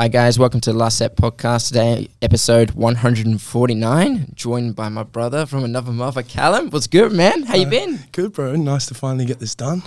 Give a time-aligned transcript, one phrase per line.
[0.00, 4.32] Hi guys, welcome to the Last Set podcast today, episode 149.
[4.34, 6.70] Joined by my brother from another mother, Calum.
[6.70, 7.42] What's good, man?
[7.42, 7.98] How you Uh, been?
[8.10, 8.56] Good, bro.
[8.56, 9.82] Nice to finally get this done.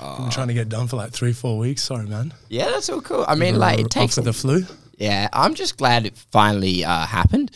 [0.00, 1.82] I've been trying to get done for like three, four weeks.
[1.82, 2.32] Sorry, man.
[2.48, 3.26] Yeah, that's all cool.
[3.28, 4.16] I mean, like it takes.
[4.16, 4.64] After the flu.
[4.96, 7.50] yeah, I'm just glad it finally uh, happened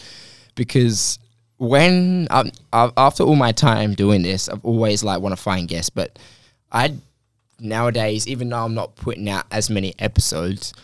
[0.55, 1.19] because
[1.57, 5.89] when um, after all my time doing this, I've always like want to find guests,
[5.89, 6.19] but
[6.71, 6.93] I
[7.59, 10.75] nowadays, even though I'm not putting out as many episodes,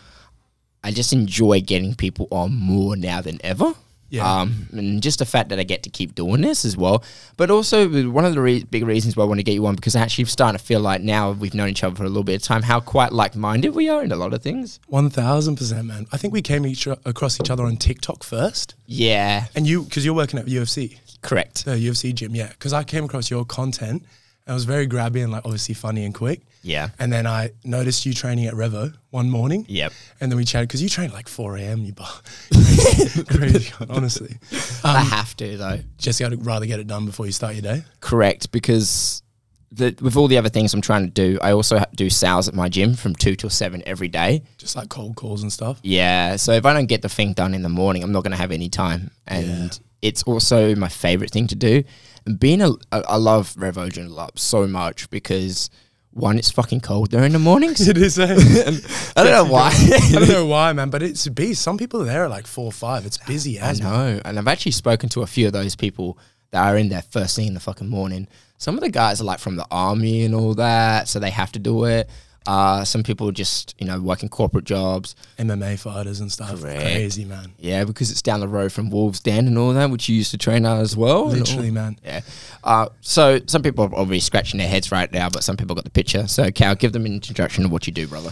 [0.83, 3.73] I just enjoy getting people on more now than ever.
[4.11, 4.39] Yeah.
[4.41, 7.03] Um, and just the fact that I get to keep doing this as well.
[7.37, 9.75] But also, one of the re- big reasons why I want to get you on
[9.75, 12.23] because I actually starting to feel like now we've known each other for a little
[12.23, 14.79] bit of time, how quite like minded we are in a lot of things.
[14.87, 16.07] One thousand percent, man.
[16.11, 20.03] I think we came each across each other on TikTok first, Yeah, and you because
[20.03, 21.65] you're working at UFC, correct.
[21.65, 22.47] the UFC gym, yeah.
[22.47, 24.03] Because I came across your content,
[24.49, 26.41] it was very grabby and like obviously funny and quick.
[26.63, 26.89] Yeah.
[26.99, 29.65] And then I noticed you training at Revo one morning.
[29.69, 29.93] Yep.
[30.19, 31.85] And then we chatted because you train at like 4 a.m.
[31.85, 32.07] You bar-
[32.51, 34.37] crazy, crazy, honestly.
[34.83, 35.79] I Um, have to though.
[35.97, 37.83] just I'd rather get it done before you start your day.
[38.01, 39.23] Correct, because
[39.71, 42.55] the, with all the other things I'm trying to do, I also do sales at
[42.55, 44.41] my gym from two till seven every day.
[44.57, 45.79] Just like cold calls and stuff.
[45.83, 48.31] Yeah, so if I don't get the thing done in the morning, I'm not going
[48.31, 49.67] to have any time, and Yeah.
[50.01, 51.83] it's also my favorite thing to do.
[52.25, 55.69] And being a, I I love Revo Adrenaline Up so much because
[56.11, 57.79] one, it's fucking cold there in the mornings.
[57.87, 58.17] It is.
[58.19, 58.25] eh?
[59.15, 59.69] I don't know why.
[59.73, 61.53] I don't know why, man, but it's busy.
[61.53, 63.05] Some people are there at like four or five.
[63.05, 64.21] It's busy I as man.
[64.25, 66.17] and I've actually spoken to a few of those people
[66.51, 68.27] that are in there first thing in the fucking morning.
[68.57, 71.51] Some of the guys are like from the army and all that, so they have
[71.53, 72.09] to do it.
[72.47, 75.15] Uh, some people just you know working corporate jobs.
[75.37, 76.61] MMA fighters and stuff.
[76.61, 76.81] Correct.
[76.81, 77.53] Crazy, man.
[77.59, 80.31] Yeah, because it's down the road from Wolves Den and all that, which you used
[80.31, 81.27] to train at as well.
[81.27, 81.99] Literally, man.
[82.03, 82.21] Yeah.
[82.63, 85.83] Uh, so some people are obviously scratching their heads right now, but some people got
[85.83, 86.27] the picture.
[86.27, 88.31] So Cal, give them an introduction of what you do, brother.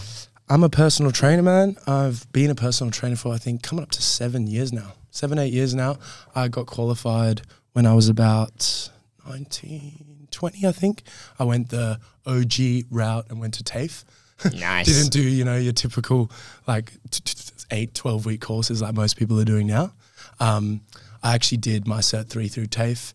[0.50, 1.76] I'm a personal trainer, man.
[1.86, 4.94] I've been a personal trainer for, I think, coming up to seven years now.
[5.10, 5.98] Seven, eight years now.
[6.34, 8.90] I got qualified when I was about
[9.28, 10.07] 19,
[10.38, 11.02] 20, I think.
[11.36, 14.04] I went the OG route and went to TAFE.
[14.54, 14.86] Nice.
[14.86, 16.30] Didn't do, you know, your typical
[16.68, 19.92] like t- t- eight, 12 week courses like most people are doing now.
[20.38, 20.82] Um,
[21.24, 23.14] I actually did my Cert 3 through TAFE,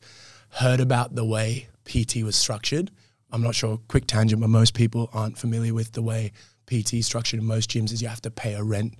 [0.50, 2.91] heard about the way PT was structured.
[3.31, 6.34] I'm not sure, quick tangent, but most people aren't familiar with the way
[6.67, 8.95] PT structured in most gyms is you have to pay a rent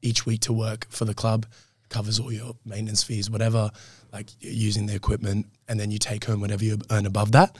[0.00, 1.46] each week to work for the club,
[1.90, 3.70] covers all your maintenance fees, whatever,
[4.12, 7.56] like using the equipment, and then you take home whatever you earn above that.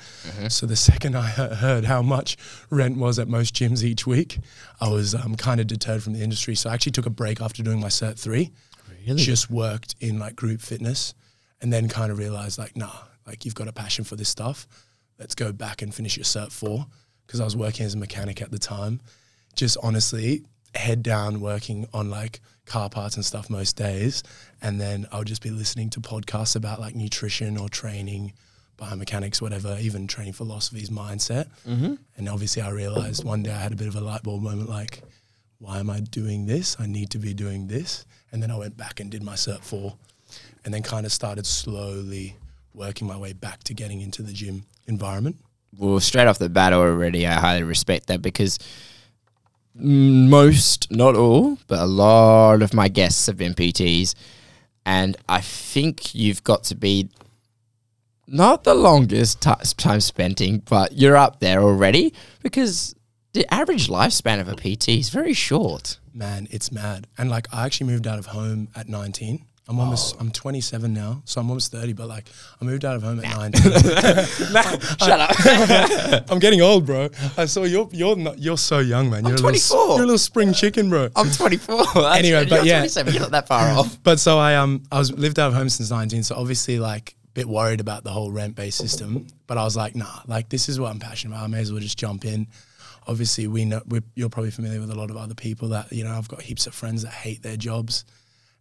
[0.49, 2.37] So the second I heard how much
[2.71, 4.39] rent was at most gyms each week,
[4.81, 6.55] I was um, kind of deterred from the industry.
[6.55, 8.51] So I actually took a break after doing my Cert 3.
[9.07, 9.23] Really?
[9.23, 11.15] Just worked in like group fitness
[11.61, 12.93] and then kind of realized like, nah,
[13.27, 14.67] like you've got a passion for this stuff.
[15.19, 16.87] Let's go back and finish your Cert 4
[17.27, 19.01] because I was working as a mechanic at the time.
[19.55, 24.23] Just honestly, head down working on like car parts and stuff most days.
[24.61, 28.33] And then I'll just be listening to podcasts about like nutrition or training,
[28.79, 31.49] biomechanics, whatever, even training philosophies, mindset.
[31.67, 31.95] Mm-hmm.
[32.17, 34.69] And obviously, I realized one day I had a bit of a light bulb moment
[34.69, 35.03] like,
[35.59, 36.77] why am I doing this?
[36.81, 38.05] I need to be doing this.
[38.33, 39.95] And then I went back and did my Cert 4
[40.65, 42.37] and then kind of started slowly
[42.75, 45.37] working my way back to getting into the gym environment.
[45.79, 48.59] well, straight off the bat already, I highly respect that because
[49.75, 54.15] most, not all, but a lot of my guests have been PTs.
[54.85, 57.09] And I think you've got to be
[58.27, 62.13] not the longest ti time spending, but you're up there already
[62.43, 62.95] because
[63.33, 65.99] the average lifespan of a PT is very short.
[66.13, 67.07] Man, it's mad.
[67.17, 69.45] And like I actually moved out of home at 19.
[69.73, 72.27] I'm almost I'm 27 now, so I'm almost 30, but like
[72.61, 73.63] I moved out of home at 19.
[74.99, 76.25] Shut up.
[76.31, 77.09] I'm getting old, bro.
[77.39, 79.25] I saw you're you're not you're so young, man.
[79.25, 79.89] You're a little s- 24.
[79.97, 81.09] you're a little spring chicken, bro.
[81.17, 81.79] I'm 24.
[82.15, 82.79] Anyway, You're but yeah.
[82.81, 83.13] 27.
[83.15, 83.99] You're not that far off.
[84.03, 87.17] But so I um I was lived out of home since 19, so obviously like
[87.25, 89.27] a bit worried about the whole rent based system.
[89.47, 91.45] But I was like, nah, like this is what I'm passionate about.
[91.45, 92.47] I may as well just jump in.
[93.07, 96.05] Obviously, we know we're, you're probably familiar with a lot of other people that you
[96.05, 96.13] know.
[96.13, 98.05] I've got heaps of friends that hate their jobs,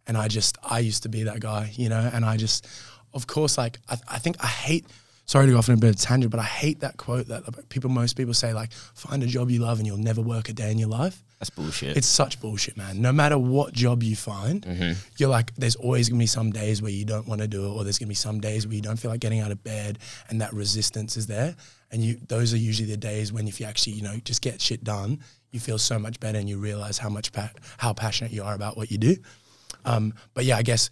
[0.06, 2.10] and I just I used to be that guy, you know.
[2.12, 2.66] And I just,
[3.14, 4.86] of course, like I, I think I hate.
[5.24, 7.28] Sorry to go off on a bit of a tangent, but I hate that quote
[7.28, 10.48] that people most people say like, "Find a job you love and you'll never work
[10.48, 11.96] a day in your life." That's bullshit.
[11.96, 13.00] It's such bullshit, man.
[13.00, 14.92] No matter what job you find, Mm-hmm.
[15.18, 17.68] you're like, there's always gonna be some days where you don't want to do it,
[17.70, 20.00] or there's gonna be some days where you don't feel like getting out of bed,
[20.28, 21.54] and that resistance is there.
[21.92, 24.60] And you, those are usually the days when if you actually, you know, just get
[24.60, 25.20] shit done,
[25.52, 28.54] you feel so much better, and you realize how much pa- how passionate you are
[28.54, 29.16] about what you do.
[29.84, 30.90] Um, but yeah, I guess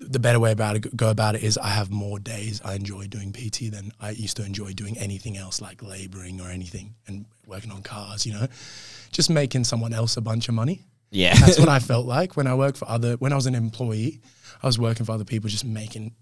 [0.00, 3.08] the better way about it go about it is I have more days I enjoy
[3.08, 7.26] doing PT than I used to enjoy doing anything else like laboring or anything and
[7.46, 8.46] working on cars, you know.
[9.10, 11.34] Just making someone else a bunch of money Yeah.
[11.34, 14.20] That's what I felt like when I worked for other, when I was an employee,
[14.62, 16.14] I was working for other people, just making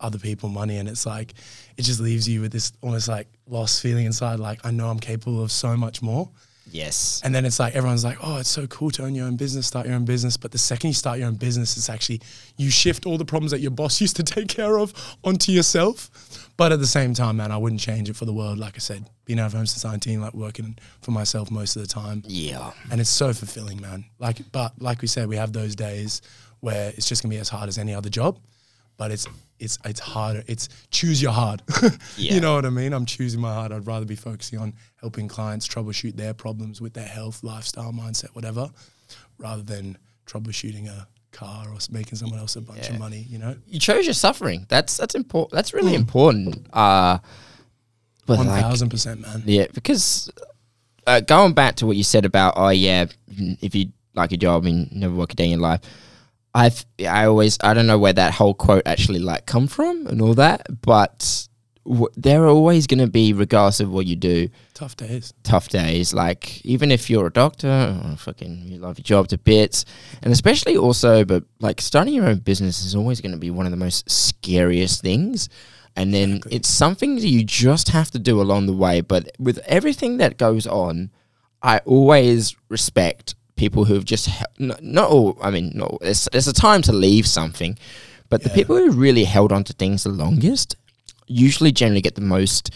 [0.00, 0.76] other people money.
[0.76, 1.34] And it's like,
[1.76, 4.38] it just leaves you with this almost like lost feeling inside.
[4.38, 6.30] Like, I know I'm capable of so much more.
[6.70, 7.20] Yes.
[7.24, 9.66] And then it's like everyone's like, oh, it's so cool to own your own business,
[9.66, 10.36] start your own business.
[10.36, 12.20] But the second you start your own business, it's actually
[12.56, 14.92] you shift all the problems that your boss used to take care of
[15.24, 16.10] onto yourself.
[16.56, 18.58] But at the same time, man, I wouldn't change it for the world.
[18.58, 21.82] Like I said, being out of home since 19, like working for myself most of
[21.82, 22.22] the time.
[22.26, 22.72] yeah.
[22.90, 24.06] And it's so fulfilling, man.
[24.18, 26.22] Like, but like we said, we have those days
[26.60, 28.38] where it's just gonna be as hard as any other job.
[28.96, 29.26] But it's
[29.58, 30.42] it's it's harder.
[30.46, 31.62] It's choose your heart.
[32.16, 32.34] Yeah.
[32.34, 32.92] You know what I mean?
[32.94, 33.72] I'm choosing my heart.
[33.72, 38.30] I'd rather be focusing on helping clients troubleshoot their problems with their health, lifestyle, mindset,
[38.34, 38.70] whatever,
[39.38, 42.94] rather than troubleshooting a car or making someone else a bunch Yeah.
[42.94, 43.26] of money.
[43.28, 44.64] You know, You chose your suffering.
[44.68, 45.52] That's that's important.
[45.52, 46.66] That's really important.
[46.72, 47.18] Uh,
[48.24, 49.42] one like, thousand percent, man.
[49.44, 50.30] Yeah, because
[51.06, 53.06] uh, going back to what you said about, oh yeah,
[53.60, 55.80] if you like your job and never work a day in your life,
[56.62, 60.22] I've I always I don't know where that whole quote actually like come from and
[60.22, 61.48] all that, but
[61.84, 65.34] w- there are always going to be, regardless of what you do, Tough days.
[65.42, 66.14] tough days.
[66.14, 67.68] Like even if you're a doctor,
[68.04, 69.84] oh, fucking you love your job to bits,
[70.22, 73.66] and especially also, but like starting your own business is always going to be one
[73.66, 75.48] of the most scariest things.
[75.98, 76.56] And then Exactly.
[76.56, 79.00] it's something that you just have to do along the way.
[79.00, 81.10] But with everything that goes on,
[81.62, 85.38] I always respect people who've just not, not all.
[85.42, 87.78] I mean, no, there's there's a time to leave something,
[88.28, 90.76] but the people who really held on to things the longest
[91.26, 92.70] usually generally get the most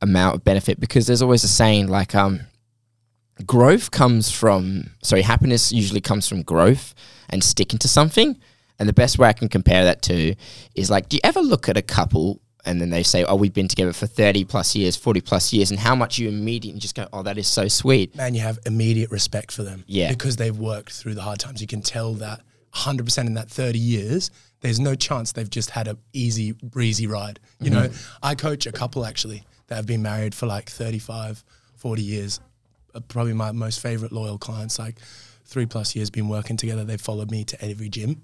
[0.00, 2.40] amount of benefit because there's always a saying like um
[3.46, 6.94] growth comes from sorry happiness usually comes from growth
[7.30, 8.36] and sticking to something
[8.78, 10.34] and the best way i can compare that to
[10.74, 13.54] is like do you ever look at a couple and then they say oh we've
[13.54, 16.94] been together for 30 plus years 40 plus years and how much you immediately just
[16.94, 19.84] go oh that is so sweet man, you have immediate respect for them.
[19.86, 20.10] Yeah.
[20.10, 21.60] Because they've worked through the hard times.
[21.60, 22.40] You can tell that
[22.74, 24.30] 100% in that 30 years,
[24.60, 27.40] there's no chance they've just had a easy, breezy ride.
[27.60, 27.90] You know,
[28.22, 31.44] I coach a couple actually that have been married for like 35,
[31.76, 32.40] 40 years.
[32.94, 34.96] Uh, probably my most favorite loyal clients, like
[35.44, 36.84] three plus years been working together.
[36.84, 38.22] They've followed me to every gym.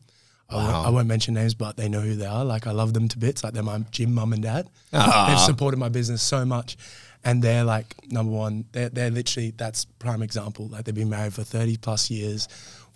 [0.51, 0.83] I, won't, Wow.
[0.85, 2.45] I won't mention names, but they know who they are.
[2.45, 3.43] Like I love them to bits.
[3.43, 4.69] Like they're my gym mum and dad.
[4.93, 5.27] Ah.
[5.29, 6.77] They've supported my business so much,
[7.25, 8.67] and they're like number one.
[8.73, 10.69] They're they're literally that's prime example.
[10.69, 12.49] Like they've been married for thirty plus years,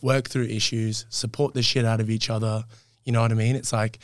[0.02, 2.64] work through issues, support the shit out of each other.
[3.04, 3.56] You know what I mean?
[3.56, 3.98] It's like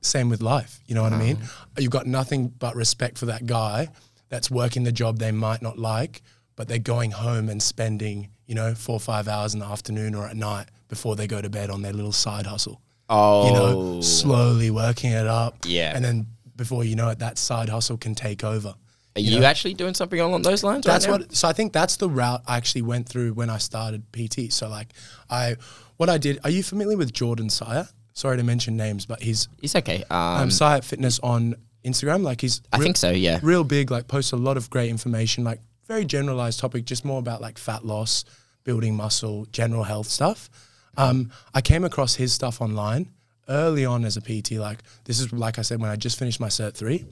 [0.00, 0.80] same with life.
[0.86, 1.38] You know what I mean?
[1.78, 3.88] You've got nothing but respect for that guy
[4.28, 6.22] that's working the job they might not like,
[6.56, 10.14] but they're going home and spending, you know, four or five hours in the afternoon
[10.14, 12.80] or at night before they go to bed on their little side hustle.
[13.08, 15.56] oh You know, slowly working it up.
[15.66, 15.92] Yeah.
[15.94, 18.74] And then before you know it, that side hustle can take over.
[19.16, 19.46] are you, know?
[19.46, 21.34] actually doing something along those lines That's right what.
[21.34, 24.52] So I think that's the route I actually went through when I started PT.
[24.52, 24.92] So like,
[25.28, 25.56] I
[25.96, 26.38] what I did.
[26.44, 27.90] Are you familiar with Jordan Syatt?
[28.12, 32.22] Sorry to mention names, but he's it's okay um, um, Syatt Fitness on Instagram.
[32.22, 33.90] Like he's i real- think so yeah real big.
[33.90, 35.42] Like posts a lot of great information.
[35.42, 35.58] Like
[35.88, 38.24] very generalized topic, just more about like fat loss,
[38.62, 40.48] building muscle, general health stuff.
[40.96, 43.08] Um, I came across his stuff online
[43.48, 44.52] early on as a PT.
[44.52, 47.04] Like this is like I said when I just finished my Cert three,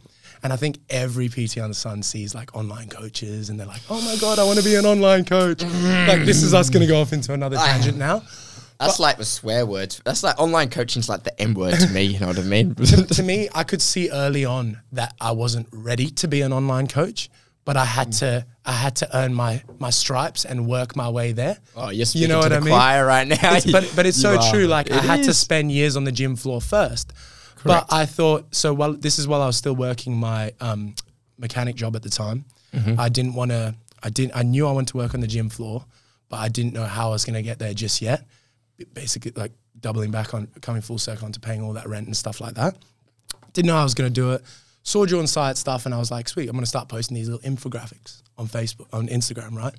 [0.42, 3.82] and I think every PT on the sun sees like online coaches, and they're like,
[3.90, 6.82] "Oh my god, I want to be an online coach." like this is us going
[6.82, 8.22] to go off into another tangent now.
[8.78, 12.02] that's like the swear words that's like online coaching's like the m word to me
[12.02, 12.74] you know what i mean
[13.16, 16.88] to me, I could see early on that I wasn't ready to be an online
[16.88, 17.30] coach,
[17.64, 21.32] but I had to I had to earn my my stripes and work my way
[21.32, 21.58] there.
[21.76, 22.68] Oh, yes, you're speaking know to what the I mean?
[22.72, 23.56] choir right now.
[23.56, 24.50] It's- but but it's so are.
[24.52, 24.66] true.
[24.66, 27.12] Like I It had to spend years on the gym floor first.
[27.56, 27.88] Correct.
[27.88, 28.72] But I thought so.
[28.74, 30.94] While this is while I was still working my um,
[31.38, 32.98] mechanic job at the time, Mm-hmm.
[32.98, 33.74] I didn't want to.
[34.02, 34.34] I didn't.
[34.34, 35.84] I knew I wanted to work on the gym floor,
[36.30, 38.26] but I didn't know how I was going to get there just yet.
[38.94, 42.40] Basically, like doubling back on coming full circle onto paying all that rent and stuff
[42.40, 42.76] like that.
[43.52, 44.42] Didn't know I was going to do it.
[44.82, 47.28] Saw Jordan Syatt stuff, and I was like, sweet, I'm going to start posting these
[47.28, 49.74] little infographics on Facebook, on Instagram, right?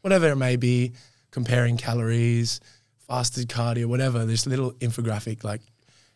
[0.00, 0.92] Whatever it may be,
[1.30, 2.60] comparing calories,
[3.06, 4.24] fasted cardio, whatever.
[4.24, 5.60] This little infographic, like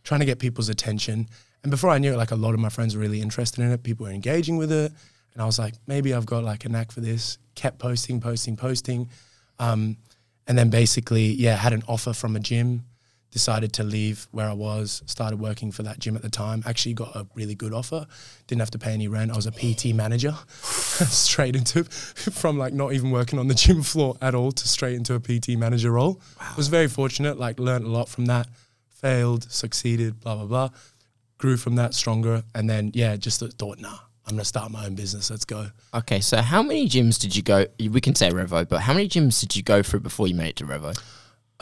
[0.03, 1.29] trying to get people's attention.
[1.62, 3.71] And before I knew it, like a lot of my friends were really interested in
[3.71, 3.83] it.
[3.83, 4.93] People were engaging with it.
[5.33, 7.38] And I was like, maybe I've got like a knack for this.
[7.55, 9.09] Kept posting, posting, posting.
[9.59, 9.97] Um,
[10.47, 12.85] and then basically, yeah, had an offer from a gym,
[13.35, 16.62] decided to leave where I was, started working for that gym at the time.
[16.64, 18.07] Actually got a really good offer.
[18.47, 19.33] Didn't have to pay any rent.
[19.33, 20.35] I was a PT manager.
[20.49, 24.95] straight into from like not even working on the gym floor at all to straight
[24.95, 26.21] into a PT manager role.
[26.57, 28.47] Was very fortunate, like learned a lot from that.
[28.88, 30.69] Failed, succeeded, blah blah blah.
[31.37, 34.95] Grew from that stronger and then yeah, just thought, nah, I'm gonna start my own
[34.95, 35.29] business.
[35.29, 35.71] Let's go.
[35.93, 37.67] Okay, so how many gyms did you go?
[37.81, 40.50] We can say Revo, but how many gyms did you go through before you made
[40.50, 40.97] it to Revo?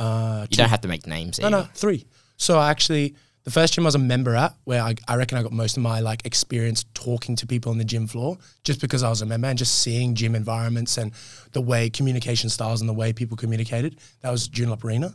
[0.02, 1.38] Uh, You don't have to make names.
[1.38, 2.06] No, no, three.
[2.36, 5.38] So I actually, the first gym I was a member at, where I, I reckon
[5.38, 8.80] I got most of my like experience talking to people on the gym floor, just
[8.80, 11.12] because I was a member and just seeing gym environments and
[11.52, 13.98] the way communication styles and the way people communicated.
[14.22, 15.14] That was Joondalup Arena,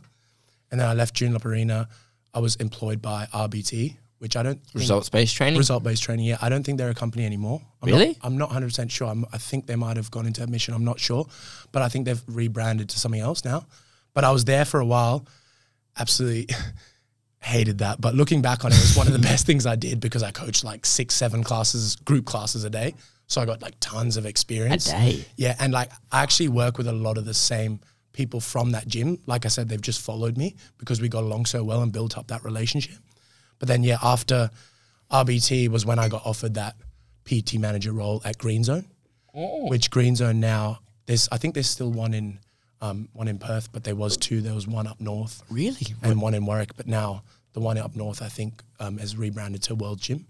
[0.70, 1.88] and then I left Joondalup Arena.
[2.34, 5.58] I was employed by RBT, which I don't Results based training.
[5.58, 6.26] result based training.
[6.26, 7.60] Yeah, I don't think they're a company anymore.
[7.82, 8.06] I'm Really?
[8.08, 9.08] Not, I'm not 100 percent sure.
[9.08, 10.72] I'm, I think they might have gone into admission.
[10.74, 11.26] I'm not sure,
[11.72, 13.66] but I think they've rebranded to something else now.
[14.18, 15.28] But I was there for a while.
[15.96, 16.52] Absolutely
[17.40, 18.00] hated that.
[18.00, 20.24] But looking back on it, it was one of the best things I did because
[20.24, 22.96] I coached like six, seven classes, group classes a day.
[23.28, 24.88] So I got like tons of experience.
[24.88, 25.18] a experience.
[25.18, 25.24] day.
[25.36, 27.78] Yeah, and like I actually work with a lot of the same
[28.12, 29.20] people from that gym.
[29.26, 32.18] Like I said, they've just followed me because we got along so well and built
[32.18, 32.96] up that relationship.
[33.60, 34.50] But then yeah, after
[35.12, 36.74] RBT was when I got offered that
[37.24, 38.86] PT manager role at Green Zone,
[39.32, 39.68] oh.
[39.68, 42.40] which Green Zone now there's I think there's still one in
[42.80, 44.40] um, one in Perth, but there was two.
[44.40, 45.94] There was one up north Really?
[46.02, 46.76] and one in Warwick.
[46.76, 50.26] But now the one up north I think um, has rebranded to World Gym.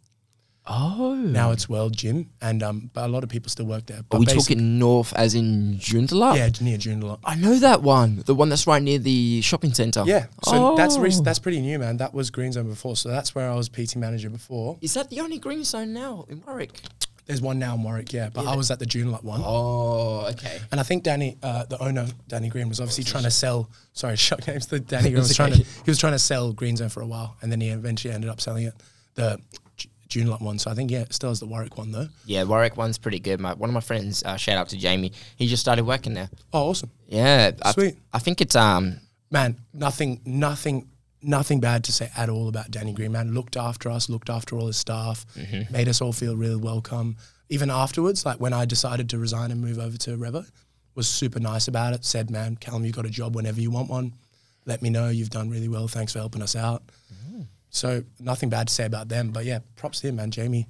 [0.71, 1.14] Oh.
[1.14, 4.02] Now it's World Gym, and um, but a lot of people still work there.
[4.07, 6.37] But Are we talking north as in Joondalup?
[6.37, 7.21] Yeah, near Joondalup.
[7.25, 8.23] I know that one.
[8.26, 10.02] The one that's right near the shopping centre.
[10.05, 11.23] Yeah, so that's re- Oh.
[11.23, 11.97] that's pretty new, man.
[11.97, 14.76] That was Green Zone before, so that's where I was PT manager before.
[14.83, 16.83] Is that the only green zone now in Warwick?
[17.29, 18.51] There's one now in Warwick, yeah, but Yeah.
[18.53, 19.43] I was at the Joondalup one.
[19.45, 20.59] Oh, okay.
[20.73, 23.69] And I think Danny, uh, the owner, Danny Green, was obviously trying to sell.
[23.93, 24.67] Sorry, shock names.
[24.67, 25.59] The Danny Green was trying to.
[25.59, 28.31] He was trying to sell Green Zone for a while, and then he eventually ended
[28.31, 28.75] up selling it,
[29.15, 29.39] the
[29.77, 30.59] J- Joondalup one.
[30.59, 32.09] So I think yeah, it still has the Warwick one though.
[32.25, 33.41] Yeah, Warwick one's pretty good.
[33.41, 36.31] My, one of my friends, uh, shout out to Jamie, he just started working there.
[36.55, 37.51] Oh, awesome, Yeah.
[37.61, 37.99] I, Sweet.
[38.11, 39.59] I think it's um man.
[39.75, 40.89] Nothing, nothing,
[41.23, 43.13] nothing bad to say at all about Danny Green.
[43.13, 45.73] Man, looked after us, looked after all his staff, Mm-hmm.
[45.73, 47.17] made us all feel really welcome.
[47.49, 50.47] Even afterwards, like when I decided to resign and move over to Revo,
[50.95, 52.05] was super nice about it.
[52.05, 54.15] Said, man, Calum, you got a job whenever you want one.
[54.67, 55.09] Let me know.
[55.09, 55.89] You've done really well.
[55.89, 56.83] Thanks for helping us out.
[57.13, 57.43] Mm-hmm.
[57.71, 59.31] So nothing bad to say about them.
[59.31, 60.31] But yeah, props to him, man.
[60.31, 60.67] Jamie,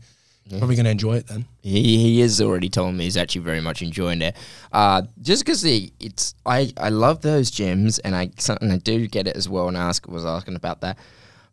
[0.57, 1.47] probably going to enjoy it then.
[1.63, 4.37] He, he is already telling me he's actually very much enjoying it.
[4.73, 9.27] Uh, just because it's I, I love those gyms and I and I do get
[9.27, 9.69] it as well.
[9.69, 10.99] And I ask was asking about that,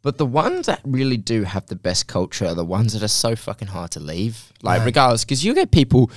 [0.02, 3.08] but the ones that really do have the best culture are the ones that are
[3.08, 4.52] so fucking hard to leave.
[4.62, 6.12] Like regardless, because you get people.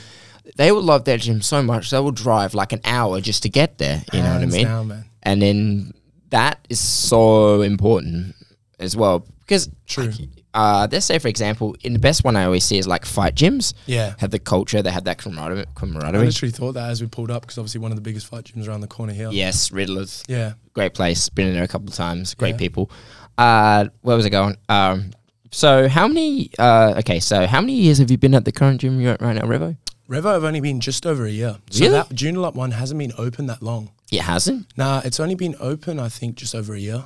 [0.57, 3.51] They will love their gym so much they will drive like an hour just to
[3.51, 4.03] get there.
[4.15, 4.65] You know what I mean?
[4.65, 5.93] down, and then
[6.31, 8.35] that is so important
[8.79, 10.07] as well because True.
[10.07, 13.05] like, uh, let's say for example in the best one i always see is like
[13.17, 14.15] fight gyms Yeah.
[14.19, 16.27] have the culture they have that camaraderie, I camaraderie.
[16.27, 18.67] literally thought that as we pulled up because obviously one of the biggest fight gyms
[18.69, 19.31] around the corner here.
[19.31, 20.55] yes riddlers Yeah.
[20.75, 22.65] great place been in there a couple of times great Yeah.
[22.65, 22.91] people
[23.39, 25.11] uh, where was i going um,
[25.51, 28.81] so how many uh, okay so how many years have you been at the current
[28.81, 29.77] gym you're at right now revo
[30.09, 31.59] Revo I've only been just over a year.
[31.71, 31.93] So Really?
[31.99, 33.91] that Joondalup one hasn't been open that long.
[34.11, 37.05] it hasn't Nah, it's only been open, I think, just over a year.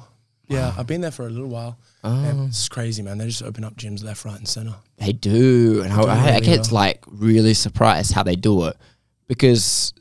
[0.49, 1.79] Yeah, I've been there for a little while.
[2.05, 2.47] Oh.
[2.49, 3.19] It's crazy, man.
[3.19, 4.75] They just open up gyms left, right, and center.
[4.99, 6.75] They do, and I, do I, I get well.
[6.75, 8.77] like really surprised how they do it
[9.29, 9.95] because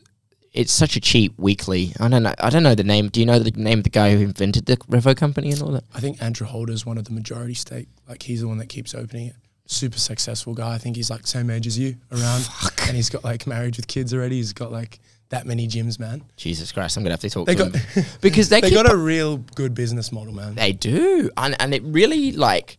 [0.51, 1.93] it's such a cheap weekly.
[1.99, 2.33] I don't know.
[2.39, 3.09] I don't know the name.
[3.09, 5.71] Do you know the name of the guy who invented the Revo company and all
[5.71, 5.83] that?
[5.93, 7.87] I think Andrew Holder is one of the majority stake.
[8.09, 9.35] Like he's the one that keeps opening it.
[9.67, 10.73] Super successful guy.
[10.73, 12.49] I think he's like same age as you around,
[12.87, 14.37] and he's got like married with kids already.
[14.37, 14.99] He's got like
[15.31, 16.23] that many gyms, man.
[16.37, 16.95] Jesus Christ!
[16.95, 19.37] I'm gonna have to talk They to got him because they, they got a real
[19.55, 20.55] good business model, man.
[20.55, 22.77] They do, and and it really like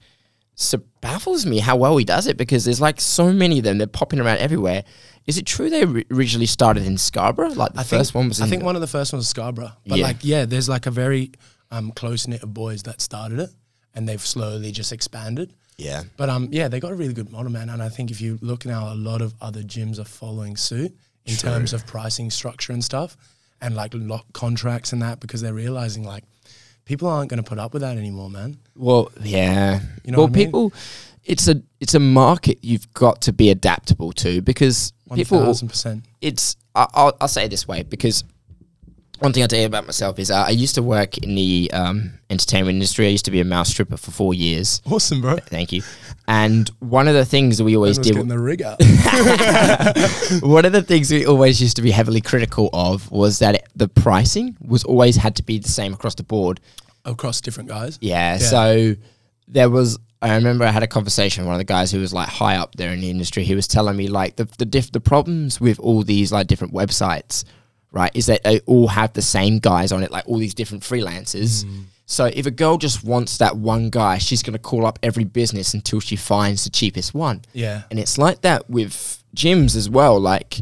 [0.54, 3.76] su- baffles me how well he does it because there's like so many of them.
[3.78, 4.84] They're popping around everywhere.
[5.26, 7.50] Is it true they ri- originally started in Scarborough?
[7.54, 8.40] Like the I first think, one was.
[8.40, 9.72] I think one of the first ones was Scarborough.
[9.86, 10.04] But Yeah.
[10.06, 11.32] like, yeah, there's like a very
[11.70, 13.50] um, close knit of boys that started it,
[13.94, 15.52] and they've slowly just expanded.
[15.78, 17.68] Yeah, But um, yeah, they got a really good model, man.
[17.70, 20.94] And I think if you look now, a lot of other gyms are following suit
[21.26, 21.50] in True.
[21.50, 23.16] terms of pricing structure and stuff,
[23.60, 26.24] and like lock contracts and that because they're realizing like
[26.84, 28.56] people aren't going to put up with that anymore, man.
[28.76, 29.80] Well, yeah.
[30.04, 30.46] You know well, I mean?
[30.46, 30.72] people,
[31.24, 35.38] it's a it's a market you've got to be adaptable to because One people.
[35.40, 36.04] thousand percent.
[36.20, 38.24] It's I- I'll, I'll say it this way because
[39.22, 41.70] one thing I'll tell you about myself is uh, I used to work in the
[41.72, 43.06] um, entertainment industry.
[43.06, 44.82] I used to be a mouse stripper for four years.
[44.84, 45.36] Awesome, bro.
[45.36, 45.82] Thank you.
[46.26, 48.80] And one of the things that we always did, getting the rig out.
[50.42, 53.68] one of the things we always used to be heavily critical of was that it,
[53.76, 56.60] the pricing was always had to be the same across the board.
[57.04, 57.98] across different guys.
[58.00, 58.38] Yeah, Yeah.
[58.38, 58.94] So
[59.46, 59.98] there was.
[60.20, 62.56] I remember I had a conversation with one of the guys who was like high
[62.56, 63.42] up there in the industry.
[63.42, 66.72] He was telling me like the the diff, the problems with all these like different
[66.72, 67.44] websites
[67.92, 70.82] right, is that they all have the same guys on it, like all these different
[70.82, 71.64] freelancers.
[72.06, 75.24] So if a girl just wants that one guy, she's going to call up every
[75.24, 77.42] business until she finds the cheapest one.
[77.54, 77.82] Yeah.
[77.90, 80.18] And it's like that with gyms as well.
[80.20, 80.60] Like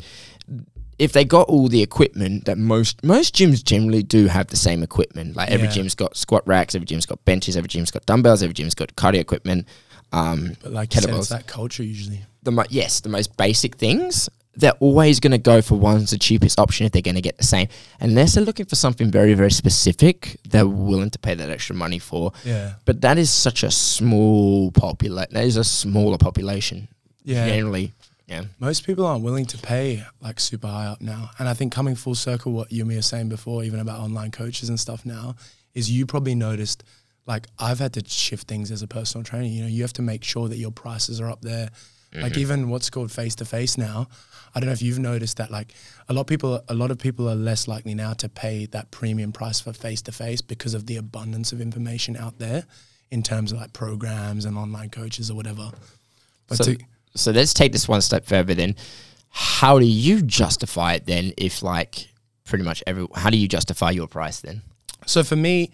[0.99, 4.83] if they got all the equipment that most most gyms generally do have the same
[4.83, 5.35] equipment.
[5.35, 5.73] Like every Yeah.
[5.75, 8.95] gym's got squat racks, every gym's got benches, every gym's got dumbbells, every gym's got
[8.97, 9.67] cardio equipment.
[10.13, 12.25] Um, But like you said, it's that culture usually.
[12.43, 14.29] the mo- yes, the most basic things.
[14.61, 17.39] They're always going to go for one's the cheapest option if they're going to get
[17.39, 20.39] the same, unless they're looking for something very very specific.
[20.49, 22.33] They're willing to pay that extra money for.
[22.45, 22.75] Yeah.
[22.85, 25.35] But that is such a small population.
[25.35, 26.89] That is a smaller population.
[27.25, 27.49] Yeah.
[27.49, 27.93] Generally,
[28.31, 28.45] yeah.
[28.61, 31.31] Most people aren't willing to pay like super high up now.
[31.39, 34.69] And I think coming full circle, what Yumi was saying before, even about online coaches
[34.69, 35.35] and stuff now,
[35.75, 36.85] is you probably noticed
[37.27, 39.47] like I've had to shift things as a personal trainer.
[39.47, 41.71] You know, you have to make sure that your prices are up there.
[42.13, 42.41] Like mm-hmm.
[42.41, 44.09] even what's called face to face now.
[44.55, 45.75] I don't know if you've noticed that like
[46.09, 48.91] a lot of people a lot of people are less likely now to pay that
[48.91, 52.65] premium price for face to face because of the abundance of information out there
[53.11, 55.71] in terms of like programs and online coaches or whatever.
[56.49, 56.79] But So, to,
[57.15, 58.55] so let's take this one step further.
[58.55, 58.77] Then,
[59.31, 61.07] how do you justify it?
[61.07, 62.09] Then, if like
[62.45, 64.63] pretty much every, how do you justify your price then?
[65.07, 65.71] So for me,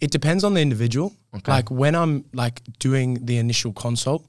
[0.00, 1.14] it depends on the individual.
[1.34, 1.52] Okay.
[1.52, 4.26] Like when I'm like doing the initial consult,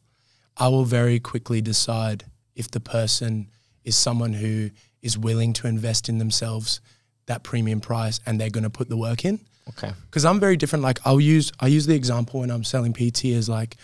[0.58, 2.26] I will very quickly decide
[2.56, 3.48] if the person
[3.86, 6.82] is someone who is willing to invest in themselves
[7.28, 9.40] that premium price and they're going to put the work in.
[9.70, 9.92] Okay.
[10.06, 10.84] Because I'm very different.
[10.84, 13.78] Like I'll use I use the example when I'm selling PT as like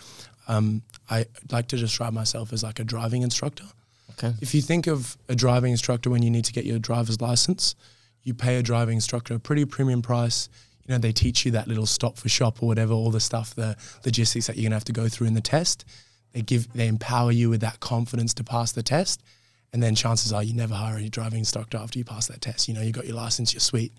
[0.48, 3.65] um, I like to describe myself as like a driving instructor.
[4.12, 4.34] Okay.
[4.41, 7.75] If you think of a driving instructor when you need to get your driver's license,
[8.24, 10.50] you pay a driving instructor a pretty premium price.
[10.86, 13.55] You know, they teach you that little stop for shop or whatever, all the stuff,
[13.55, 15.86] the logistics that you're gonna have to go through in the test.
[16.34, 19.24] They give they empower you with that confidence to pass the test.
[19.73, 22.67] And then chances are you never hire a driving instructor after you pass that test.
[22.67, 23.93] You know, you got your license, you're sweet.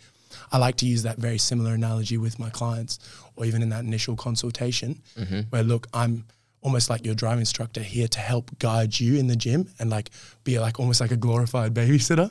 [0.50, 2.98] I like to use that very similar analogy with my clients
[3.36, 5.40] or even in that initial consultation mm-hmm.
[5.50, 6.24] where look, I'm
[6.62, 10.10] almost like your driving instructor here to help guide you in the gym and like
[10.44, 12.30] be like almost like a glorified babysitter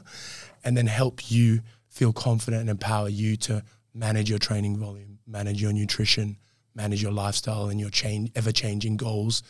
[0.64, 5.62] and then help you feel confident and empower you to manage your training volume, manage
[5.62, 6.38] your nutrition,
[6.74, 9.44] manage your lifestyle and your change ever changing goals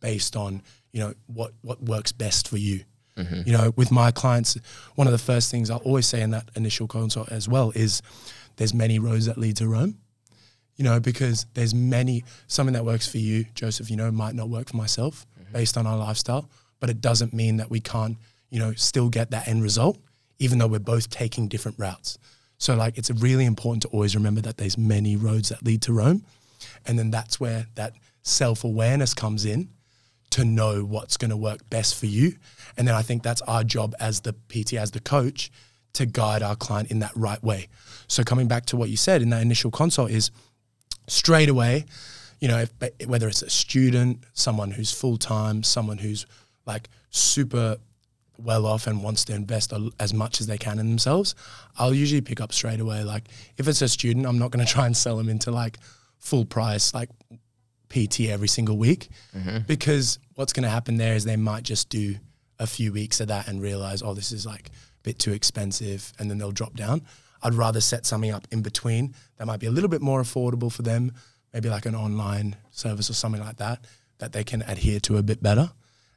[0.00, 0.60] based on,
[0.92, 2.84] you know, what what works best for you.
[3.16, 3.42] Mm-hmm.
[3.46, 4.58] You know, with my clients,
[4.96, 8.02] one of the first things I'll always say in that initial consult as well is
[8.56, 9.98] there's many roads that lead to Rome
[10.76, 14.48] you know, because there's many, something that works for you, Joseph, you know, might not
[14.48, 15.52] work for myself mm-hmm.
[15.52, 16.48] based on our lifestyle,
[16.80, 18.16] but it doesn't mean that we can't,
[18.50, 19.98] you know, still get that end result,
[20.38, 22.18] even though we're both taking different routes.
[22.58, 25.92] So, like, it's really important to always remember that there's many roads that lead to
[25.92, 26.24] Rome.
[26.86, 29.68] And then that's where that self awareness comes in
[30.34, 32.34] to know what's going to work best for you.
[32.76, 35.52] And then I think that's our job as the PT, as the coach,
[35.92, 37.68] to guide our client in that right way.
[38.08, 40.32] So coming back to what you said in that initial consult is
[41.06, 41.84] straight away,
[42.40, 42.72] you know, if,
[43.06, 46.26] whether it's a student, someone who's full time, someone who's
[46.66, 47.76] like super
[48.36, 51.36] well off and wants to invest as much as they can in themselves,
[51.78, 53.04] I'll usually pick up straight away.
[53.04, 55.78] Like if it's a student, I'm not going to try and sell them into like
[56.18, 57.10] full price, like
[57.94, 59.58] PT every single week, mm-hmm.
[59.66, 62.16] because what's going to happen there is they might just do
[62.58, 66.12] a few weeks of that and realize, oh, this is like a bit too expensive,
[66.18, 67.02] and then they'll drop down.
[67.42, 70.72] I'd rather set something up in between that might be a little bit more affordable
[70.72, 71.12] for them,
[71.52, 73.84] maybe like an online service or something like that,
[74.18, 75.70] that they can adhere to a bit better,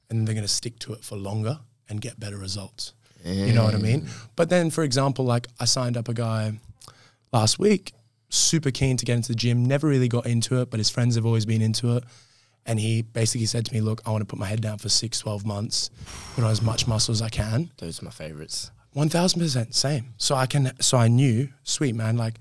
[0.09, 1.59] and they're going to stick to it for longer
[1.89, 2.93] and get better results.
[3.25, 4.01] You know what I mean?
[4.01, 4.09] Mm.
[4.37, 6.53] But then, for example, like I signed up a guy
[7.33, 7.91] last week,
[8.29, 11.15] super keen to get into the gym, never really got into it, but his friends
[11.15, 12.03] have always been into it.
[12.65, 14.89] And he basically said to me, Look, I want to put my head down for
[14.89, 15.89] six, 12 months,
[16.35, 17.71] put on as much muscle as I can.
[17.77, 18.71] Those are my favorites.
[18.93, 20.15] One thousand percent same.
[20.17, 20.71] So I can.
[20.81, 22.39] So I knew, sweet man, like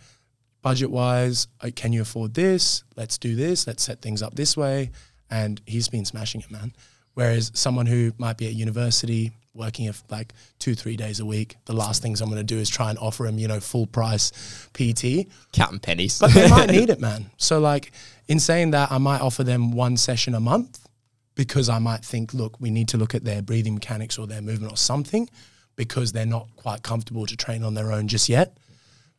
[0.62, 2.82] budget wise, uh, can you afford this?
[2.96, 3.66] Let's do this.
[3.66, 4.90] Let's set things up this way.
[5.30, 6.72] And he's been smashing it, man.
[7.14, 11.56] Whereas someone who might be at university working if like two, three days a week,
[11.64, 13.86] the last things I'm going to do is try and offer him, you know, full
[13.86, 14.30] price
[14.74, 15.28] PT.
[15.52, 16.18] Counting pennies.
[16.18, 17.30] But they might need it, man.
[17.36, 17.92] So like
[18.28, 20.86] in saying that, I might offer them one session a month
[21.34, 24.42] because I might think, look, we need to look at their breathing mechanics or their
[24.42, 25.28] movement or something
[25.76, 28.56] because they're not quite comfortable to train on their own just yet.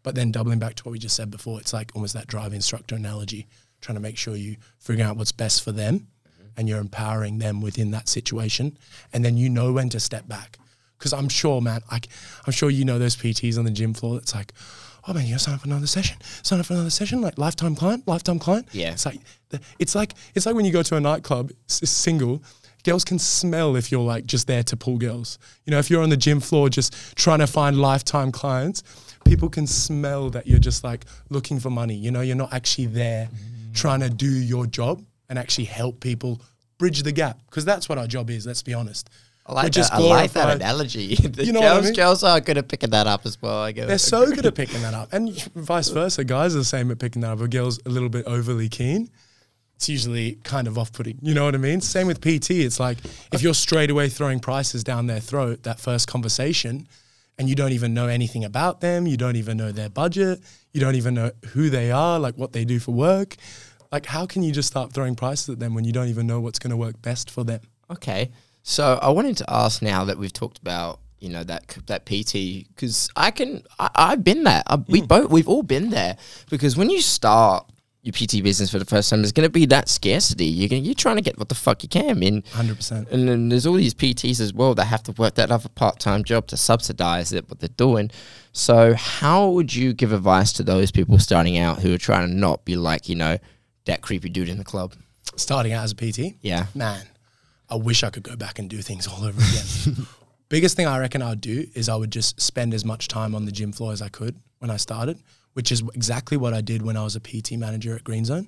[0.03, 2.53] But then doubling back to what we just said before, it's like almost that drive
[2.53, 3.47] instructor analogy,
[3.81, 6.07] trying to make sure you figure out what's best for them
[6.57, 8.77] and you're empowering them within that situation.
[9.13, 10.57] And then you know when to step back.
[10.97, 12.07] Because I'm sure, man, like,
[12.45, 14.17] I'm sure you know those PTs on the gym floor.
[14.17, 14.51] It's like,
[15.07, 16.17] oh man, you're signing up for another session.
[16.41, 18.67] Sign up for another session, like lifetime client, lifetime client.
[18.71, 18.91] Yeah.
[18.91, 19.19] It's like,
[19.77, 22.41] it's like, it's like when you go to a nightclub, s- single,
[22.83, 25.37] girls can smell if you're like just there to pull girls.
[25.65, 28.81] You know, if you're on the gym floor just trying to find lifetime clients,
[29.23, 31.95] people can smell that you're just like looking for money.
[31.95, 33.75] You know, you're not actually there mm.
[33.75, 36.41] trying to do your job and actually help people
[36.77, 38.45] bridge the gap because that's what our job is.
[38.45, 39.09] Let's be honest.
[39.45, 39.93] I like, that.
[39.93, 41.15] I like that analogy.
[41.15, 41.93] the You know what I mean?
[41.93, 43.61] girls are good at picking that up as well.
[43.61, 43.87] I guess.
[43.87, 46.23] They're so good at picking that up, and vice versa.
[46.25, 47.39] Guys are the same at picking that up.
[47.39, 49.09] A girl's a little bit overly keen.
[49.75, 51.19] It's usually kind of off-putting.
[51.21, 51.81] You know what I mean?
[51.81, 52.51] Same with PT.
[52.51, 52.97] It's like
[53.31, 56.87] if you're straight away throwing prices down their throat that first conversation,
[57.37, 59.07] and you don't even know anything about them.
[59.07, 60.41] You don't even know their budget.
[60.73, 63.35] You don't even know who they are, like what they do for work.
[63.91, 66.39] Like, how can you just start throwing prices at them when you don't even know
[66.39, 67.61] what's going to work best for them?
[67.89, 68.31] Okay,
[68.63, 72.67] so I wanted to ask now that we've talked about you know that that PT
[72.67, 74.61] because I can I, I've been there.
[74.67, 75.05] I, we hmm.
[75.05, 76.17] both we've all been there
[76.49, 77.67] because when you start
[78.03, 80.45] your PT business for the first time, there's going to be that scarcity.
[80.45, 82.09] You're gonna, you're trying to get what the fuck you can.
[82.09, 83.09] I mean, Hundred percent.
[83.09, 85.99] and then there's all these PTs as well that have to work that other part
[85.99, 88.09] time job to subsidize it, what they're doing.
[88.53, 92.33] So, how would you give advice to those people starting out who are trying to
[92.33, 93.37] not be like, you know,
[93.87, 94.93] that creepy dude in the club?
[95.35, 96.67] Starting out as a PT, Yeah.
[96.73, 97.05] man,
[97.69, 100.07] I wish I could go back and do things all over again.
[100.49, 103.35] Biggest thing I reckon I would do is I would just spend as much time
[103.35, 105.19] on the gym floor as I could when I started,
[105.53, 108.47] which is exactly what I did when I was a PT manager at Green Zone.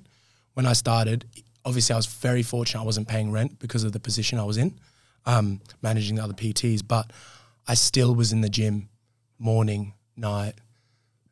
[0.54, 1.26] When I started,
[1.64, 4.56] obviously I was very fortunate I wasn't paying rent because of the position I was
[4.56, 4.80] in,
[5.26, 7.12] um, managing the other PTs, but
[7.68, 8.88] I still was in the gym
[9.38, 10.54] morning, night,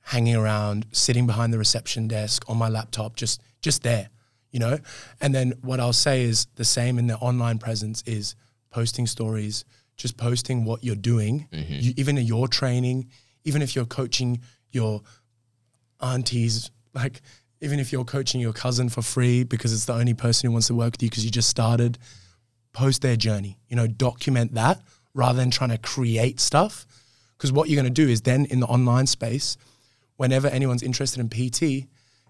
[0.03, 4.09] hanging around, sitting behind the reception desk on my laptop, just just there,
[4.51, 4.79] you know.
[5.21, 8.35] And then what I'll say is the same in the online presence is
[8.71, 9.67] posting stories,
[9.99, 11.75] just posting what you're doing, mm-hmm.
[11.79, 13.11] you, even in your training,
[13.45, 15.03] even if you're coaching your
[16.01, 17.21] aunties, like
[17.61, 20.69] even if you're coaching your cousin for free because it's the only person who wants
[20.69, 21.99] to work with you because you just started,
[22.73, 23.59] post their journey.
[23.69, 24.81] You know, document that
[25.13, 26.87] rather than trying to create stuff.
[27.37, 29.59] Because what you're going to do is then in the online space,
[30.17, 31.87] whenever anyone's interested in PT,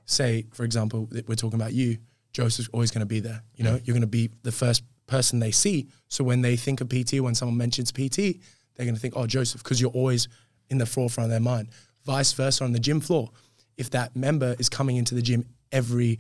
[0.09, 1.99] say, for example, that we're talking about you,
[2.33, 3.43] Joseph's always going to be there.
[3.55, 3.87] You know, mm.
[3.87, 5.89] you're going to be the first person they see.
[6.09, 9.27] So when they think of PT, when someone mentions PT, they're going to think, oh,
[9.27, 10.29] Joseph, because you're always
[10.71, 11.69] in the forefront of their mind.
[12.05, 13.31] Vice versa on the gym floor.
[13.77, 16.19] If that member is coming into the gym every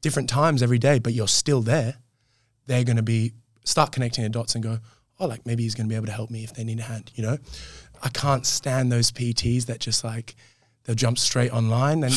[0.00, 1.94] different times every day, but you're still there,
[2.66, 3.32] they're going to be
[3.64, 4.78] start connecting the dots and go,
[5.20, 6.82] oh, like maybe he's going to be able to help me if they need a
[6.82, 7.10] hand.
[7.14, 7.38] You know,
[8.02, 10.34] I can't stand those PTs that just like
[10.84, 12.12] they'll jump straight online and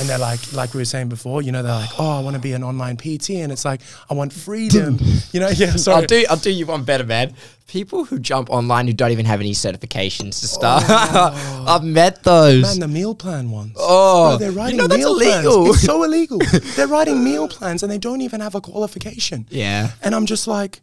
[0.00, 1.42] and they're like like we were saying before.
[1.42, 3.80] You know, they're like, oh, I want to be an online PT, and it's like
[4.10, 4.98] I want freedom.
[5.32, 5.76] you know, yeah.
[5.76, 5.96] Sorry.
[6.02, 7.34] I'll do I'll do you one better, man.
[7.66, 10.84] People who jump online who don't even have any certifications to start.
[10.88, 12.62] I've met those.
[12.62, 13.74] Man, the meal plan ones.
[13.78, 15.62] Oh, Bro, they're you writing know that's meal illegal.
[15.64, 15.76] plans.
[15.76, 16.38] It's so illegal.
[16.76, 19.46] they're writing meal plans and they don't even have a qualification.
[19.50, 19.90] yeah.
[20.02, 20.82] And I'm just like,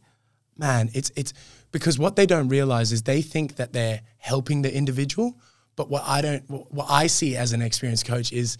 [0.57, 1.33] man, it's it's
[1.71, 5.37] because what they don't realize is they think that they're helping the individual,
[5.75, 8.57] but what I don't, what I see as an experienced coach is.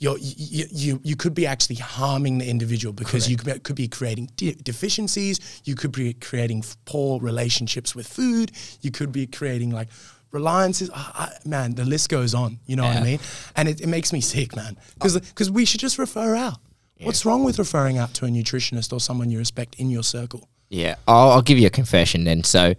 [0.00, 4.30] You're, you, you, you could be actually harming the individual because you could be, creating
[4.34, 5.60] de- deficiencies.
[5.64, 8.50] You could be creating poor relationships with food.
[8.80, 9.88] You could be creating like
[10.32, 10.88] reliances.
[10.90, 12.58] I, I, man, the list goes on.
[12.64, 13.20] You know what I mean?
[13.56, 14.78] And it, it makes me sick, man.
[14.94, 15.52] Because oh.
[15.52, 16.56] we should just refer out.
[17.02, 20.48] What's wrong with referring out to a nutritionist or someone you respect in your circle?
[20.70, 22.44] Yeah, I'll, I'll give you a confession then.
[22.44, 22.74] So,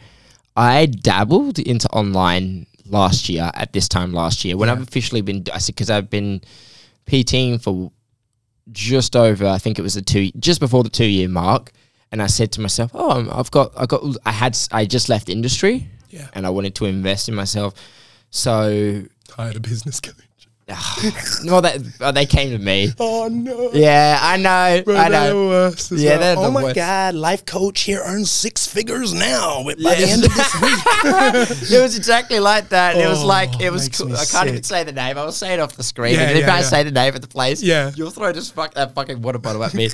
[0.55, 5.45] I dabbled into online last year at this time last year when I've officially been.
[5.53, 6.41] I said because I've been
[7.11, 7.91] PTing for
[8.71, 9.45] just over.
[9.45, 11.71] I think it was the two just before the two year mark,
[12.11, 15.09] and I said to myself, "Oh, I'm- I've got, I got, I had, I just
[15.09, 16.27] left industry, Yeah.
[16.33, 17.73] and I wanted to invest in myself."
[18.29, 19.03] So,
[19.35, 20.15] Hired a business coach.
[21.43, 22.91] no, that oh, they came to me.
[22.99, 23.71] Oh no.
[23.73, 25.51] Yeah, I know, Bro, I they're the know.
[25.67, 26.19] as Yeah, well.
[26.19, 26.75] they're oh the my worst.
[26.75, 30.07] god, life coach here earns six figures now by the Yeah.
[30.07, 30.79] end of this week.
[31.71, 32.95] it was exactly like that.
[32.95, 33.89] and it was Oh, like it was.
[33.89, 34.15] Cool.
[34.15, 35.17] I can't even say the name.
[35.17, 36.15] I will say it off the screen.
[36.15, 36.63] Yeah, and if yeah, I yeah.
[36.65, 37.91] say the name of the place, Yeah.
[37.95, 39.89] you'll throw just fuck that fucking water bottle at me.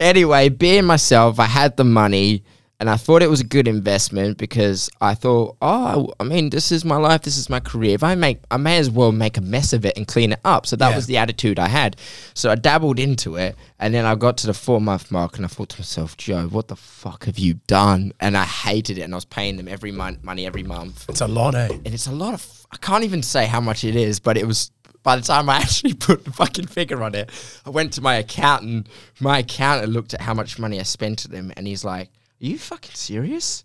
[0.00, 2.42] anyway, being myself, I had the money.
[2.80, 6.70] And I thought it was a good investment because I thought, oh, I mean, this
[6.70, 7.94] is my life, this is my career.
[7.96, 10.38] If I make, I may as well make a mess of it and clean it
[10.44, 10.64] up.
[10.64, 10.94] So that Yeah.
[10.94, 11.96] was the attitude I had.
[12.34, 15.44] So I dabbled into it, and then I got to the four month mark, and
[15.44, 18.12] I thought to myself, Joe, what the fuck have you done?
[18.20, 21.20] And I hated it, and I was paying them every month, money every month It's
[21.20, 21.66] a lot, eh?
[21.84, 22.46] and it's a lot of.
[22.70, 24.70] I can't even say how much it is, but it was.
[25.02, 27.28] By the time I actually put the fucking figure on it,
[27.66, 28.86] I went to my accountant.
[29.18, 32.46] My accountant looked at how much money I spent to them, and he's like, "Are
[32.46, 33.64] you fucking serious?"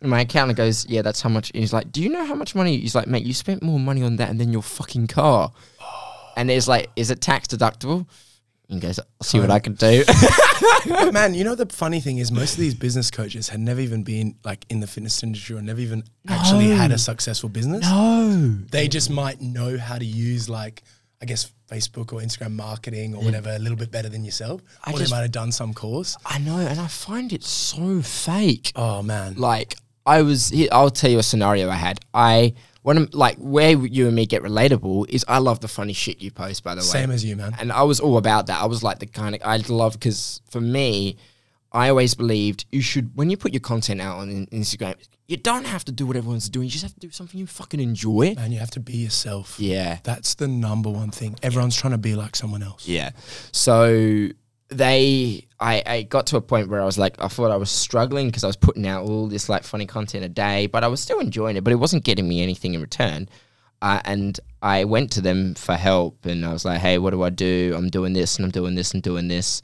[0.00, 2.34] And my accountant goes, "Yeah, that's how much." And he's like, "Do you know how
[2.34, 5.52] much money?" He's like, "Mate, you spent more money on that than your fucking car."
[5.80, 6.32] Oh.
[6.36, 8.06] And it's like, "Is it tax deductible?"
[8.68, 10.04] and goes, I'll see what I can do.
[10.86, 13.80] But man, you know the funny thing is most of these business coaches had never
[13.80, 17.84] even been like in the fitness industry or never even actually had a successful business.
[17.84, 18.58] no.
[18.70, 20.82] They just might know how to use like
[21.24, 24.60] I guess Facebook or Instagram marketing or whatever a little bit better than yourself.
[24.84, 26.18] I or just- they might have done some course.
[26.26, 28.72] I know, and I find it so fake.
[28.76, 29.36] Oh man.
[29.36, 31.98] like I was here, I'll tell you a scenario I had.
[32.12, 35.94] I when I'm like where you and me get relatable is I love the funny
[35.94, 36.98] shit you post by the way.
[36.98, 37.56] Same as you, man.
[37.58, 38.60] And I was all about that.
[38.60, 41.16] I was like the kind of I love because for me,
[41.74, 44.94] I always believed you should when you put your content out on Instagram,
[45.26, 46.66] you don't have to do what everyone's doing.
[46.66, 48.34] You just have to do something you fucking enjoy.
[48.38, 49.58] And you have to be yourself.
[49.58, 49.98] Yeah.
[50.04, 51.36] That's the number one thing.
[51.42, 52.86] Everyone's trying to be like someone else.
[52.86, 53.10] Yeah.
[53.50, 54.28] So
[54.68, 57.70] they, I, I got to a point where I was like, I thought I was
[57.70, 60.88] struggling because I was putting out all this like funny content a day, but I
[60.88, 63.28] was still enjoying it, but it wasn't getting me anything in return.
[63.82, 67.22] Uh, and I went to them for help and I was like, hey, what do
[67.22, 67.74] I do?
[67.76, 69.60] I'm doing this and I'm doing this and doing this.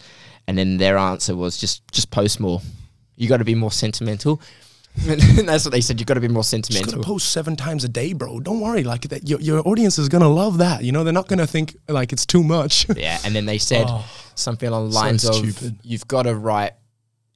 [0.51, 2.61] And then their answer was just, just post more.
[3.15, 4.43] You got to be more sentimental.
[5.09, 6.01] and that's what they said.
[6.01, 6.95] You've got to be more Just sentimental.
[6.95, 8.41] gotta post seven times a day, bro.
[8.41, 8.83] Don't worry.
[8.83, 10.83] Like that, your, your audience is gonna love that.
[10.83, 12.87] You know, they're not gonna think like it's too much.
[12.97, 15.79] Yeah, and then they said Oh, something along the lines of stupid.
[15.85, 16.73] you've got to write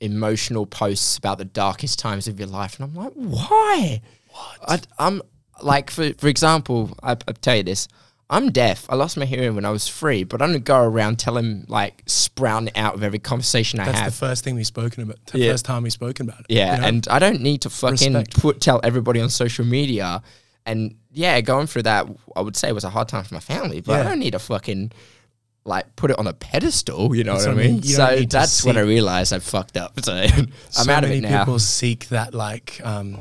[0.01, 4.03] emotional posts about the darkest times of your life, and I'm like, why?
[4.31, 4.89] What?
[4.99, 5.23] I, am
[5.63, 7.87] like, for for example, I, I tell you this.
[8.31, 8.87] I'm deaf.
[8.89, 12.03] I lost my hearing when I was three, but I don't go around telling like
[12.07, 14.13] sprouting out of every conversation I That's have.
[14.13, 15.25] the first thing we've spoken about.
[15.27, 15.53] The Yeah.
[15.53, 16.47] first time we've spoken about it.
[16.49, 16.87] Yeah, you know?
[16.89, 18.41] and I don't need to fucking Respect.
[18.41, 20.23] put tell everybody on social media.
[20.67, 23.83] And yeah, going through that, I would say was a hard time for my family,
[23.83, 24.93] but I don't need to fucking
[25.67, 27.15] like put it on a pedestal.
[27.15, 27.73] You know That's what I mean.
[27.75, 27.83] mean?
[27.83, 30.03] So that's when I realized I fucked up.
[30.03, 31.41] So I'm so out of it now.
[31.45, 33.19] people seek that like, um,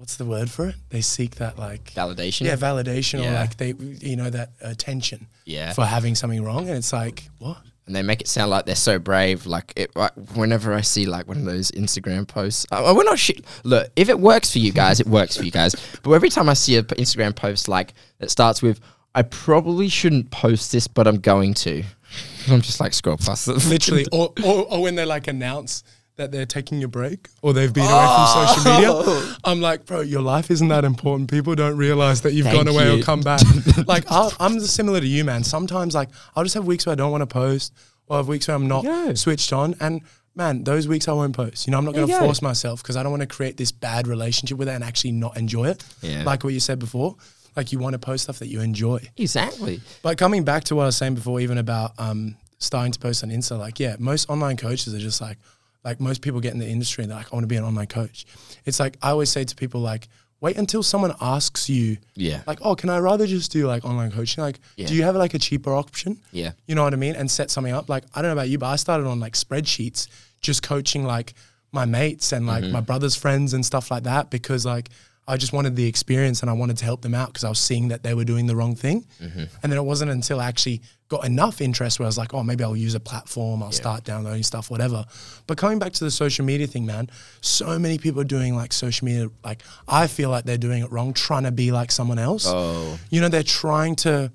[0.00, 0.74] what's the word for it?
[0.88, 2.46] They seek that like, Validation.
[2.46, 5.72] yeah, validation or like they, you know, that attention Yeah.
[5.74, 7.58] for having something wrong, and it's like, what?
[7.86, 9.46] and they make it sound like they're so brave.
[9.46, 13.18] Like, it, like whenever I see like one of those Instagram posts, uh, we're not
[13.18, 13.44] shit.
[13.64, 15.74] Look, if it works for you guys, it works for you guys.
[16.02, 18.80] But every time I see an Instagram post like that starts with,
[19.14, 21.82] "I probably shouldn't post this, but I'm going to,"
[22.48, 23.66] I'm just like scroll past it.
[23.66, 25.82] Literally, or, or or when they like announce
[26.20, 29.36] that they're taking a break or they've been away from social media.
[29.44, 31.30] I'm like, bro, your life isn't that important.
[31.30, 33.00] People don't realize that you've Thank gone away you.
[33.00, 33.40] or come back.
[33.86, 35.42] like, I'll, I'm similar to you, man.
[35.44, 37.72] Sometimes, like, I'll just have weeks where I don't want to post,
[38.06, 39.14] or have weeks where I'm not Yeah.
[39.14, 40.02] switched on, and
[40.34, 41.66] man, those weeks I won't post.
[41.66, 43.72] You know, I'm not going to force myself because I don't want to create this
[43.72, 45.82] bad relationship with it and actually not enjoy it.
[46.02, 46.24] Yeah.
[46.24, 47.16] Like what you said before,
[47.56, 49.00] like you want to post stuff that you enjoy.
[49.16, 49.80] exactly.
[50.02, 53.24] But coming back to what I was saying before, even about um, starting to post
[53.24, 55.38] on Insta, like yeah, most online coaches are just like,
[55.84, 57.64] like most people get in the industry and they're like, I want to be an
[57.64, 58.26] online coach.
[58.64, 60.08] It's like I always say to people like,
[60.40, 62.42] wait until someone asks you, Yeah.
[62.46, 64.42] like, oh, can I rather just do like online coaching?
[64.42, 64.86] Like, Yeah.
[64.86, 66.18] do you have like a cheaper option?
[66.32, 66.52] Yeah.
[66.66, 67.14] You know what I mean?
[67.14, 67.88] And set something up.
[67.88, 70.08] Like, I don't know about you, but I started on like spreadsheets,
[70.40, 71.34] just coaching like
[71.72, 72.72] my mates and like mm-hmm.
[72.72, 74.88] my brother's friends and stuff like that because like
[75.28, 77.60] I just wanted the experience and I wanted to help them out because I was
[77.60, 79.06] seeing that they were doing the wrong thing.
[79.22, 79.44] Mm-hmm.
[79.62, 82.42] And then it wasn't until I actually got enough interest where I was like, oh,
[82.42, 85.04] maybe I'll use a platform, I'll start downloading stuff, whatever.
[85.48, 88.72] But coming back to the social media thing, man, so many people are doing like
[88.72, 92.18] social media, like I feel like they're doing it wrong, trying to be like someone
[92.20, 92.44] else.
[92.48, 92.96] Oh.
[93.10, 94.30] You know, they're trying to,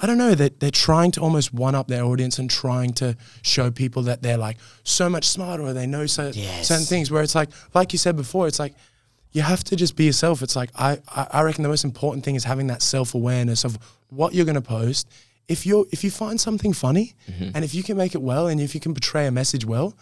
[0.00, 3.16] I don't know, that they're trying to almost one up their audience and trying to
[3.42, 6.66] show people that they're like so much smarter or they know so, Yes.
[6.66, 8.74] certain things where it's like, like you said before, it's like,
[9.30, 10.42] you have to just be yourself.
[10.42, 13.64] It's like, I, I I reckon the most important thing is having that self awareness
[13.64, 13.78] of
[14.10, 15.08] what you're going to post.
[15.48, 17.50] If you're, if you find something funny Mm-hmm.
[17.54, 19.94] and if you can make it well and if you can portray a message well,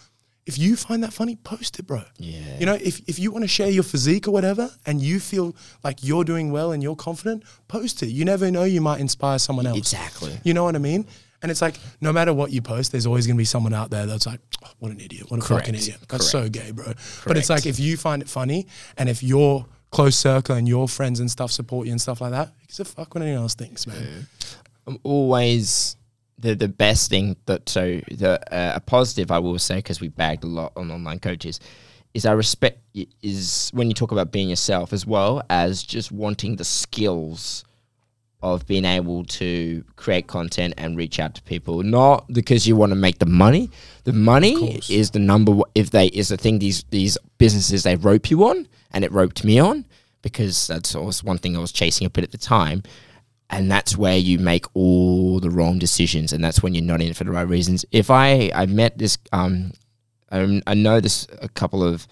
[0.47, 2.03] if you find that funny, post it, bro.
[2.19, 2.41] Yeah.
[2.59, 5.55] You know, if, if you want to share your physique or whatever and you feel
[5.85, 8.09] like you're doing well and you're confident, post it.
[8.09, 9.79] You never know, you might inspire someone else.
[9.79, 10.33] Exactly.
[10.43, 11.07] You know what I mean?
[11.43, 13.91] And it's like, no matter what you post, there's always going to be someone out
[13.91, 15.31] there that's like, "Oh, what an idiot.
[15.31, 15.99] What a fucking idiot.
[16.09, 16.93] That's so gay, bro.
[17.27, 18.67] But it's like, if you find it funny
[18.99, 22.33] and if your close circle and your friends and stuff support you and stuff like
[22.33, 24.27] that, gives a fuck what anyone else thinks, man.
[24.87, 25.97] I'm always
[26.39, 30.09] the the best thing that so the uh, a positive I will say because we
[30.09, 31.61] bagged a lot on online coaches
[32.15, 32.79] is I respect
[33.23, 37.65] is when you talk about being yourself as well as just wanting the skills
[38.43, 41.83] of being able to create content and reach out to people.
[41.83, 43.71] Not because you want to make the money.
[44.05, 47.97] The money is the number one if they is the thing these these businesses they
[47.97, 49.85] rope you on and it roped me on
[50.23, 52.83] because that's always one thing I was chasing a bit at the time
[53.51, 57.09] and that's where you make all the wrong decisions and that's when you're not in
[57.11, 59.73] it for the right reasons if i i met this um
[60.31, 62.07] i, I know this a couple of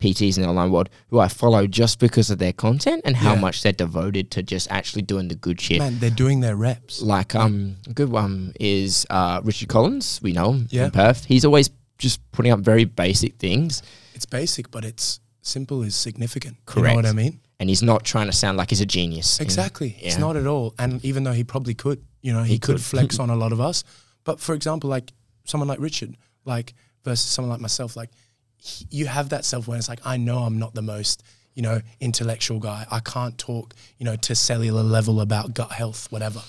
[0.00, 3.34] PTs in the online world who I follow just because of their content and how
[3.34, 3.40] Yeah.
[3.40, 5.78] much they're devoted to just actually doing the good shit.
[5.78, 7.00] Man, they're doing their reps.
[7.02, 10.18] Like um, a good one is uh, Richard Collins.
[10.20, 10.86] We know him Yeah.
[10.86, 11.24] from Perth.
[11.26, 13.80] He's always just putting up very basic things,
[14.12, 16.56] It's basic, but it's simple is significant.
[16.56, 16.96] You Correct.
[16.96, 17.38] know what I mean?
[17.62, 19.38] And he's not trying to sound like he's a genius.
[19.38, 19.96] And- Exactly.
[20.00, 20.20] It's yeah.
[20.20, 20.74] not at all.
[20.78, 22.84] And even though he probably could, you know, he, He could, could.
[22.84, 23.84] flex on a lot of us.
[24.24, 25.12] But for example, like
[25.44, 28.10] someone like Richard, like versus someone like myself, like
[28.56, 29.88] he- you have that self awareness.
[29.88, 31.22] Like I know I'm not the most,
[31.54, 32.84] you know, intellectual guy.
[32.90, 36.42] I can't talk, you know, to cellular level about gut health, whatever.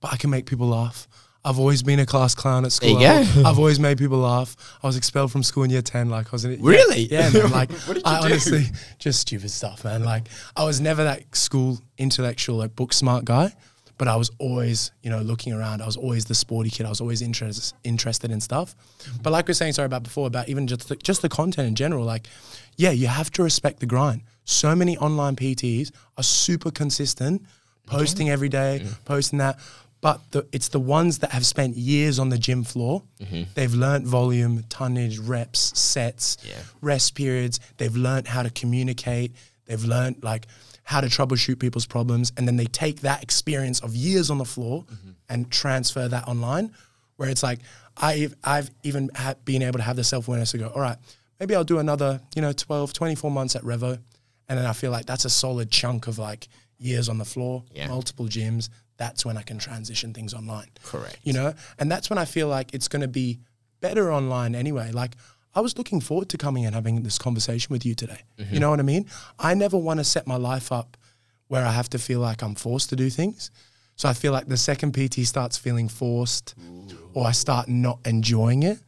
[0.00, 1.08] But I can make people laugh.
[1.48, 2.98] I've always been a class clown at school.
[2.98, 3.48] There you go.
[3.48, 4.54] I've always made people laugh.
[4.82, 6.10] I was expelled from school in year ten.
[6.10, 6.60] Like I was in it.
[6.60, 7.02] Really?
[7.10, 7.50] Yeah, man.
[7.50, 8.26] Like What did you I do?
[8.26, 8.66] honestly
[8.98, 10.04] just stupid stuff, man.
[10.04, 10.24] Like
[10.56, 13.54] I was never that school intellectual, like book smart guy,
[13.96, 15.80] but I was always, you know, looking around.
[15.80, 16.84] I was always the sporty kid.
[16.84, 18.74] I was always interested interested in stuff.
[19.22, 21.66] But like we were saying, sorry about before, about even just the, just the content
[21.66, 22.04] in general.
[22.04, 22.26] Like,
[22.76, 24.22] yeah, you have to respect the grind.
[24.44, 27.42] So many online PTs are super consistent,
[27.86, 29.58] posting every day, posting that.
[30.00, 33.02] But the, it's the ones that have spent years on the gym floor.
[33.20, 33.42] Mm-hmm.
[33.54, 36.54] They've learnt volume, tonnage, reps, sets, Yeah.
[36.80, 37.58] rest periods.
[37.78, 39.32] They've learnt how to communicate.
[39.66, 40.46] They've learnt like
[40.84, 44.44] how to troubleshoot people's problems, and then they take that experience of years on the
[44.44, 45.10] floor mm-hmm.
[45.28, 46.72] and transfer that online.
[47.16, 47.58] Where it's like
[47.96, 50.96] I've I've even ha- been able to have the self awareness to go, all right,
[51.40, 53.98] maybe I'll do another you know 12, 24 months at Revo,
[54.48, 56.46] and then I feel like that's a solid chunk of like
[56.78, 57.88] years on the floor, Yeah.
[57.88, 58.68] multiple gyms.
[58.98, 60.68] That's when I can transition things online.
[60.84, 61.18] Correct.
[61.22, 61.54] you know?
[61.78, 63.38] And that's when i feel like it's going to be
[63.80, 64.90] better online anyway.
[64.92, 65.14] Like
[65.54, 68.22] i was looking forward to coming and having this conversation with you today.
[68.36, 68.58] You mm-hmm.
[68.58, 69.06] know what i mean?
[69.38, 70.96] I never want to set my life up
[71.46, 73.50] where i have to feel like i'm forced to do things.
[73.96, 76.54] So i feel like the second pt starts feeling forced
[77.14, 78.78] or i start not enjoying it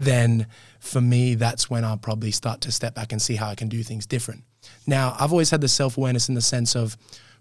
[0.00, 0.46] then
[0.78, 3.68] for me that's when i'll probably start to step back and see how i can
[3.68, 4.44] do things different.
[4.86, 6.96] Now i've always had the self-awareness in the sense of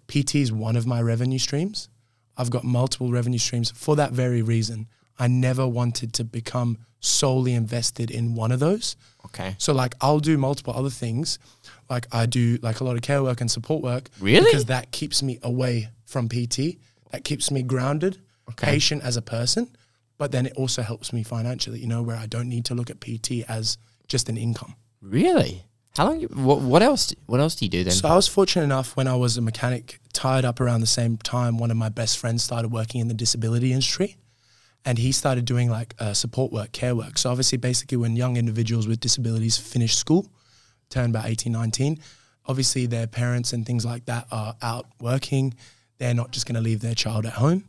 [0.08, 1.90] pt is one of my revenue streams
[2.38, 4.88] I've got multiple revenue streams for that very reason.
[5.20, 8.96] I never wanted to become solely invested in one of those.
[9.26, 9.56] Okay.
[9.58, 11.40] So like I'll do multiple other things.
[11.90, 14.10] Like I do like a lot of care work and support work.
[14.20, 14.46] Really?
[14.46, 16.78] Because that keeps me away from PT.
[17.12, 18.20] That keeps me grounded,
[18.50, 18.68] Okay.
[18.68, 19.70] patient as a person.
[20.18, 22.90] But then it also helps me financially, you know, where I don't need to look
[22.90, 24.76] at PT as just an income.
[25.02, 25.64] Really?
[25.98, 26.20] How long?
[26.20, 27.12] You, what, what else?
[27.26, 27.92] What else do you do then?
[27.92, 31.18] So I was fortunate enough when I was a mechanic, tied up around the same
[31.18, 31.58] time.
[31.58, 34.18] One of my best friends started working in the disability industry,
[34.86, 37.18] and he started doing like uh, support work, care work.
[37.18, 40.30] So obviously, basically, when young individuals with disabilities finish school,
[40.92, 42.00] turn about 18, 19,
[42.46, 45.56] obviously their parents and things like that are out working.
[45.98, 47.66] They're not just going to leave their child at home.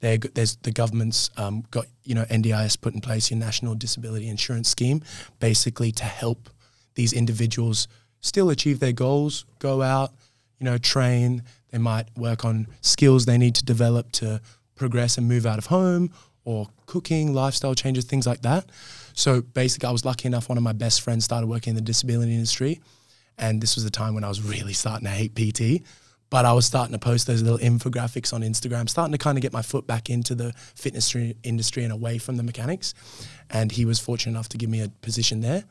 [0.00, 4.28] They're, there's the government's um, got you know NDIS put in place your National Disability
[4.28, 5.00] Insurance Scheme,
[5.38, 6.50] basically to help
[6.98, 7.86] these individuals
[8.20, 10.10] still achieve their goals, go out,
[10.58, 11.44] you know, train.
[11.70, 14.40] They might work on skills they need to develop to
[14.74, 16.10] progress and move out of home
[16.44, 18.66] or cooking, lifestyle changes, things like that.
[19.14, 21.82] So basically, I was lucky enough, one of my best friends started working in the
[21.82, 22.80] disability industry.
[23.38, 25.84] And this was the time when I was really starting to hate PT.
[26.30, 29.42] But I was starting to post those little infographics on Instagram, starting to kind of
[29.42, 32.92] get my foot back into the fitness industry- and away from the mechanics.
[33.50, 35.64] And he was fortunate enough to give me a position there.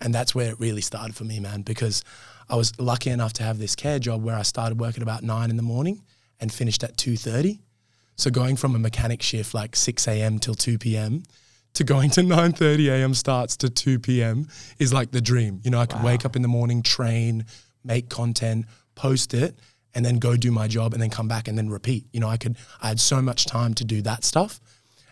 [0.00, 2.04] And that's where it really started for me, man, because
[2.48, 5.50] I was lucky enough to have this care job where I started working about nine
[5.50, 6.02] in the morning
[6.40, 7.58] and finished at 2.30.
[8.16, 10.38] So going from a mechanic shift like 6 a.m.
[10.38, 11.22] till 2 p.m.
[11.74, 13.14] to going to 9:30 a.m.
[13.14, 14.48] starts to 2 p.m.
[14.78, 15.60] is like the dream.
[15.62, 17.44] You know, I could wake up in the morning, train,
[17.84, 19.56] make content, post it,
[19.94, 22.06] and then go do my job and then come back and then repeat.
[22.12, 24.60] You know, I could I had so much time to do that stuff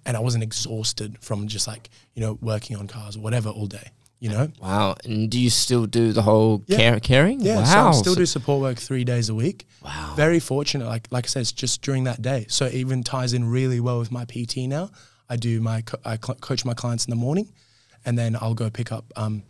[0.07, 3.67] and I wasn't exhausted from just like, you know, working on cars or whatever all
[3.67, 4.51] day, you know?
[4.61, 4.97] wow.
[5.05, 6.77] And do you still do the whole Yeah.
[6.79, 7.41] care, caring?
[7.41, 7.65] Yeah, Wow.
[7.93, 9.67] so I still do support work three days a week.
[9.85, 10.15] Wow.
[10.17, 10.87] Very fortunate.
[10.87, 12.47] Like like I said, it's just during that day.
[12.49, 14.91] So it even ties in really well with my PT now.
[15.29, 17.49] I do my co- I co- coach my clients in the morning,
[18.05, 19.05] and then I'll go pick up.
[19.17, 19.43] Um,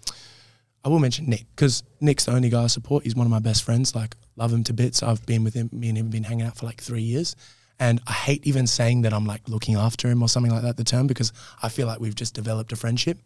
[0.84, 3.04] I will mention Nick because Nick's the only guy I support.
[3.04, 3.94] He's one of my best friends.
[3.94, 5.02] Like love him to bits.
[5.02, 5.68] I've been with him.
[5.72, 7.34] Me and him have been hanging out for like three years.
[7.78, 10.76] And I hate even saying that I'm like looking after him or something like that.
[10.78, 13.18] The term because I feel like we've just developed a friendship.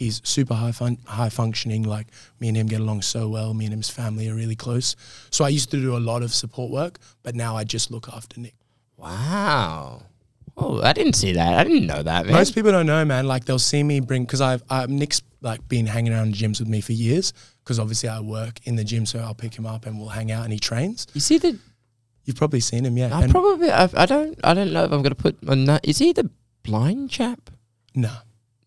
[0.00, 1.82] He's super high fun, high functioning.
[1.82, 2.06] Like
[2.40, 3.52] me and him get along so well.
[3.52, 4.96] Me and his family are really close.
[5.30, 8.08] So I used to do a lot of support work, but now I just look
[8.08, 8.54] after Nick.
[8.96, 10.02] Wow.
[10.56, 11.54] Oh, I didn't see that.
[11.58, 12.34] I didn't know that, man.
[12.34, 13.26] Most people don't know, man.
[13.26, 16.68] Like they'll see me bring because I've uh, Nick's like been hanging around gyms with
[16.68, 17.32] me for years
[17.62, 20.30] because obviously I work in the gym, so I'll pick him up and we'll hang
[20.32, 21.06] out and he trains.
[21.14, 21.58] you see the?
[22.24, 23.14] You've probably seen him, yeah.
[23.16, 23.70] I And- probably.
[23.70, 24.38] I, I don't.
[24.44, 25.36] I don't know if I'm gonna put.
[25.46, 26.30] A, na- is he the
[26.62, 27.50] blind chap?
[27.94, 28.12] no,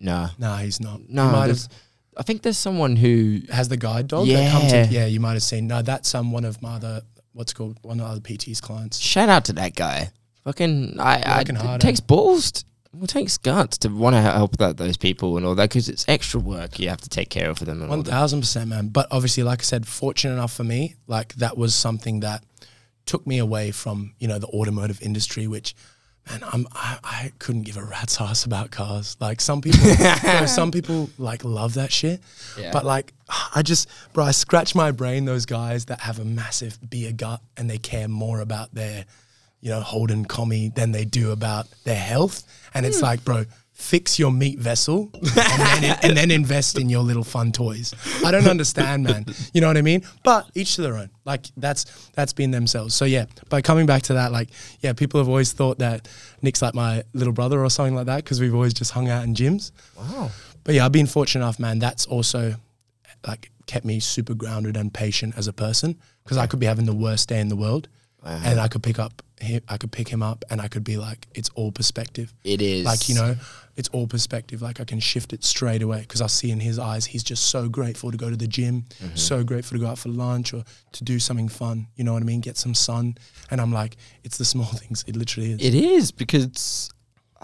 [0.03, 0.27] No.
[0.37, 0.99] no, he's not.
[1.09, 1.71] No, might there's, have,
[2.17, 4.27] I think there's someone who has the guide dog.
[4.27, 4.83] That comes Yeah.
[4.85, 5.65] in, yeah, you might have seen.
[5.67, 7.01] No, that's um one of my other
[7.33, 8.99] what's it called one of the other PT's clients.
[8.99, 10.11] shout out to that guy.
[10.43, 12.51] Fucking, I, I Working hard, it takes balls.
[12.51, 15.69] t- Well, it takes guts to want to help that, those people and all that
[15.69, 18.03] because it's extra work you have to take care of for them and all One
[18.03, 18.11] that.
[18.11, 18.89] thousand percent, man.
[18.89, 22.43] But obviously, like I said, fortunate enough for me, like that was something that
[23.05, 25.73] took me away from you know the automotive industry, which.
[26.29, 29.17] Man, I'm I, I couldn't give a rat's ass about cars.
[29.19, 32.21] Like some people, you know, some people like love that shit.
[32.57, 32.71] Yeah.
[32.71, 33.13] But like,
[33.53, 35.25] I just, bro, I scratch my brain.
[35.25, 39.05] Those guys that have a massive beer gut and they care more about their,
[39.59, 42.43] you know, Holden commie than they do about their health.
[42.73, 43.05] And it's hmm.
[43.05, 47.51] like, bro, fix your meat vessel and then, and then invest in your little fun
[47.51, 47.93] toys.
[48.23, 49.25] I don't understand, man.
[49.53, 50.03] You know what I mean?
[50.23, 51.09] But each to their own.
[51.25, 52.95] Like that's that's been themselves.
[52.95, 53.25] So yeah.
[53.49, 54.49] But coming back to that, like,
[54.81, 56.07] yeah, people have always thought that
[56.41, 59.23] Nick's like my little brother or something like that because we've always just hung out
[59.23, 59.71] in gyms.
[59.97, 60.31] Wow.
[60.63, 61.79] But yeah, I've been fortunate enough, man.
[61.79, 62.55] That's also
[63.25, 66.85] like kept me super grounded and patient as a person because I could be having
[66.85, 67.87] the worst day in the world,
[68.25, 70.97] and I could pick up, hi- I could pick him up, and I could be
[70.97, 72.33] like, it's all perspective.
[72.43, 72.85] It is.
[72.85, 73.35] Like you know,
[73.75, 74.61] it's all perspective.
[74.61, 77.45] Like I can shift it straight away because I see in his eyes he's just
[77.47, 79.15] so grateful to go to the gym, Mm-hmm.
[79.15, 80.63] so grateful to go out for lunch or
[80.93, 81.87] to do something fun.
[81.95, 82.39] You know what I mean?
[82.41, 83.17] Get some sun,
[83.51, 85.03] and I'm like, it's the small things.
[85.07, 85.59] It literally is.
[85.61, 86.89] It is because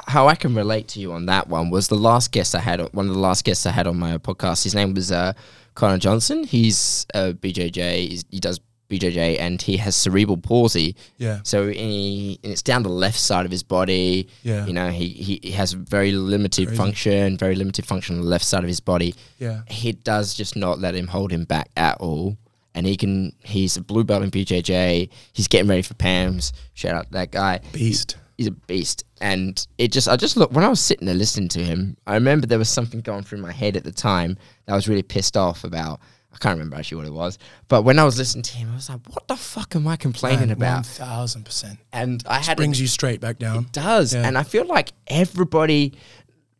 [0.07, 2.79] how I can relate to you on that one was the last guest I had,
[2.93, 4.63] one of the last guests I had on my podcast.
[4.63, 5.33] His name was uh,
[5.75, 6.45] Connor Johnson.
[6.45, 8.07] He's a BJJ.
[8.07, 10.95] He's, he does BJJ and he has cerebral palsy.
[11.17, 14.27] yeah, So he, and it's down the left side of his body.
[14.43, 14.65] Yeah.
[14.65, 16.77] You know, he, he, has very limited Crazy.
[16.77, 19.13] function, very limited function on the left side of his body.
[19.37, 22.37] yeah, He does just not let him hold him back at all.
[22.73, 25.09] And he can, he's a blue belt in BJJ.
[25.33, 26.53] He's getting ready for Pans.
[26.73, 28.17] Shout out to that guy beast.
[28.37, 29.03] he's a beast.
[29.21, 32.13] And it just, I just look when I was sitting there listening to him, I
[32.13, 35.03] remember there was something going through my head at the time that I was really
[35.03, 35.99] pissed off about.
[36.33, 38.75] I can't remember actually what it was, but when I was listening to him, I
[38.75, 41.79] was like, "What the fuck am I complaining One about?" thousand percent.
[41.91, 43.63] And I had Brings you straight back down.
[43.65, 44.25] it does, Yeah.
[44.27, 45.93] and I feel like everybody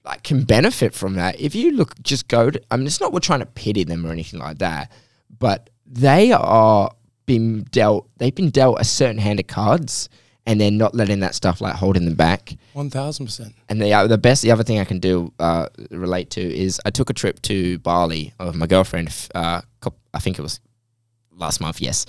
[0.05, 1.39] like can benefit from that.
[1.39, 2.49] If you look, just go.
[2.49, 4.91] To, I mean, it's not we're trying to pity them or anything like that,
[5.39, 6.91] but they are
[7.25, 8.09] being dealt.
[8.17, 10.09] They've been dealt a certain hand of cards,
[10.45, 12.55] and they're not letting that stuff like holding them back.
[12.73, 13.53] One thousand percent.
[13.67, 16.79] And the uh, the best, the other thing I can do uh, relate to is
[16.85, 19.09] I took a trip to Bali with my girlfriend.
[19.35, 19.61] Uh,
[20.13, 20.59] I think it was
[21.35, 22.05] last month, yes.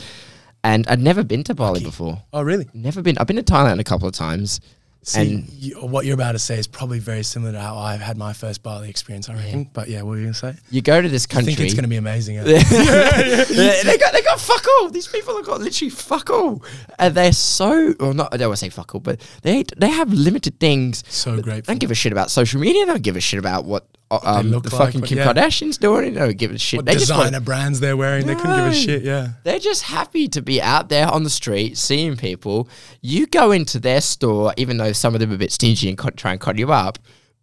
[0.62, 1.84] And I'd never been to Bali Lucky.
[1.84, 2.22] before.
[2.32, 2.68] Oh, really?
[2.74, 3.16] Never been.
[3.18, 4.60] I've been to Thailand a couple of times.
[5.02, 7.96] See, And- you, what you're about to say is probably very similar to how I
[7.96, 9.70] had my first Bali experience, I reckon.
[9.72, 10.54] But yeah, what were you going to say?
[10.70, 11.54] You go to this I country.
[11.54, 12.36] think it's going to be amazing.
[12.36, 12.42] eh?
[13.48, 14.90] they, they got they got fuck all.
[14.90, 16.62] These people have got literally fuck all,
[16.98, 18.12] and they're so well.
[18.12, 21.02] Not I don't want to say fuck all, but they they have limited things.
[21.08, 21.64] so great.
[21.64, 22.84] They don't give a shit about social media.
[22.84, 25.32] They don't give a shit about what um, look the like, fucking Kim yeah.
[25.32, 26.14] Kardashians doing.
[26.14, 26.78] They don't give a shit.
[26.78, 29.28] What they just designer brands they're wearing, they couldn't give a shit, yeah.
[29.44, 32.68] they're just happy to be out there on the street seeing people.
[33.00, 35.96] You go into their store, even though some of them are a bit stingy and
[35.96, 36.98] co- try and cut you up,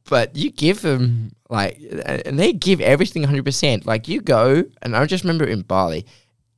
[0.10, 1.80] but you give them like,
[2.26, 3.86] and they give everything 100%.
[3.86, 6.06] Like you go, and I just remember in Bali,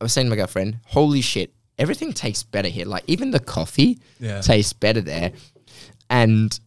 [0.01, 2.85] I was saying to my girlfriend, holy shit, everything tastes better here.
[2.85, 4.41] Like even the coffee Yeah.
[4.41, 5.33] tastes better there.
[6.09, 6.59] And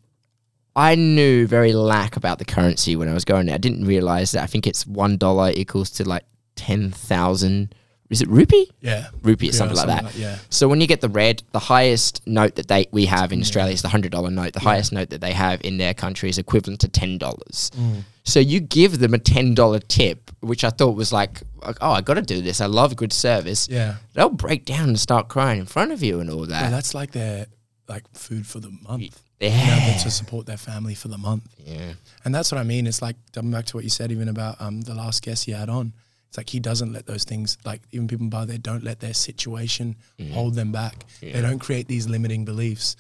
[0.75, 3.55] I knew very lack about the currency when I was going there.
[3.55, 6.25] I didn't realize that I think it's one dollar equals to like
[6.57, 7.75] ten thousand.
[8.11, 8.70] Is it rupee?
[8.83, 9.09] Yeah.
[9.23, 10.14] Rupee or Yeah, something like that.
[10.14, 10.37] yeah.
[10.51, 13.73] So when you get the red, the highest note that they we have in Australia
[13.73, 14.53] is the hundred dollar note.
[14.53, 17.70] The highest note that they have in their country is equivalent to ten dollars.
[17.75, 18.03] Mm.
[18.25, 21.93] So you give them a ten dollar tip, which I thought was like, like, oh,
[21.93, 22.61] I got to do this.
[22.61, 23.66] I love good service.
[23.70, 23.97] Yeah.
[24.12, 26.70] They'll break down and start crying in front of you and all Yeah, that.
[26.70, 27.47] that's like their
[27.89, 29.20] like food for the month.
[29.51, 29.93] Yeah.
[29.93, 31.45] Know, to support their family for the month.
[31.59, 31.93] yeah.
[32.24, 32.86] And that's what I mean.
[32.86, 35.55] It's like coming back to what you said even about um, the last guest you
[35.55, 35.93] had on.
[36.28, 39.12] It's like he doesn't let those things, like even people by there, don't let their
[39.12, 39.97] situation
[40.32, 41.05] hold them back.
[41.20, 42.97] They don't create these limiting beliefs.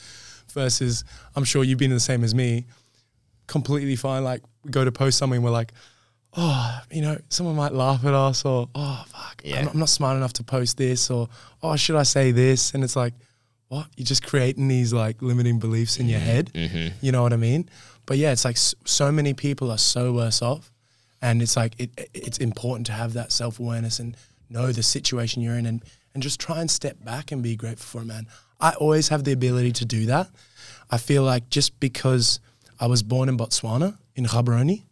[0.52, 2.66] Versus, I'm sure you've been the same as me,
[3.46, 4.22] completely fine.
[4.22, 5.72] Like we go to post something, we're like,
[6.36, 9.60] oh, you know, someone might laugh at us, or oh, fuck, Yeah.
[9.60, 11.28] I'm, I'm not smart enough to post this, or
[11.62, 12.74] oh, should I say this?
[12.74, 13.14] And it's like,
[13.72, 13.86] what?
[13.96, 16.50] You're just creating these like limiting beliefs in your head.
[16.54, 16.88] Mm-hmm.
[17.00, 17.68] You know what I mean?
[18.06, 20.70] But yeah, it's like so many people are so worse off,
[21.22, 24.16] and it's like it, it- it's important to have that self awareness and
[24.50, 25.82] know the situation you're in, and
[26.14, 28.26] and just try and step back and be grateful for it, man.
[28.60, 30.28] I always have the ability to do that.
[30.90, 32.38] I feel like just because
[32.78, 34.82] I was born in Botswana in Gaborone,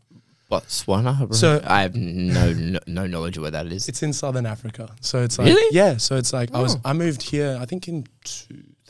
[0.51, 1.33] Botswana.
[1.35, 3.89] So- I have no, no no knowledge of where that is.
[3.89, 4.89] it's in southern Africa.
[5.01, 5.76] So it's like Really?
[5.76, 5.99] yeah.
[5.99, 6.81] So it's like I was Oh.
[6.91, 8.07] I moved here I think in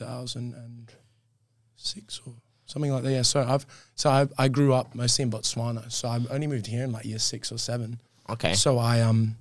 [0.00, 2.34] 2006 or
[2.66, 3.12] something like that.
[3.12, 3.22] Yeah.
[3.22, 5.92] So I've so I I grew up mostly in Botswana.
[5.92, 8.00] So I only moved here in like year six or seven.
[8.28, 8.54] Okay.
[8.54, 9.36] So I um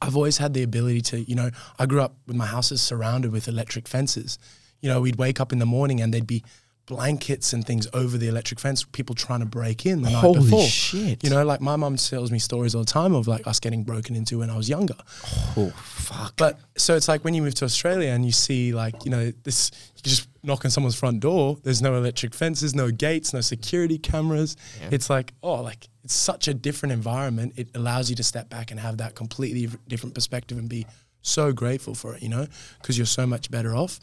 [0.00, 3.32] I've always had the ability to, you know, I grew up with my houses surrounded
[3.32, 4.38] with electric fences.
[4.80, 6.44] You know, we'd wake up in the morning and there'd be
[6.86, 10.40] blankets and things over the electric fence, people trying to break in the night Holy
[10.42, 10.62] before.
[10.62, 11.22] shit.
[11.22, 13.82] You know, like my mum tells me stories all the time of like us getting
[13.82, 14.94] broken into when I was younger.
[15.56, 16.34] Oh fuck.
[16.36, 19.32] But so it's like when you move to Australia and you see like, you know,
[19.42, 23.40] this you just knock on someone's front door, there's no electric fences, no gates, no
[23.40, 24.56] security cameras.
[24.80, 24.90] Yeah.
[24.92, 27.54] It's like, oh, like it's such a different environment.
[27.56, 30.86] It allows you to step back and have that completely different perspective and be
[31.22, 32.46] so grateful for it, you know,
[32.80, 33.98] because you're so much better off.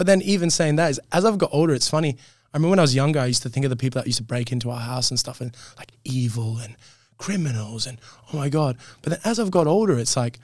[0.00, 2.16] But then even saying that is as I've got older, it's funny.
[2.54, 4.16] I remember when I was younger, I used to think of the people that used
[4.16, 6.74] to break into our house and stuff and like evil and
[7.18, 7.98] criminals and
[8.32, 8.78] oh my God.
[9.02, 10.38] But then as I've got older, it's like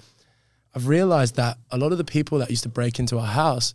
[0.74, 3.72] I've realized that a lot of the people that used to break into our house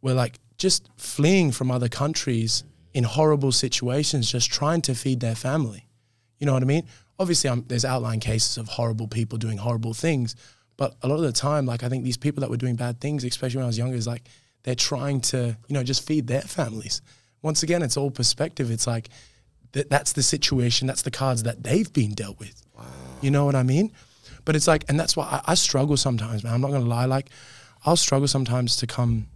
[0.00, 2.64] were like just fleeing from other countries
[2.94, 5.90] in horrible situations, just trying to feed their family.
[6.38, 6.86] You know what I mean?
[7.18, 10.36] Obviously, um, there's outline cases of horrible people doing horrible things,
[10.78, 12.98] but a lot of the time, like I think these people that were doing bad
[12.98, 14.22] things, especially when I was younger, is like
[14.62, 17.00] they're trying to, you know, just feed their families.
[17.42, 18.70] Once again, it's all perspective.
[18.70, 19.08] It's like
[19.72, 22.62] th- that's the situation, that's the cards that they've been dealt with.
[23.20, 23.92] You know what I mean?
[24.44, 26.54] But it's like, and that's why I, I struggle sometimes, man.
[26.54, 27.04] I'm not gonna lie.
[27.06, 27.30] Like,
[27.84, 29.26] I'll struggle sometimes to come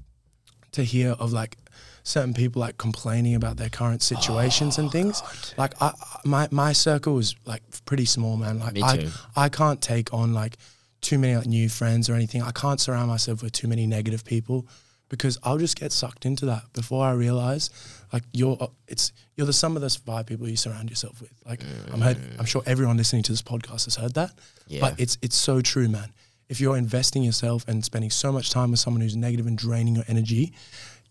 [0.72, 1.56] to hear of like
[2.04, 5.22] certain people like complaining about their current situations and oh, things.
[5.58, 8.58] Like, I, I- my my circle is like pretty small, man.
[8.60, 9.10] Like, Me I too.
[9.36, 10.56] I can't take on like
[11.00, 12.42] too many like, new friends or anything.
[12.42, 14.66] I can't surround myself with too many negative people
[15.12, 17.68] because I'll just get sucked into that before I realize
[18.14, 21.30] like you're uh, it's you're the sum of those five people you surround yourself with.
[21.44, 21.60] Like
[21.92, 24.32] I'm heard, I'm sure everyone listening to this podcast has heard that.
[24.68, 24.80] Yeah.
[24.80, 26.14] But it's it's so true, man.
[26.48, 29.94] If you're investing yourself and spending so much time with someone who's negative and draining
[29.96, 30.54] your energy,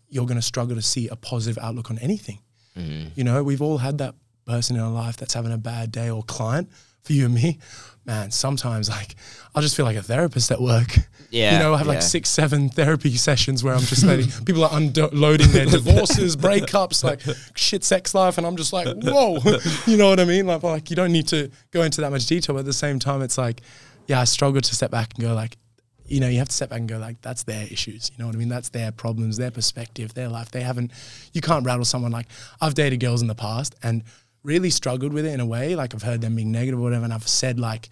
[0.08, 2.40] you're going to struggle to see a positive outlook on anything.
[3.14, 6.10] You know, we've all had that person in our life that's having a bad day
[6.10, 6.68] or client
[7.02, 7.58] for you and me.
[8.04, 9.14] Man, sometimes like
[9.54, 10.88] I'll just feel like a therapist at work.
[11.32, 11.94] Yeah, You know, I have yeah.
[11.94, 17.02] like six, seven therapy sessions where I'm just letting people are unloading their divorces, breakups,
[17.02, 17.22] like
[17.56, 18.36] shit sex life.
[18.36, 19.38] And I'm just like, whoa,
[19.86, 20.46] you know what I mean?
[20.46, 22.54] Like, like you don't need to go into that much detail.
[22.54, 23.62] But at the same time, it's like,
[24.08, 25.56] yeah, I struggle to step back and go like,
[26.04, 28.10] you know, you have to step back and go like, that's their issues.
[28.10, 28.50] You know what I mean?
[28.50, 30.50] That's their problems, their perspective, their life.
[30.50, 30.90] They haven't,
[31.32, 32.26] you can't rattle someone like,
[32.60, 34.02] I've dated girls in the past and
[34.42, 35.74] really struggled with it in a way.
[35.76, 37.04] Like I've heard them being negative or whatever.
[37.04, 37.88] And I've said like,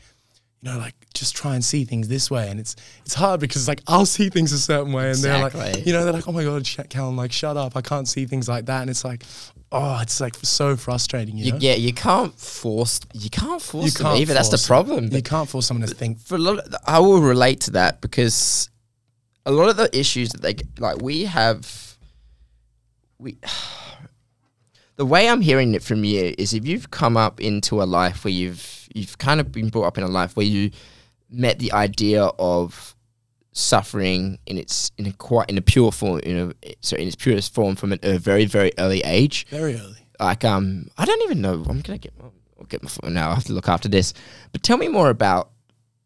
[0.60, 2.48] you know, like just try and see things this way.
[2.50, 5.86] And it's, it's hard because like I'll see things a certain way and they're like,
[5.86, 7.76] you know, they're like, oh my God, Calum, like shut up.
[7.76, 8.82] I can't see things like that.
[8.82, 9.24] And it's like,
[9.72, 11.36] oh, it's like so frustrating.
[11.38, 11.58] You, You, know?
[11.60, 13.00] yeah, you can't force.
[13.14, 14.34] You can't force You can't either.
[14.34, 15.08] That's the problem.
[15.12, 16.18] You can't force someone to think.
[16.20, 18.68] for a lot of, I will relate to that because
[19.46, 21.96] a lot of the issues that they like we have
[23.18, 23.38] we
[25.00, 28.22] the way I'm hearing it from you is if you've come up into a life
[28.22, 30.72] where you've you've kind of been brought up in a life where you
[31.30, 32.94] met the idea of
[33.52, 37.16] suffering in its in a quite in a pure form in a so in its
[37.16, 39.46] purest form from a very very early age.
[39.46, 40.06] Very early.
[40.20, 41.64] like um I don't even know.
[41.66, 42.26] I'm gonna get my,
[42.58, 43.30] I'll get my phone now.
[43.30, 44.12] I have to look after this.
[44.52, 45.48] But tell me more about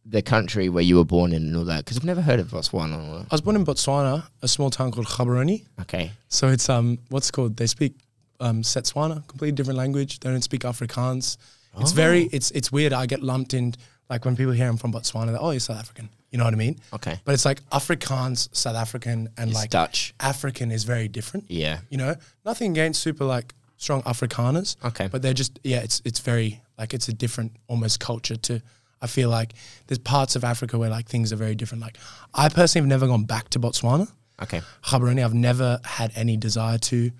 [0.06, 2.46] the country where you were born in and all that because I've never heard of
[2.52, 3.22] Botswana.
[3.22, 5.64] I was born in Botswana, a small town called Gaborone.
[5.80, 6.12] okay.
[6.28, 7.56] So it's um what's called?
[7.56, 7.96] They speak
[8.40, 10.20] um Setswana, completely different language.
[10.20, 11.36] They don't speak Afrikaans.
[11.78, 12.92] It's very it's it's weird.
[12.92, 13.74] I get lumped in
[14.08, 16.08] like when people hear I'm from Botswana, they're oh you're South African.
[16.30, 16.80] You know what I mean?
[16.92, 21.46] okay But it's like Afrikaans, South African, and it's like Dutch African is very different.
[21.48, 22.14] yeah You know,
[22.44, 24.76] nothing against super like strong Afrikaners.
[24.84, 25.08] Okay.
[25.08, 28.62] But they're just yeah, it's it's very like it's a different almost culture to.
[29.02, 29.52] I feel like
[29.86, 31.82] there's parts of Africa where like things are very different.
[31.82, 31.98] Like
[32.32, 34.10] I personally have never gone back to Botswana.
[34.42, 37.10] okay Gaborone, I've never had any desire to.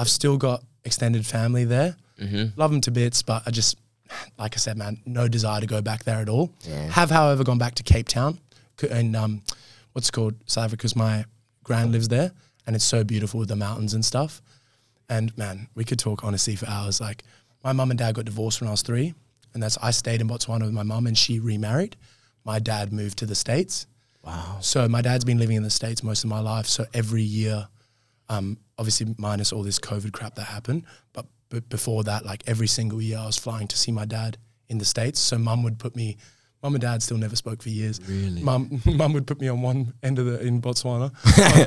[0.00, 1.96] I've still got extended family there.
[2.18, 2.58] Mm-hmm.
[2.58, 3.76] Love them to bits, but I just,
[4.38, 6.50] like I said, man, no desire to go back there at all.
[6.62, 6.88] Yeah.
[6.90, 8.38] Have, however, gone back to Cape Town
[8.90, 9.42] and um,
[9.92, 11.24] what's it called South Africa because my
[11.64, 12.32] grand lives there,
[12.66, 14.40] and it's so beautiful with the mountains and stuff.
[15.08, 17.00] And man, we could talk honestly for hours.
[17.00, 17.24] Like
[17.62, 19.14] my mum and dad got divorced when I was three,
[19.54, 21.96] and that's I stayed in Botswana with my mum, and she remarried.
[22.44, 23.86] My dad moved to the states.
[24.24, 26.66] wow So my dad's been living in the states most of my life.
[26.66, 27.68] So every year,
[28.30, 32.68] um, obviously minus all this COVID crap that happened, but, but before that, like every
[32.68, 35.20] single year, I was flying to see my dad in the states.
[35.20, 36.16] So mum would put me.
[36.62, 38.06] Mum and dad still never spoke for years.
[38.06, 38.42] Really?
[38.42, 41.10] Mum, mum would put me on one end of the in Botswana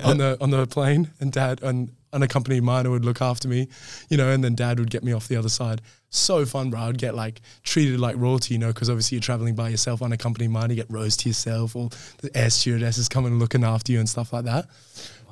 [0.05, 3.67] on, on the on the plane, and dad an unaccompanied minor would look after me,
[4.09, 5.81] you know, and then dad would get me off the other side.
[6.11, 6.79] So fun, bro.
[6.79, 10.51] I'd get like treated like royalty, you know, because obviously you're traveling by yourself, unaccompanied
[10.51, 11.89] minor, you get rose to yourself, or
[12.19, 14.67] the air stewardesses coming looking after you and stuff like that.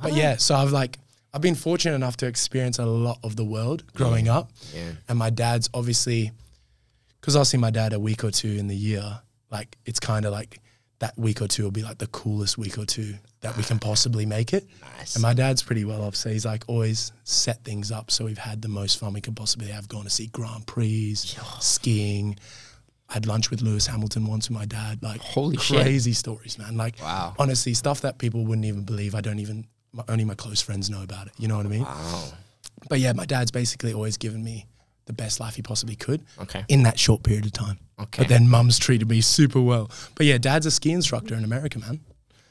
[0.02, 0.98] But yeah, so I've like
[1.34, 5.18] I've been fortunate enough to experience a lot of the world growing up, yeah and
[5.18, 6.32] my dad's obviously
[7.20, 9.22] because I'll see my dad a week or two in the year.
[9.52, 10.60] like it's kind of like
[11.00, 13.78] that week or two will be like the coolest week or two that we can
[13.78, 14.68] ah, possibly make it.
[15.00, 15.16] Nice.
[15.16, 18.38] And my dad's pretty well off, so he's like always set things up so we've
[18.38, 19.88] had the most fun we could possibly have.
[19.88, 21.16] Gone to see Grand Prix,
[21.60, 22.38] skiing.
[23.10, 25.02] I had lunch with Lewis Hamilton once with my dad.
[25.02, 25.82] Like Holy shit.
[25.82, 26.78] crazy stories, man.
[26.78, 27.34] Like Wow.
[27.40, 29.16] honestly, stuff that people wouldn't even believe.
[29.16, 31.34] I don't even my, only my close friends know about it.
[31.38, 31.84] You know what I mean?
[31.84, 32.24] Wow.
[32.90, 34.66] But yeah, my dad's basically always given me
[35.06, 36.64] the best life he possibly could Okay.
[36.68, 37.78] in that short period of time.
[38.00, 38.24] Okay.
[38.24, 39.90] But then mum's treated me super well.
[40.16, 42.00] But yeah, dad's a ski instructor in America, man.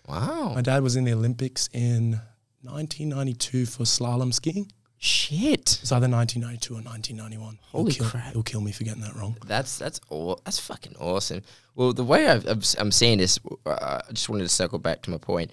[0.09, 0.53] Wow.
[0.55, 2.21] My dad was in the Olympics in
[2.63, 4.71] 1992 for slalom skiing.
[4.99, 5.79] Shit.
[5.83, 7.59] It's either 1992 or 1991.
[7.73, 8.33] Holy he'll kill, crap.
[8.33, 9.37] He'll kill me for getting that wrong.
[9.47, 11.43] That's that's aw- that's fucking awesome.
[11.75, 15.01] Well, the way I've, I've, I'm seeing this, uh, I just wanted to circle back
[15.03, 15.53] to my point.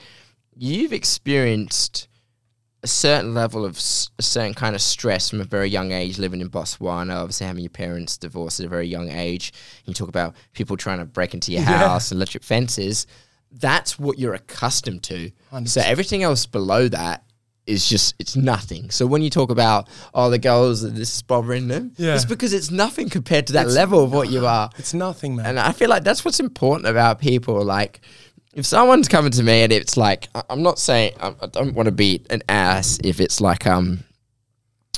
[0.59, 2.07] You've experienced
[2.83, 6.19] a certain level of s- a certain kind of stress from a very young age,
[6.19, 7.15] living in Botswana.
[7.15, 9.51] Obviously, having your parents divorced at a very young age.
[9.85, 11.77] You talk about people trying to break into your Yeah.
[11.89, 13.07] house, electric fences.
[13.51, 15.31] That's what you're accustomed to.
[15.51, 15.69] 100%.
[15.69, 17.23] So everything else below that
[17.65, 18.89] is just it's nothing.
[18.91, 22.15] So when you talk about oh the girls this is bothering them, Yeah.
[22.15, 24.69] it's because it's nothing compared to that It's- level of what you are.
[24.77, 25.45] It's nothing, man.
[25.47, 27.63] And I feel like that's what's important about people.
[27.65, 27.99] Like,
[28.57, 31.75] if someone's coming to me and it's like, I- I'm not saying I, I don't
[31.75, 34.03] want to be an ass if it's like, um,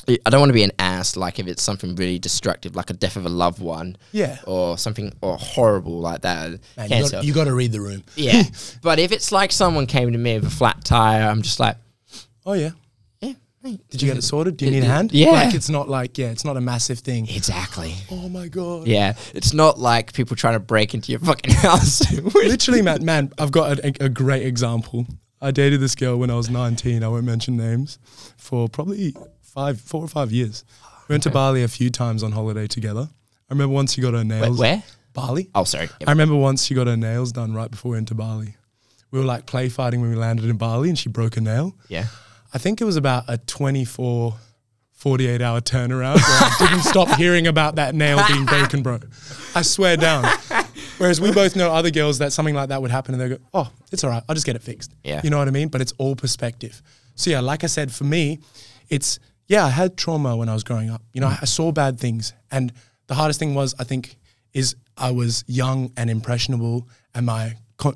[0.07, 2.93] I don't want to be an ass like if it's something really destructive, like a
[2.93, 4.39] death of a loved one, yeah.
[4.47, 6.49] or something or horrible like that.
[6.49, 7.11] Man, you, cancer.
[7.17, 8.03] got, you got to read the room.
[8.15, 8.43] yeah,
[8.81, 11.75] but if it's like someone came to me with a flat tire, I'm just like,
[12.45, 12.71] Oh, yeah.
[13.63, 13.89] Yeah, mate.
[13.89, 14.57] Did you get it sorted?
[14.57, 15.11] Do you need a hand?
[15.11, 15.31] yeah.
[15.31, 17.27] Like, it's not like, yeah, it's not a massive thing.
[17.29, 17.95] Exactly.
[18.11, 18.87] Oh, my God.
[18.87, 22.01] Yeah, it's not like people trying to break into your fucking house.
[22.35, 25.05] Literally, man, man, I've got a, a great example.
[25.41, 27.03] I dated this girl when I was 19.
[27.03, 27.97] I won't mention names
[28.37, 30.63] for probably five, four or five years.
[31.07, 33.07] We went to Bali a few times on holiday together.
[33.49, 34.59] I remember once she got her nails.
[34.59, 34.83] where?
[35.13, 35.49] Bali.
[35.55, 35.89] Oh, sorry.
[36.05, 38.55] I remember once she got her nails done right before we went to Bali.
[39.11, 41.75] We were like play fighting when we landed in Bali and she broke a nail.
[41.87, 42.05] Yeah.
[42.53, 44.33] I think it was about a 24,
[44.91, 48.99] 48 hour turnaround where I didn't stop hearing about that nail being broken, bro.
[49.55, 50.25] I swear down.
[50.97, 53.37] Whereas we both know other girls that something like that would happen and they go,
[53.53, 54.23] oh, it's all right.
[54.27, 54.93] I'll just get it fixed.
[55.03, 55.21] Yeah.
[55.23, 55.69] You know what I mean?
[55.69, 56.81] But it's all perspective.
[57.15, 58.39] So yeah, like I said, for me,
[58.89, 61.01] it's, yeah, I had trauma when I was growing up.
[61.13, 62.33] You know, I saw bad things.
[62.51, 62.73] And
[63.07, 64.17] the hardest thing was, I think,
[64.53, 67.55] is I was young and impressionable and my,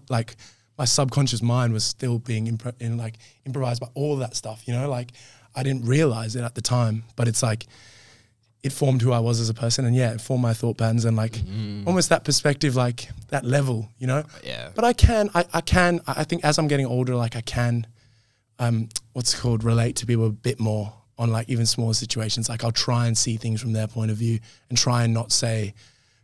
[0.10, 0.36] like,
[0.78, 3.16] my subconscious mind was still being impre- in like
[3.46, 5.12] improvised by all that stuff, you know, like
[5.56, 7.68] I didn't realize it at the time, but it's like
[8.64, 11.06] it formed who I was as a person and yeah, it formed my thought patterns
[11.06, 11.36] and like
[11.86, 14.24] almost that perspective, like that level, you know?
[14.44, 14.70] Yeah.
[14.74, 17.86] But I can, I, I can, I think as I'm getting older, like I can,
[18.60, 22.48] um, what's it called, relate to people a bit more on like even smaller situations.
[22.48, 25.32] Like I'll try and see things from their point of view and try and not
[25.32, 25.74] say,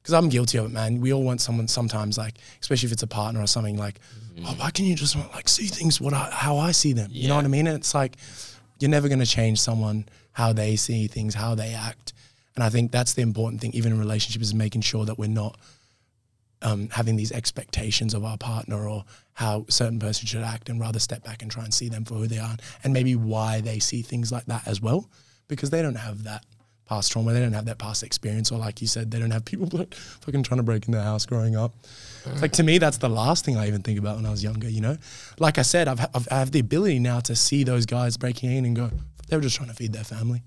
[0.02, 1.02] because I'm guilty of it, man.
[1.02, 4.00] We all want someone sometimes, like, especially if it's a partner or something, like,
[4.46, 7.10] oh, why can you just not like see things what I, how I see them?
[7.12, 7.68] You know what I mean?
[7.68, 8.18] And it's like,
[8.80, 12.14] you're never going to change someone how they see things, how they act.
[12.56, 15.30] And I think that's the important thing, even in relationships, is making sure that we're
[15.30, 15.58] not
[16.62, 20.80] um, having these expectations of our partner or how a certain person should act and
[20.80, 23.62] rather step back and try and see them for who they are and maybe why
[23.62, 25.10] they see things like that as well
[25.48, 26.44] because they don't have that
[26.86, 29.46] past trauma they don't have that past experience or like you said they don't have
[29.46, 31.74] people like fucking trying to break in their house growing up
[32.26, 34.44] It's like to me that's the last thing i even think about when i was
[34.44, 34.98] younger you know
[35.40, 38.52] like i said I've, I've, i have the ability now to see those guys breaking
[38.52, 38.90] in and go
[39.28, 40.42] they were just trying to feed their family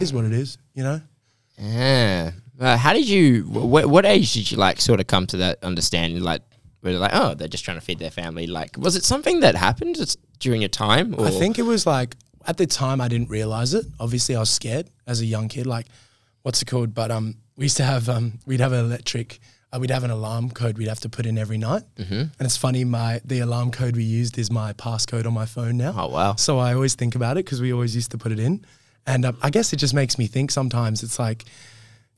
[0.00, 1.00] is what it is you know
[1.58, 2.32] Yeah.
[2.60, 3.42] Uh, how did you?
[3.44, 6.22] Wh- what age did you like sort of come to that understanding?
[6.22, 6.42] Like,
[6.80, 8.46] where like, oh, they're just trying to feed their family.
[8.46, 11.14] Like, was it something that happened just during your time?
[11.18, 11.26] Or?
[11.26, 13.86] I think it was like at the time I didn't realize it.
[13.98, 15.66] Obviously, I was scared as a young kid.
[15.66, 15.86] Like,
[16.42, 16.94] what's it called?
[16.94, 19.40] But um, we used to have um, we'd have an electric.
[19.72, 21.82] Uh, we'd have an alarm code we'd have to put in every night.
[21.96, 22.12] Mm-hmm.
[22.14, 25.78] And it's funny, my the alarm code we used is my passcode on my phone
[25.78, 25.94] now.
[25.96, 26.34] Oh wow.
[26.34, 28.64] So I always think about it because we always used to put it in,
[29.06, 30.50] and um, I guess it just makes me think.
[30.50, 31.44] Sometimes it's like,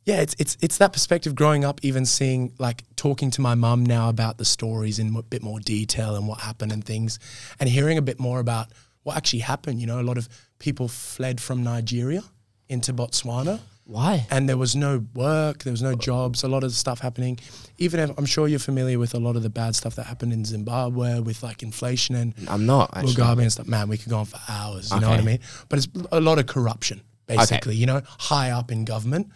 [0.05, 1.35] yeah, it's it's it's that perspective.
[1.37, 5.23] Growing up, even seeing like talking to my mum now about the stories in a
[5.23, 7.21] bit more detail and what happened and things,
[7.61, 8.69] and hearing a bit more about
[9.05, 9.81] what actually happened.
[9.81, 10.29] You know, a lot of
[10.59, 12.25] people fled from Nigeria
[12.69, 14.27] into Botswana Why?
[14.31, 17.39] and there was no work, there was no jobs, a lot of stuff happening.
[17.77, 20.33] Even if I'm sure you're familiar with a lot of the bad stuff that happened
[20.33, 23.15] in Zimbabwe with like inflation and I'm not actually.
[23.15, 23.67] Mugabe and stuff.
[23.67, 24.91] Man, we could go on for hours.
[24.91, 25.41] You know what I mean?
[25.69, 27.77] But it's a lot of corruption, basically.
[27.77, 29.31] You know, high up in government,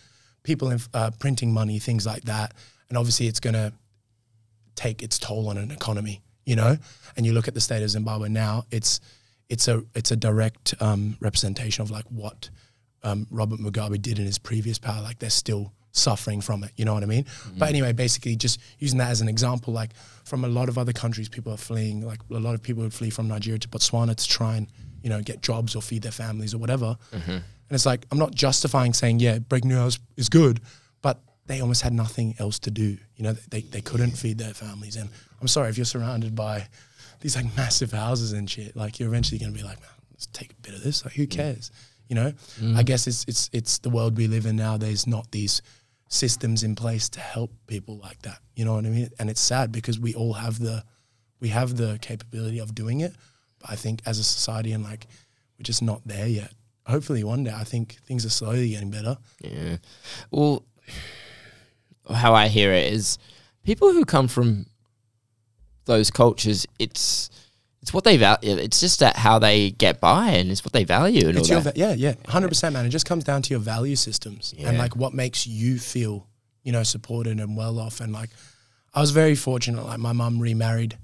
[0.45, 2.55] people in, uh, printing money, things like that,
[2.89, 3.73] and obviously it's going to
[4.77, 6.23] take its toll on an economy.
[6.47, 6.79] You know,
[7.17, 8.65] and you look at the state of Zimbabwe now.
[8.71, 9.01] It's
[9.51, 12.49] it's a it's a direct um, representation of like what
[13.03, 15.03] um, Robert Mugabe did in his previous power.
[15.03, 16.73] Like they're still suffering from it.
[16.77, 17.25] You know what I mean?
[17.25, 17.59] Mm.
[17.59, 19.91] But anyway, basically, just using that as an example, like
[20.25, 22.07] from a lot of other countries, people are fleeing.
[22.07, 24.69] Like a lot of people would flee from Nigeria to Botswana to try and
[25.03, 26.97] you know get jobs or feed their families or whatever.
[27.13, 27.31] Mm-hmm.
[27.31, 30.61] And it's like I'm not justifying saying yeah, breaking news is good,
[31.03, 32.97] but they almost had nothing else to do.
[33.17, 34.97] You know, they they couldn't feed their families.
[34.97, 36.69] And I'm sorry if you're surrounded by
[37.21, 40.53] these like massive houses and shit, like you're eventually gonna be like, man, let's take
[40.53, 41.05] a bit of this.
[41.05, 41.31] Like who mm.
[41.31, 41.71] cares?
[42.09, 42.77] You know, mm.
[42.77, 44.77] I guess it's it's it's the world we live in now.
[44.77, 45.63] There's not these
[46.09, 48.39] systems in place to help people like that.
[48.57, 49.11] You know what I mean?
[49.19, 50.83] And it's sad because we all have the
[51.41, 53.15] we have the capability of doing it,
[53.59, 55.07] but I think as a society and like
[55.59, 56.53] we're just not there yet.
[56.87, 59.19] Hopefully one day I think things are slowly getting better.
[59.43, 59.77] Yeah.
[60.31, 60.65] Well,
[62.15, 63.19] how I hear it is
[63.65, 64.67] people who come from
[65.85, 67.31] those cultures, it's
[67.83, 68.57] it's what they value.
[68.57, 71.55] It's just that how they get by and it's what they value and It's all
[71.57, 72.85] your va- yeah, yeah, hundred percent, man.
[72.87, 76.27] It just comes down to your value systems and like what makes you feel,
[76.65, 78.01] you know, supported and well off.
[78.01, 78.31] And like,
[78.95, 79.85] I was very fortunate.
[79.87, 80.99] Like, my mum remarried,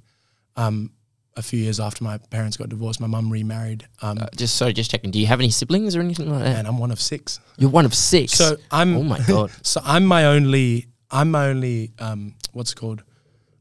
[0.56, 0.90] um,
[1.36, 3.00] a few years after my parents got divorced.
[3.00, 3.86] My mum remarried.
[4.02, 5.10] Um, Uh, just sorry, just checking.
[5.10, 6.56] Do you have any siblings or anything like that?
[6.58, 7.40] and I'm one of six.
[7.58, 8.32] You're one of six.
[8.34, 8.96] So I'm.
[8.96, 9.50] oh my god.
[9.62, 10.86] So I'm my only.
[11.10, 11.92] I'm my only.
[11.98, 13.02] Um, what's it called?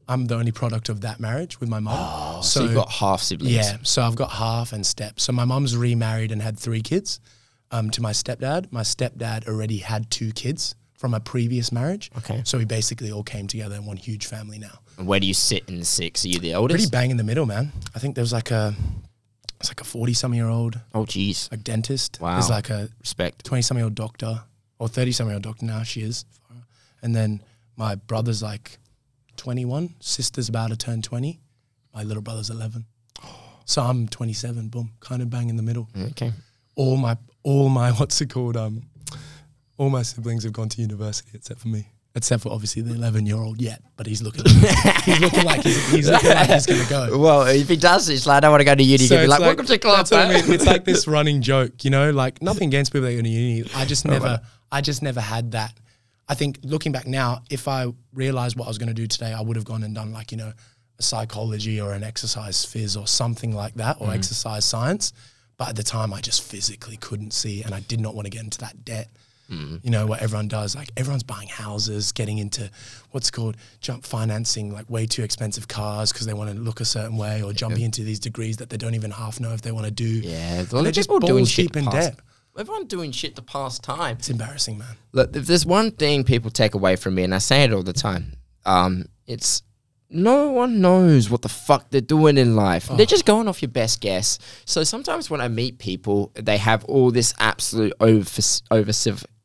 [0.08, 1.96] I'm the only product of that marriage with my mom.
[1.98, 3.54] Oh, so, you've got half siblings.
[3.54, 5.18] Yeah, so I've got half and step.
[5.18, 7.20] So my mom's remarried and had three kids
[7.70, 8.70] um, to my stepdad.
[8.70, 12.10] My stepdad already had two kids from a previous marriage.
[12.18, 12.42] Okay.
[12.44, 14.78] So we basically all came together in one huge family now.
[14.98, 16.24] And Where do you sit in the six?
[16.24, 16.76] Are you the oldest?
[16.76, 17.72] Pretty bang in the middle, man.
[17.94, 18.74] I think there was like a,
[19.60, 21.50] it's like a forty-some year old oh, jeez.
[21.50, 22.20] like dentist.
[22.20, 22.34] Wow.
[22.34, 23.44] There's like a Respect.
[23.44, 24.42] twenty-some year old doctor
[24.78, 25.82] or thirty-some year old doctor now.
[25.82, 26.24] She is,
[27.02, 27.42] and then
[27.76, 28.78] my brother's like
[29.44, 29.94] twenty-one.
[30.00, 31.40] Sister's about to turn twenty.
[31.94, 32.86] My little brother's eleven.
[33.66, 34.68] So I'm twenty-seven.
[34.68, 35.88] Boom, kind of bang in the middle.
[36.10, 36.32] Okay.
[36.76, 38.82] all my all my what's it called um
[39.78, 43.24] all my siblings have gone to university except for me except for obviously the 11
[43.24, 44.44] year old yet but he's looking
[45.06, 48.26] he's looking like he's, he's looking like he's gonna go Well, if he does, it's
[48.26, 49.06] like I don't want to go to uni.
[49.06, 50.52] So He'll be like, "Welcome to club." that's what I mean.
[50.52, 52.10] It's like this running joke, you know.
[52.10, 53.64] Like nothing against people that go to uni.
[53.74, 55.72] I just never, I just never had that.
[56.28, 59.32] I think looking back now, if I realized what I was going to do today,
[59.32, 60.52] I would have gone and done like you know
[60.98, 64.16] a psychology or an exercise phys or something like that, or mm-hmm.
[64.16, 65.12] exercise science.
[65.56, 68.30] But at the time, I just physically couldn't see, and I did not want to
[68.30, 69.08] get into that debt.
[69.50, 69.76] Mm-hmm.
[69.82, 70.74] You know what everyone does?
[70.74, 72.70] Like everyone's buying houses, getting into
[73.10, 76.84] what's called jump financing, like way too expensive cars because they want to look a
[76.84, 79.72] certain way, or jumping into these degrees that they don't even half know if they
[79.72, 80.04] want to do.
[80.06, 82.18] Yeah, a lot they're of just people doing shit deep in debt.
[82.56, 84.16] Everyone doing shit to pass time.
[84.18, 84.96] It's embarrassing, man.
[85.12, 87.82] Look, if there's one thing people take away from me, and I say it all
[87.82, 88.34] the time,
[88.64, 89.62] um, it's
[90.08, 92.88] no one knows what the fuck they're doing in life.
[92.88, 94.38] They're just going off your best guess.
[94.64, 98.92] So sometimes when I meet people, they have all this absolute over over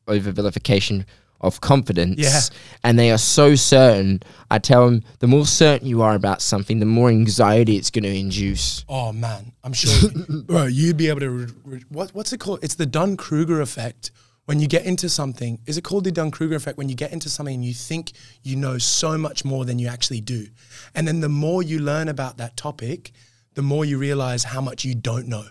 [0.06, 1.04] over vilification
[1.40, 2.40] of confidence, Yeah.
[2.84, 4.22] and they are so certain.
[4.50, 8.04] I tell them, the more certain you are about something, the more anxiety it's going
[8.04, 8.84] to induce.
[8.88, 10.10] Oh man, I'm sure,
[10.44, 10.64] bro.
[10.66, 11.30] You'd be able to.
[11.30, 12.60] Re- re- what what's it called?
[12.62, 14.10] It's the Dunn Kruger effect.
[14.46, 16.76] When you get into something, is it called the Dunn Kruger effect?
[16.76, 18.12] When you get into something and you think
[18.42, 20.46] you know so much more than you actually do,
[20.94, 23.12] and then the more you learn about that topic,
[23.54, 25.44] the more you realize how much you don't know.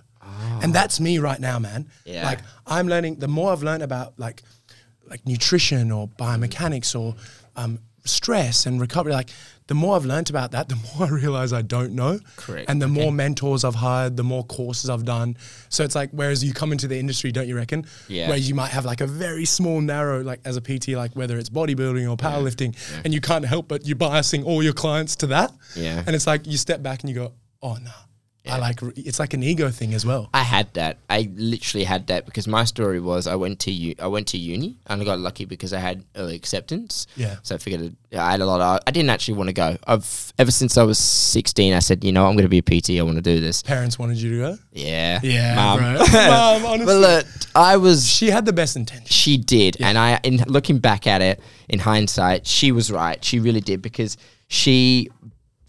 [0.61, 0.73] And ah.
[0.73, 1.89] that's me right now, man.
[2.05, 2.25] Yeah.
[2.25, 3.15] Like I'm learning.
[3.15, 4.43] The more I've learned about like
[5.09, 7.15] like nutrition or biomechanics or
[7.55, 9.29] um, stress and recovery, like
[9.67, 12.19] the more I've learned about that, the more I realize I don't know.
[12.35, 12.69] Correct.
[12.69, 15.37] And the more mentors I've hired, the more courses I've done.
[15.69, 17.85] So it's like, whereas you come into the industry, don't you reckon?
[18.07, 18.27] Yeah.
[18.27, 21.37] Whereas you might have like a very small, narrow, like as a PT, like whether
[21.37, 25.27] it's bodybuilding or powerlifting, and you can't help but you're biasing all your clients to
[25.27, 25.51] that.
[25.75, 26.03] Yeah.
[26.05, 27.91] And it's like you step back and you go, oh no.
[28.51, 30.29] I like it's like an ego thing as well.
[30.33, 30.97] I had that.
[31.09, 34.37] I literally had that because my story was I went to u- I went to
[34.37, 37.07] uni and I got lucky because I had early acceptance.
[37.15, 37.37] Yeah.
[37.43, 38.81] So I figured I had a lot of.
[38.87, 39.77] I didn't actually want to go.
[39.87, 41.73] I've ever since I was sixteen.
[41.73, 42.91] I said, you know, I'm going to be a PT.
[42.99, 43.61] I want to do this.
[43.61, 44.57] Parents wanted you to go.
[44.71, 45.19] Yeah.
[45.23, 45.93] Yeah, bro.
[46.13, 46.85] Mum, honestly.
[46.85, 47.25] but look,
[47.55, 48.07] I was.
[48.09, 49.05] She had the best intention.
[49.07, 53.23] She did, and I, in looking back at it in hindsight, she was right.
[53.23, 55.09] She really did because she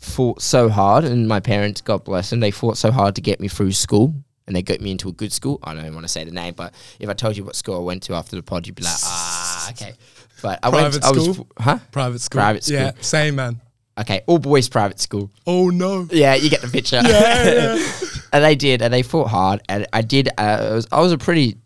[0.01, 3.41] fought so hard, and my parents, God bless them, they fought so hard to get
[3.41, 4.15] me through school,
[4.47, 5.61] and they got me into a good school.
[5.63, 7.85] I don't want to say the name, but if I told you what school I
[7.85, 9.95] went to after the pod, you'd be like, ah, okay.
[10.43, 11.05] But I Private went.
[11.05, 11.79] I was, huh?
[11.93, 12.39] Private school.
[12.39, 12.77] Private school.
[12.77, 13.61] Yeah, same man.
[13.99, 15.31] Okay, all boys private school.
[15.47, 16.09] Oh no.
[16.11, 17.01] Yeah, you get the picture.
[17.05, 17.91] Yeah, yeah.
[18.33, 20.29] and they did, and they fought hard, and I did.
[20.39, 21.59] Uh, I, was, I was a pretty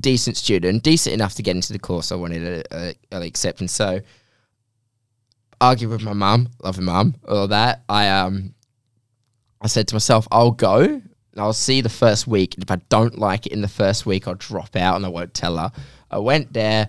[0.00, 3.72] decent student, decent enough to get into the course I wanted to uh, early acceptance.
[3.72, 4.00] So,
[5.60, 7.82] argue with my mum, love my mum, all that.
[7.88, 8.54] I um,
[9.60, 11.00] I said to myself, I'll go.
[11.38, 12.54] and I'll see the first week.
[12.54, 15.08] And if I don't like it in the first week, I'll drop out and I
[15.08, 15.70] won't tell her.
[16.10, 16.88] I went there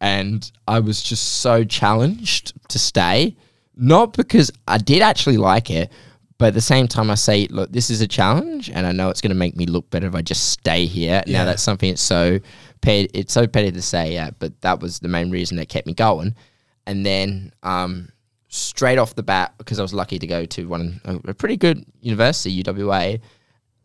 [0.00, 3.36] and I was just so challenged to stay.
[3.76, 5.92] Not because I did actually like it,
[6.38, 9.08] but at the same time, I say, look, this is a challenge, and I know
[9.08, 11.22] it's going to make me look better if I just stay here.
[11.26, 11.38] Yeah.
[11.38, 12.40] Now that's something it's so
[12.80, 15.86] petty, it's so petty to say, yeah, but that was the main reason that kept
[15.86, 16.34] me going.
[16.86, 18.10] And then um,
[18.48, 21.84] straight off the bat, because I was lucky to go to one a, pretty good
[22.00, 23.20] university, UWA,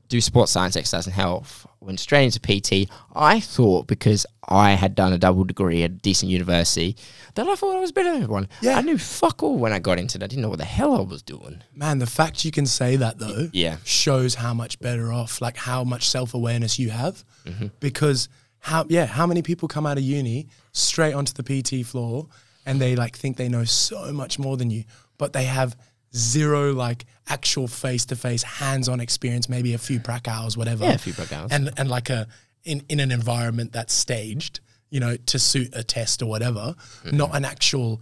[0.09, 1.65] do sports science, exercise, and health.
[1.81, 2.91] Went straight into PT.
[3.15, 6.97] I thought because I had done a double degree at a decent university
[7.35, 8.49] that I thought I was better than everyone.
[8.61, 8.77] Yeah.
[8.77, 10.23] I knew fuck all when I got into it.
[10.23, 11.61] I didn't know what the hell I was doing.
[11.73, 13.77] Man, the fact you can say that though Yeah.
[13.85, 17.23] shows how much better off, like how much self awareness you have.
[17.45, 17.67] Mm-hmm.
[17.79, 18.27] Because
[18.59, 22.27] how yeah, how many people come out of uni straight onto the PT floor
[22.69, 24.83] and they like think they know so much more than you,
[25.17, 25.75] but they have
[26.15, 30.85] zero like actual face to face hands on experience, maybe a few prac hours, whatever.
[30.85, 31.51] Yeah, a few prac hours.
[31.51, 32.27] And and like a
[32.63, 34.59] in, in an environment that's staged,
[34.89, 37.17] you know, to suit a test or whatever, Mm-hmm.
[37.17, 38.01] not an actual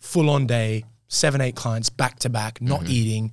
[0.00, 2.90] full on day, seven, eight clients back to back, not Mm-hmm.
[2.90, 3.32] eating,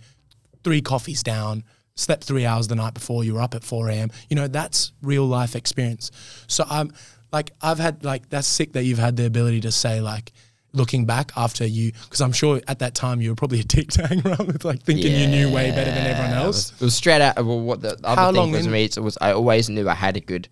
[0.64, 1.64] three coffees down,
[1.96, 4.10] slept three hours the night before, you were up at 4 a.m.
[4.30, 6.10] You know, that's real life experience.
[6.48, 6.92] So I'm
[7.32, 10.32] like, I've had like, that's sick that you've had the ability to say, like,
[10.74, 13.90] looking back after you, because I'm sure at that time you were probably a dick
[13.92, 16.72] to hang around with, like, thinking you knew way better than everyone Yeah, it else.
[16.72, 17.36] was- It was straight out.
[17.46, 19.88] Well, what the other How thing long was in- me, it was I always knew
[19.88, 20.48] I had a good.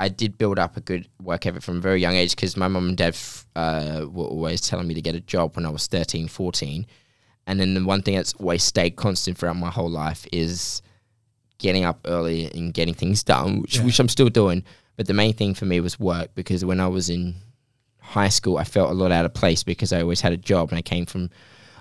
[0.00, 2.68] I did build up a good work ethic from a very young age because my
[2.68, 3.16] mum and dad
[3.56, 6.86] uh, were always telling me to get a job when I was 13, 14.
[7.48, 10.82] And then the one thing that's always stayed constant throughout my whole life is
[11.58, 13.84] getting up early and getting things done, which, Yeah.
[13.86, 14.62] which I'm still doing.
[14.96, 17.34] But the main thing for me was work because when I was in
[18.08, 20.70] high school, I felt a lot out of place because I always had a job
[20.70, 21.30] and I came from.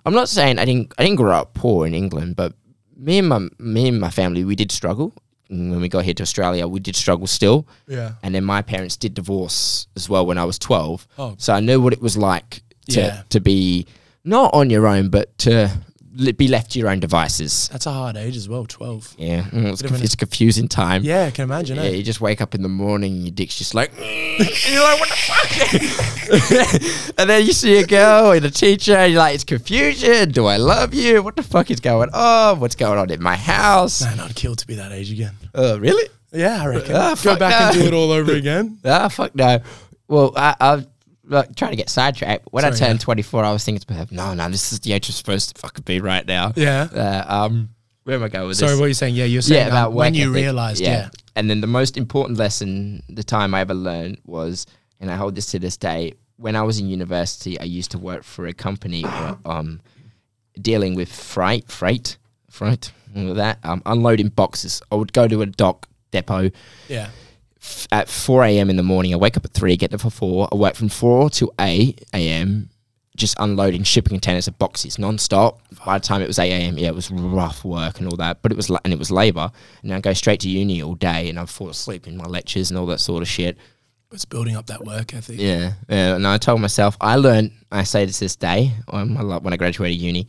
[0.06, 0.94] I'm not saying I didn't.
[0.98, 2.54] I didn't grow up poor in England, but
[2.96, 5.14] me and my me and my family we did struggle.
[5.50, 7.66] When we got here to Australia, we did struggle still.
[7.88, 8.12] Yeah.
[8.22, 11.08] And then my parents did divorce as well when I was 12.
[11.18, 11.36] Oh.
[11.38, 13.24] So I knew what it was like to Yeah.
[13.30, 13.86] to be
[14.26, 15.72] not on your own, but to
[16.38, 17.70] be left to your own devices.
[17.72, 19.16] That's a hard age as well, 12.
[19.18, 21.04] Yeah, mm, it's, conf- it's a confusing time.
[21.04, 21.78] Yeah, I can imagine.
[21.78, 21.90] Yeah, eh?
[21.92, 24.40] you just wake up in the morning and your dick's just like, and
[24.70, 27.14] you're like, what the fuck?
[27.20, 30.32] and then you see a girl and a teacher, and you're like, it's confusion.
[30.32, 31.22] Do I love you?
[31.24, 32.60] What the fuck is going on?
[32.60, 34.02] What's going on in my house?
[34.02, 35.36] Man, I'd kill to be that age again.
[35.54, 36.10] Oh, really?
[36.34, 36.96] Yeah, I reckon.
[36.96, 38.80] Ah, Go back and do it all over again.
[38.86, 39.60] Ah, fuck no.
[40.08, 40.88] Well, I, I'm
[41.28, 42.48] like, trying to get sidetracked.
[42.52, 43.06] When I turned yeah.
[43.06, 45.62] 24, I was thinking to myself, no, no, this is the age I'm supposed to
[45.62, 46.54] fucking be right now.
[46.56, 46.88] Yeah.
[46.94, 47.70] Uh, um,
[48.04, 48.60] where am I going with this?
[48.60, 48.80] Sorry, this?
[48.80, 49.16] what are you saying?
[49.16, 51.10] Yeah, you're saying yeah, about um, when you realized, yeah.
[51.36, 54.66] And then the most important lesson, the time I ever learned was,
[55.00, 56.14] and I hold this to this day.
[56.38, 59.04] When I was in university, I used to work for a company
[59.46, 59.82] um,
[60.60, 62.18] dealing with freight, freight,
[62.50, 64.82] freight, all of that, um, unloading boxes.
[64.92, 66.52] I would go to a dock depot
[66.88, 67.10] Yeah.
[67.68, 68.70] F- at 4 a.m.
[68.70, 69.14] in the morning.
[69.14, 70.50] I wake up at 3, get there for 4.
[70.52, 72.70] I work from 4 to 8 a.m.
[73.16, 75.60] just unloading shipping containers of boxes non-stop.
[75.86, 78.42] By the time it was 8 a.m., yeah, it was rough work and all that.
[78.42, 79.52] But it was, la- and it was labor.
[79.84, 82.72] And I go straight to uni all day and I fall asleep in my lectures
[82.72, 83.58] and all that sort of shit.
[84.12, 85.38] It's building up that work ethic.
[85.38, 86.16] Yeah, yeah.
[86.16, 87.52] And I told myself, I learned.
[87.72, 90.22] I say this this day um, when I graduated uni,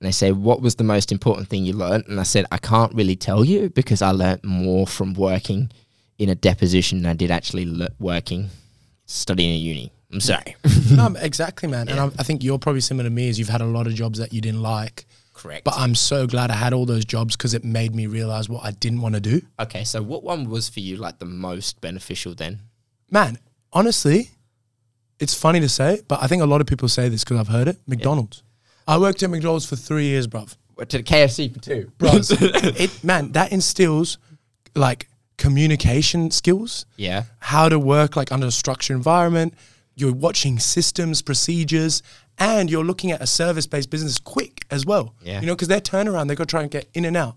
[0.00, 2.58] and they say, "What was the most important thing you learned?" And I said, "I
[2.58, 5.70] can't really tell you because I learned more from working
[6.18, 8.50] in a deposition than I did actually le- working
[9.06, 10.56] studying at uni." I'm sorry.
[10.90, 11.88] No, exactly, man.
[11.88, 13.94] And I, I think you're probably similar to me, as you've had a lot of
[13.94, 15.04] jobs that you didn't like.
[15.34, 15.64] Correct.
[15.64, 18.64] But I'm so glad I had all those jobs because it made me realize what
[18.64, 19.42] I didn't want to do.
[19.58, 22.60] okay, so what one was for you like the most beneficial then?
[23.10, 23.38] Man,
[23.72, 24.30] honestly,
[25.18, 27.48] it's funny to say, but I think a lot of people say this because I've
[27.48, 27.76] heard it.
[27.86, 28.42] McDonald's.
[28.86, 30.56] I worked at McDonald's for three years, bruv.
[30.78, 34.18] To the KFC for two, Bros, it man, that instills
[34.74, 35.08] like
[35.38, 37.24] communication skills, yeah.
[37.40, 39.54] how to work like under a structured environment.
[39.94, 42.02] You're watching systems, procedures,
[42.38, 45.14] and you're looking at a service-based business quick as well.
[45.22, 45.40] Yeah.
[45.40, 47.36] You know, because their turnaround, they've got to try and get in and out.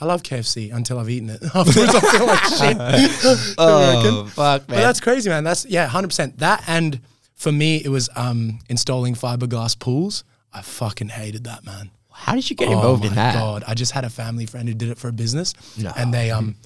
[0.00, 1.42] I love KFC until I've eaten it.
[1.54, 3.54] Afterwards, I feel like shit.
[3.58, 4.78] Oh fuck, man.
[4.78, 5.44] But that's crazy, man.
[5.44, 6.38] That's yeah, hundred percent.
[6.38, 7.00] That and
[7.34, 10.24] for me, it was um, installing fiberglass pools.
[10.52, 11.90] I fucking hated that, man.
[12.10, 13.34] How did you get involved oh in my that?
[13.34, 13.64] god!
[13.66, 15.92] I just had a family friend who did it for a business, No.
[15.96, 16.56] and they um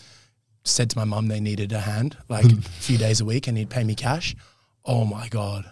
[0.64, 2.58] said to my mum they needed a hand like hmm.
[2.58, 4.34] a few days a week, and he'd pay me cash.
[4.84, 5.70] Oh my god!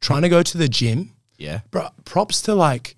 [0.00, 1.60] Trying to go to the gym, Yeah.
[1.70, 1.88] bro.
[2.04, 2.96] Props to like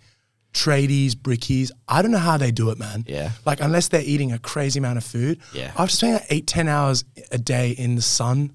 [0.52, 1.70] tradies, brickies.
[1.88, 3.04] I don't know how they do it, man.
[3.06, 3.32] Yeah.
[3.44, 5.40] Like unless they're eating a crazy amount of food.
[5.52, 5.72] Yeah.
[5.76, 8.52] After spending like eight, ten hours a day in the sun,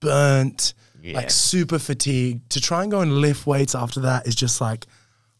[0.00, 1.16] burnt, Yeah.
[1.16, 4.86] like super fatigued, to try and go and lift weights after that is just like,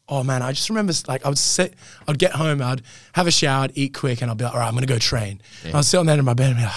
[0.09, 1.74] oh man, I just remember like I would sit,
[2.07, 2.82] I'd get home, I'd
[3.14, 4.98] have a shower, I'd eat quick, and I'd be like, all right, I'm gonna go
[4.98, 5.40] train.
[5.64, 6.74] And I'd sit on there in my bed and be like,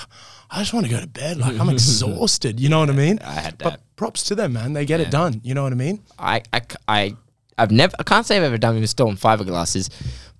[0.49, 1.37] I just want to go to bed.
[1.37, 2.59] Like I'm exhausted.
[2.59, 3.19] You know what I mean?
[3.19, 3.63] I had that.
[3.63, 4.73] But props to them, man.
[4.73, 5.41] They get it done.
[5.43, 6.03] You know what I mean?
[6.17, 7.15] I, I, c- I,
[7.57, 9.89] have never, I can't say I've ever done installing fiberglasses,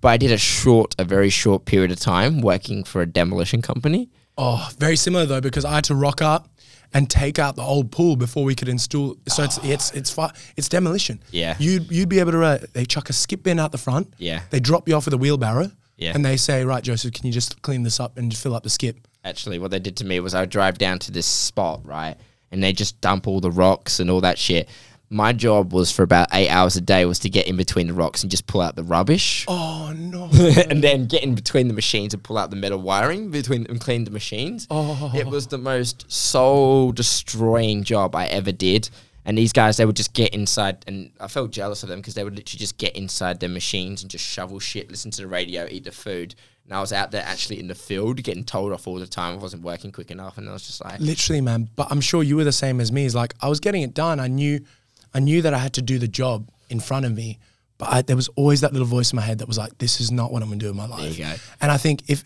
[0.00, 3.60] but I did a short, a very short period of time working for a demolition
[3.60, 4.08] company.
[4.38, 6.48] Oh, very similar though, because I had to rock up
[6.94, 9.16] and take out the old pool before we could install.
[9.28, 11.22] So it's it's it's fi- it's demolition.
[11.30, 11.56] Yeah.
[11.58, 12.42] you'd you'd be able to.
[12.42, 14.12] Uh, they chuck a skip bin out the front.
[14.18, 14.42] Yeah.
[14.50, 15.70] they drop you off with a wheelbarrow.
[15.96, 16.12] Yeah.
[16.14, 18.70] and they say, right, Joseph, can you just clean this up and fill up the
[18.70, 19.08] skip?
[19.24, 22.16] Actually, what they did to me was I would drive down to this spot, right,
[22.52, 24.68] and they just dump all the rocks and all that shit.
[25.10, 27.94] My job was for about eight hours a day was to get in between the
[27.94, 29.46] rocks and just pull out the rubbish.
[29.48, 30.28] Oh no!
[30.68, 33.80] and then get in between the machines and pull out the metal wiring between and
[33.80, 34.66] clean the machines.
[34.70, 35.10] Oh.
[35.14, 38.90] It was the most soul destroying job I ever did.
[39.24, 42.14] And these guys, they would just get inside, and I felt jealous of them because
[42.14, 45.28] they would literally just get inside their machines and just shovel shit, listen to the
[45.28, 46.34] radio, eat the food.
[46.64, 49.34] And I was out there actually in the field getting told off all the time
[49.34, 51.68] I wasn't working quick enough, and I was just like, Literally, man.
[51.76, 53.04] But I'm sure you were the same as me.
[53.04, 54.18] Is like I was getting it done.
[54.18, 54.60] I knew,
[55.14, 57.38] I knew that I had to do the job in front of me.
[57.78, 60.00] But I, there was always that little voice in my head that was like, "This
[60.00, 61.34] is not what I'm going to do in my life." you go.
[61.60, 62.24] And I think if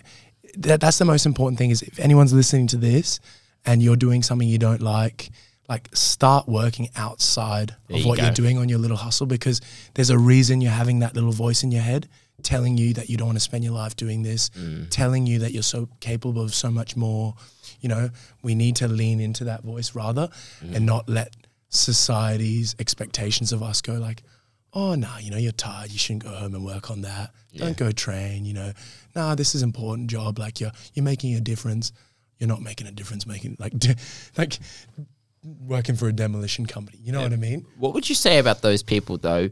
[0.57, 3.21] that, that's the most important thing is if anyone's listening to this
[3.67, 5.31] and you're doing something you don't like,
[5.69, 9.61] like start working outside There of you what you're doing on your little hustle because
[9.95, 12.09] there's a reason you're having that little voice in your head
[12.43, 14.89] telling you that you don't want to spend your life doing this, Mm.
[14.91, 17.35] telling you that you're so capable of so much more.
[17.81, 18.11] You know,
[18.43, 20.29] we need to lean into that voice rather
[20.65, 20.77] Mm.
[20.77, 21.35] and not let
[21.73, 24.23] society's expectations of us go like,
[24.75, 25.91] oh, nah, you know, you're tired.
[25.91, 27.33] You shouldn't go home and work on that.
[27.55, 28.73] Don't go train, you know.
[29.15, 30.39] Nah, this is important job.
[30.39, 31.93] Like you're, you're making a difference.
[32.39, 33.75] You're not making a difference making like,
[34.39, 34.59] like
[35.67, 36.99] working for a demolition company.
[37.03, 37.67] You know what I mean?
[37.79, 39.51] What would you say about those people though?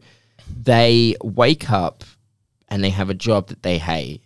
[0.63, 2.05] They wake up
[2.69, 4.23] and they have a job that they hate,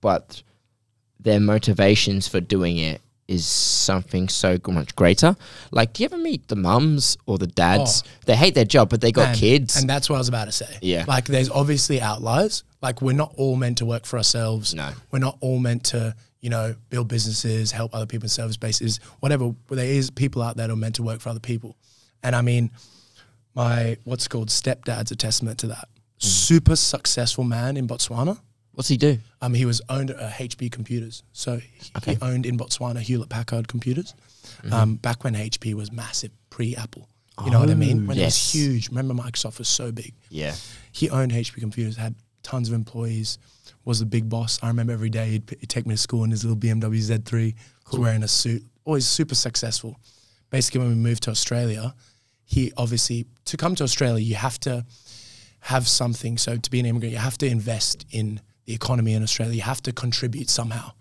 [0.00, 0.42] but
[1.18, 5.36] their motivations for doing it is something so much greater.
[5.70, 8.02] Like, do you ever meet the mums or the dads?
[8.24, 9.76] They hate their job, but they got And- kids.
[9.76, 10.78] And that's what I was about to say.
[10.80, 11.04] Yeah.
[11.06, 12.64] Like there's obviously outliers.
[12.80, 14.74] Like we're not all meant to work for ourselves.
[14.74, 14.90] No.
[15.10, 18.98] We're not all meant to, you know, build businesses, help other people in service bases,
[19.20, 19.54] whatever.
[19.68, 21.76] There is people out there that are meant to work for other people.
[22.22, 22.70] And I mean,
[23.54, 25.88] my what's called stepdad's a testament to that.
[26.20, 26.24] Mm.
[26.24, 28.38] Super successful man in Botswana.
[28.78, 29.18] What's he do?
[29.42, 33.66] Um, he was owned uh, HP Computers, so he, he owned in Botswana Hewlett Packard
[33.66, 34.14] Computers.
[34.62, 34.72] Mm-hmm.
[34.72, 37.08] Um, back when HP was massive, pre Apple.
[37.44, 38.06] You know what I mean?
[38.06, 38.22] When Oh, yes.
[38.22, 38.88] it was huge.
[38.90, 40.14] Remember, Microsoft was so big.
[40.30, 40.54] Yeah.
[40.92, 42.14] He owned HP Computers, had
[42.44, 43.38] tons of employees,
[43.84, 44.60] was the big boss.
[44.62, 47.56] I remember every day he'd, he'd take me to school in his little BMW Z3,
[47.90, 49.98] was wearing a suit, always super successful.
[50.50, 51.96] Basically, when we moved to Australia,
[52.44, 54.86] he obviously, to come to Australia, you have to
[55.62, 56.38] have something.
[56.38, 59.54] So to be an immigrant, you have to invest in the economy in Australia.
[59.54, 60.92] You have to contribute somehow.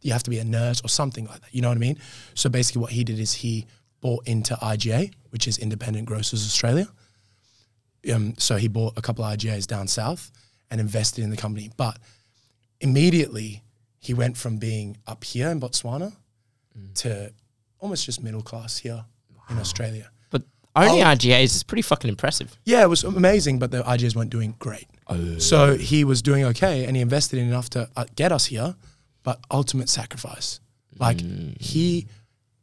[0.00, 1.52] You have to be a nurse or something like that.
[1.52, 1.98] You know what I mean?
[2.34, 3.66] So basically, what he did is he
[4.00, 6.86] bought into IGA, which is Independent Grocers Australia.
[8.14, 10.30] Um, so he bought a couple of IGAs down south
[10.70, 11.72] and invested in the company.
[11.76, 11.98] But
[12.80, 13.64] immediately,
[13.98, 16.12] he went from being up here in Botswana
[17.02, 17.32] to
[17.80, 19.04] almost just middle class here
[19.50, 20.10] in Australia.
[20.30, 20.42] But
[20.76, 21.06] only Oh.
[21.06, 22.56] RGAs is pretty fucking impressive.
[22.64, 24.86] Yeah, it was amazing, but the IGAs weren't doing great.
[25.38, 28.74] So he was doing okay, and he invested in enough to uh, get us here,
[29.22, 30.60] but ultimate sacrifice.
[30.98, 31.20] Like
[31.60, 32.06] he,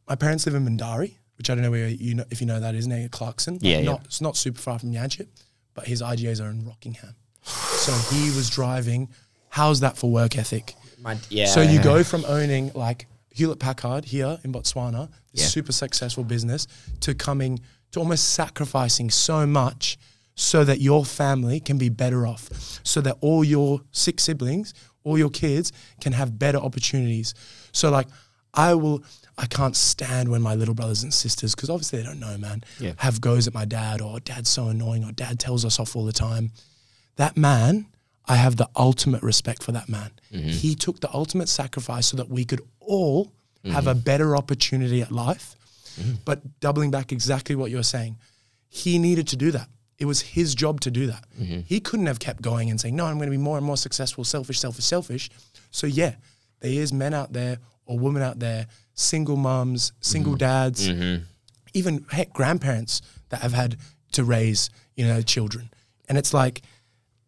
[0.08, 2.60] my parents live in Mindarie, which I don't know where you know if you know
[2.60, 3.54] that is near Clarkson.
[3.54, 3.90] Like Yeah, yeah.
[3.92, 5.26] not, It's not super far from Yanchep,
[5.74, 7.14] but his IGAs are in Rockingham.
[7.42, 9.08] so he was driving.
[9.48, 10.74] How's that for work ethic?
[11.00, 11.46] My, yeah.
[11.46, 15.46] So you go from owning like Hewlett Packard here in Botswana, this Yeah.
[15.46, 16.66] super successful business,
[17.00, 17.60] to coming
[17.92, 19.96] to almost sacrificing so much
[20.36, 22.48] so that your family can be better off,
[22.84, 27.34] so that all your six siblings, all your kids can have better opportunities.
[27.72, 28.06] So like
[28.54, 29.02] I will
[29.38, 32.64] I can't stand when my little brothers and sisters, because obviously they don't know, man,
[32.80, 32.92] Yeah.
[32.98, 36.06] have goes at my dad or dad's so annoying or dad tells us off all
[36.06, 36.52] the time.
[37.16, 37.86] That man,
[38.26, 40.10] I have the ultimate respect for that man.
[40.32, 40.48] Mm-hmm.
[40.48, 43.70] He took the ultimate sacrifice so that we could all mm-hmm.
[43.70, 45.54] have a better opportunity at life.
[46.00, 46.14] Mm-hmm.
[46.24, 48.18] But doubling back exactly what you're saying,
[48.68, 49.68] he needed to do that.
[49.98, 51.24] It was his job to do that.
[51.40, 51.60] Mm-hmm.
[51.66, 53.76] He couldn't have kept going and saying, No, I'm going to be more and more
[53.76, 55.30] successful, selfish, selfish, selfish.
[55.70, 56.14] So, yeah,
[56.60, 60.38] there is men out there or women out there, single moms, single mm-hmm.
[60.38, 61.22] dads, mm-hmm.
[61.74, 63.76] even heck, grandparents that have had
[64.12, 65.70] to raise, you know, children.
[66.08, 66.62] And it's like,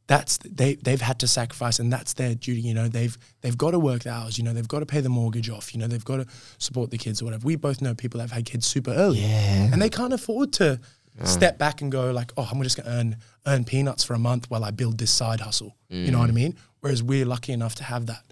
[0.08, 3.72] that's they they've had to sacrifice and that's their duty you know they've they've got
[3.72, 5.86] to work the hours you know they've got to pay the mortgage off you know
[5.86, 8.46] they've got to support the kids or whatever we both know people that have had
[8.46, 9.68] kids super early Yeah.
[9.70, 10.80] and they can't afford to
[11.26, 13.16] step back and go like oh i'm just going to earn
[13.46, 16.32] earn peanuts for a month while i build this side hustle you know what i
[16.32, 18.22] mean whereas we're lucky enough to have that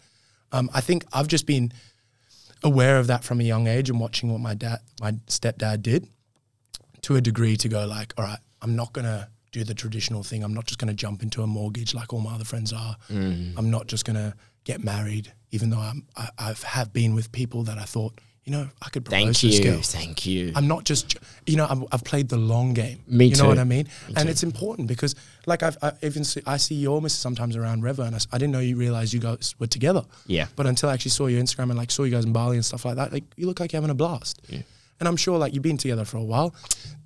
[0.52, 1.72] um, i think i've just been
[2.62, 6.06] aware of that from a young age and watching what my dad, my stepdad did
[7.02, 10.22] to a degree to go like, all right, I'm not going to do the traditional
[10.22, 10.42] thing.
[10.42, 12.96] I'm not just going to jump into a mortgage like all my other friends are.
[13.08, 13.54] Mm.
[13.56, 14.34] I'm not just going to
[14.64, 18.52] get married, even though I'm, I, I've have been with people that I thought, you
[18.52, 19.64] know, I could propose Thank to this you.
[19.64, 19.80] girl.
[19.82, 20.52] Thank you.
[20.54, 21.16] I'm not just,
[21.46, 23.00] you know, I'm, I've played the long game.
[23.08, 23.88] Me you know what I mean?
[24.06, 24.28] and too.
[24.28, 25.16] it's important because,
[25.46, 28.52] like, I've I even see, I see your missus sometimes around Reva, and I didn't
[28.52, 30.04] know you realized you guys were together.
[30.28, 30.46] Yeah.
[30.54, 32.64] But until I actually saw your Instagram and like saw you guys in Bali and
[32.64, 34.40] stuff like that, like you look like you're having a blast.
[34.48, 34.62] Yeah.
[35.00, 36.54] And I'm sure like you've been together for a while.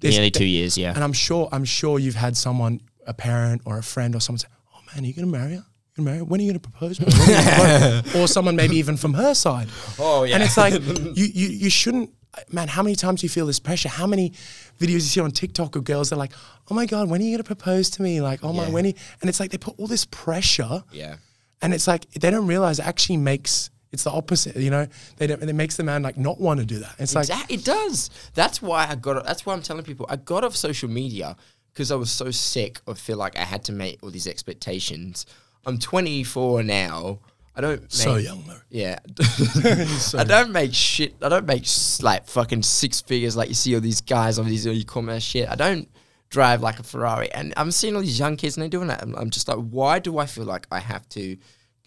[0.01, 0.93] There's- Nearly two years, yeah.
[0.95, 4.39] And I'm sure I'm sure you've had someone, a parent or a friend or someone
[4.41, 5.65] say, "Oh man, are you gonna marry her?
[6.05, 6.23] Marry?
[6.23, 9.15] When are you gonna propose?" When are you gonna propose?" or someone maybe even from
[9.15, 9.69] her side.
[9.99, 10.35] Oh, yeah.
[10.35, 10.75] And it's like
[11.15, 12.11] you you you shouldn't.
[12.51, 13.89] Man, how many times do you feel this pressure?
[13.89, 14.31] How many
[14.79, 16.33] videos you see on TikTok of girls that are like,
[16.71, 18.71] "Oh my god, when are you gonna propose to me?" Like, "Oh my, Yeah.
[18.71, 18.95] when?" Are you?
[19.21, 21.17] And it's like they put all this pressure yeah.
[21.61, 24.57] and it's like they don't realize it actually makes it's the opposite.
[24.57, 24.87] You know,
[25.17, 25.43] they don't.
[25.43, 26.95] It makes the man like not want to do that.
[26.99, 28.11] It's like it does.
[28.35, 29.25] That's why I got.
[29.27, 31.37] That's why I'm telling people I got off social media
[31.73, 35.27] because I was so sick of feel like I had to make all these expectations.
[35.67, 37.19] I'm 24 now.
[37.55, 38.61] I don't make, so young though.
[38.71, 38.99] Yeah,
[40.17, 41.15] I don't make shit.
[41.21, 41.65] I don't make
[42.01, 45.49] like fucking six figures like you see all these guys on these e-commerce shit.
[45.49, 45.89] I don't
[46.31, 49.03] drive like a Ferrari, and I'm seeing all these young kids and they're doing that.
[49.03, 51.37] I'm, I'm just like, why do I feel like I have to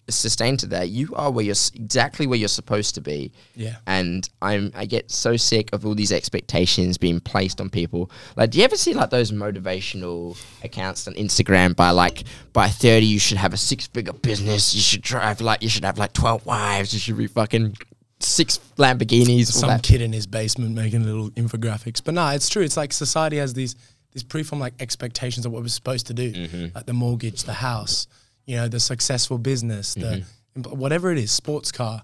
[0.08, 0.88] sustain to that?
[0.90, 3.32] You are where you're exactly where you're supposed to be.
[3.56, 3.76] Yeah.
[3.86, 8.10] And I'm I get so sick of all these expectations being placed on people.
[8.36, 13.06] Like, do you ever see like those motivational accounts on Instagram by like by 30
[13.06, 16.12] you should have a six figure business, you should drive like you should have like
[16.12, 17.74] 12 wives, you should be fucking
[18.20, 19.46] six Lamborghinis.
[19.52, 22.02] some kid in his basement making little infographics.
[22.02, 22.62] But no, it's true.
[22.62, 23.74] It's like society has these
[24.12, 26.66] these preformed like expectations of what we're supposed to do, Mm-hmm.
[26.76, 28.06] like the mortgage, the house,
[28.46, 30.24] you know, the successful business, the
[30.56, 30.78] Mm-hmm.
[30.78, 32.02] whatever it is, sports car,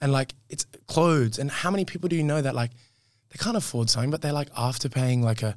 [0.00, 1.38] and like it's clothes.
[1.38, 2.70] And how many people do you know that like
[3.30, 5.54] they can't afford something, but they're like after paying like a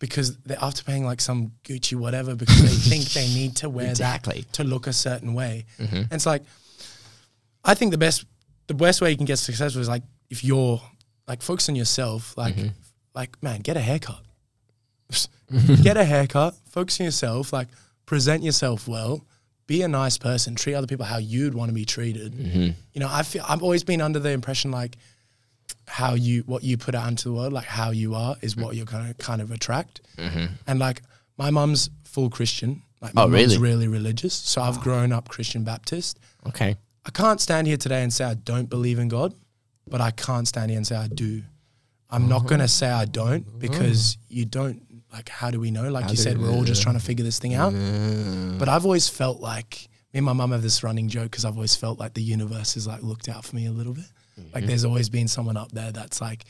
[0.00, 3.88] because they're after paying like some Gucci whatever because they think they need to wear
[3.88, 4.40] Exactly.
[4.42, 5.64] that to look a certain way.
[5.78, 6.42] And it's like
[7.64, 8.24] I think the best
[8.66, 10.80] the best way you can get successful is like if you're
[11.28, 12.56] like focus on yourself, like
[13.14, 14.20] like man, get a haircut.
[15.82, 17.68] get a haircut, focus on yourself, like
[18.06, 19.24] present yourself well,
[19.66, 22.32] be a nice person, treat other people how you'd want to be treated.
[22.34, 22.70] Mm-hmm.
[22.92, 24.96] You know, I feel I've always been under the impression like
[25.88, 28.76] how you what you put out into the world, like how you are, is what
[28.76, 30.00] you're gonna kind of attract.
[30.16, 30.46] Mm-hmm.
[30.66, 31.02] And like
[31.36, 32.82] my mum's full Christian.
[33.00, 33.58] Like my Oh, really?
[33.58, 34.34] really religious.
[34.34, 36.18] So I've grown up Christian Baptist.
[36.46, 36.76] Okay.
[37.04, 39.34] I can't stand here today and say I don't believe in God,
[39.86, 41.42] but I can't stand here and say I do.
[42.10, 42.48] I'm not oh.
[42.48, 44.24] going to say I don't because oh.
[44.28, 44.82] you don't.
[45.12, 45.88] Like, how do we know?
[45.88, 47.72] Like you said, we're all just trying to figure this thing out.
[48.58, 51.54] But I've always felt like me and my mum have this running joke because I've
[51.54, 54.04] always felt like the universe has like looked out for me a little bit.
[54.36, 54.66] Like, mm-hmm.
[54.66, 56.44] there's always been someone up there that's like,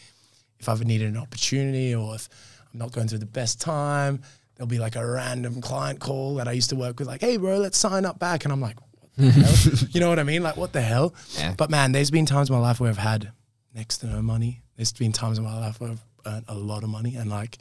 [0.58, 2.28] if I've needed an opportunity or if
[2.72, 4.22] I'm not going through the best time,
[4.56, 7.36] there'll be like a random client call that I used to work with, like, hey,
[7.36, 8.44] bro, let's sign up back.
[8.44, 9.88] And I'm like, what the hell?
[9.90, 10.42] You know what I mean?
[10.42, 11.14] Like, what the hell?
[11.38, 11.54] Yeah.
[11.56, 13.30] But man, there's been times in my life where I've had
[13.74, 14.62] next to no money.
[14.76, 17.16] There's been times in my life where I've earned a lot of money.
[17.16, 17.58] And like,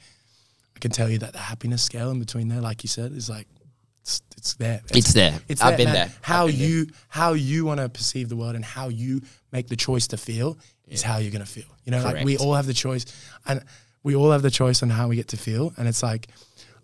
[0.76, 3.30] I can tell you that the happiness scale in between there, like you said, is
[3.30, 3.47] like,
[4.01, 4.82] it's, it's there.
[4.93, 5.39] It's there.
[5.47, 5.93] It's I've there, been man.
[5.95, 6.11] there.
[6.21, 6.67] How been there.
[6.67, 9.21] you how you want to perceive the world and how you
[9.51, 10.57] make the choice to feel
[10.88, 11.65] is how you're gonna feel.
[11.86, 13.05] You know, like we all have the choice,
[13.47, 13.63] and
[14.03, 15.73] we all have the choice on how we get to feel.
[15.78, 16.28] And it's like,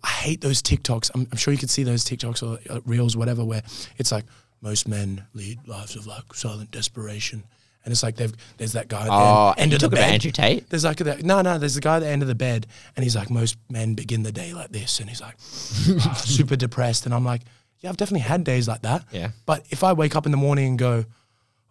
[0.02, 1.12] I hate those TikToks.
[1.14, 3.62] I'm, I'm sure you could see those TikToks or uh, reels, whatever, where
[3.98, 4.24] it's like
[4.60, 7.44] most men lead lives of like silent desperation.
[7.84, 9.86] And it's like they've there's that guy at the Oh, end, end you of the
[9.88, 10.12] about bed.
[10.14, 10.70] Andrew Tate?
[10.70, 11.24] There's like that.
[11.24, 11.58] No, no.
[11.58, 12.66] There's a guy at the end of the bed,
[12.96, 15.34] and he's like, most men begin the day like this, and he's like,
[16.06, 17.42] ah, super depressed, and I'm like,
[17.80, 19.04] yeah, I've definitely had days like that.
[19.10, 19.30] Yeah.
[19.46, 21.04] But if I wake up in the morning and go,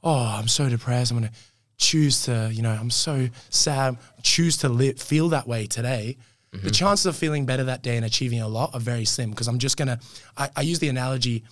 [0.04, 1.32] oh, I'm so depressed, I'm gonna
[1.78, 6.18] choose to, you know, I'm so sad, choose to live, feel that way today.
[6.54, 6.66] Mm-hmm.
[6.66, 9.48] The chances of feeling better that day and achieving a lot are very slim because
[9.48, 10.00] I'm just gonna.
[10.36, 11.46] I, I use the analogy,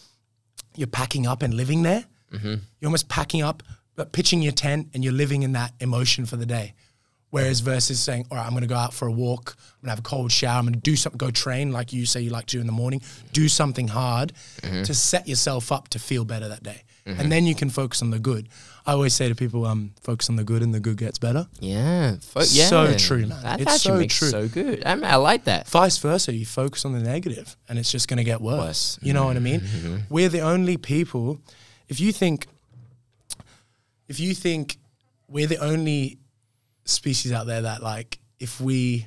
[0.75, 2.03] you're packing up and living there.
[2.33, 2.47] Mm-hmm.
[2.79, 3.63] You're almost packing up,
[3.99, 6.73] but pitching your tent and you're living in that emotion for the day.
[7.31, 9.87] Whereas versus saying, all right, I'm going to go out for a walk, I'm going
[9.87, 12.21] to have a cold shower, I'm going to do something, go train like you say
[12.21, 13.01] you like to do in the morning,
[13.33, 14.31] do something hard
[14.61, 14.83] Mm-hmm.
[14.83, 16.81] to set yourself up to feel better that day.
[17.05, 18.49] And then you can focus on the good.
[18.85, 21.47] I always say to people, um, focus on the good and the good gets better.
[21.59, 22.17] Yeah.
[22.21, 22.67] Fo- yeah.
[22.67, 23.41] So true, man.
[23.41, 24.27] That It's so true.
[24.29, 24.83] so good.
[24.85, 25.67] I, mean, I like that.
[25.67, 28.59] Vice versa, you focus on the negative and it's just going to get worse.
[28.59, 28.99] Worse.
[29.01, 29.61] You know what I mean?
[29.61, 29.95] Mm-hmm.
[30.13, 31.39] We're the only people,
[31.87, 32.45] if you think,
[34.09, 34.77] if you think
[35.29, 36.17] we're the only
[36.85, 39.05] species out there that like, if we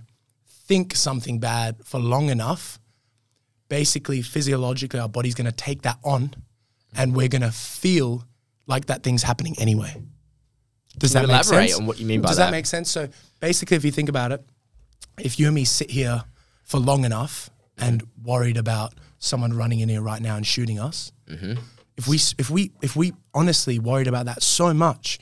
[0.67, 2.79] think something bad for long enough,
[3.69, 6.35] basically physiologically our body's going to take that on
[6.97, 8.25] and we're going to feel
[8.67, 10.01] like that thing's happening anyway.
[10.99, 11.81] Does Can that you make elaborate sense?
[11.81, 12.47] on what you mean by Does that?
[12.47, 12.91] that make sense?
[12.91, 13.09] So
[13.41, 14.45] basically, if you think about it,
[15.19, 16.23] if you and me sit here
[16.65, 21.11] for long enough and worried about someone running in here right now and shooting us,
[21.29, 21.55] Mm-hmm.
[21.97, 25.19] If we if we if we honestly worried about that so much,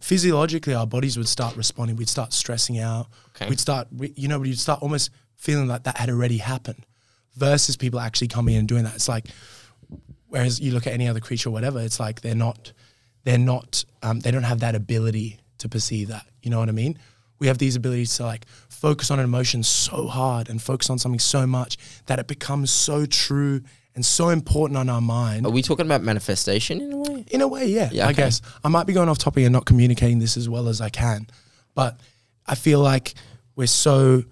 [0.00, 1.96] physiologically our bodies would start responding.
[1.96, 3.06] We'd start stressing out.
[3.36, 3.48] Okay.
[3.48, 6.86] We'd start, we, you know, we'd start almost feeling like that had already happened.
[7.36, 8.96] Versus people actually coming in and doing that.
[8.96, 9.26] It's like,
[10.28, 12.72] whereas you look at any other creature or whatever, it's like they're not,
[13.24, 16.26] they're not, um, they don't have that ability to perceive that.
[16.42, 16.98] You know what I mean?
[17.40, 20.98] We have these abilities to like focus on an emotion so hard and focus on
[20.98, 21.76] something so much
[22.06, 23.62] that it becomes so true
[23.94, 25.46] and so important on our mind.
[25.46, 27.24] Are we talking about manifestation in a way?
[27.30, 27.90] In a way, yeah.
[27.92, 28.22] Yeah, I okay.
[28.22, 30.90] guess I might be going off topic and not communicating this as well as I
[30.90, 31.26] can,
[31.74, 31.98] but
[32.46, 33.14] I feel like
[33.56, 34.24] we're so.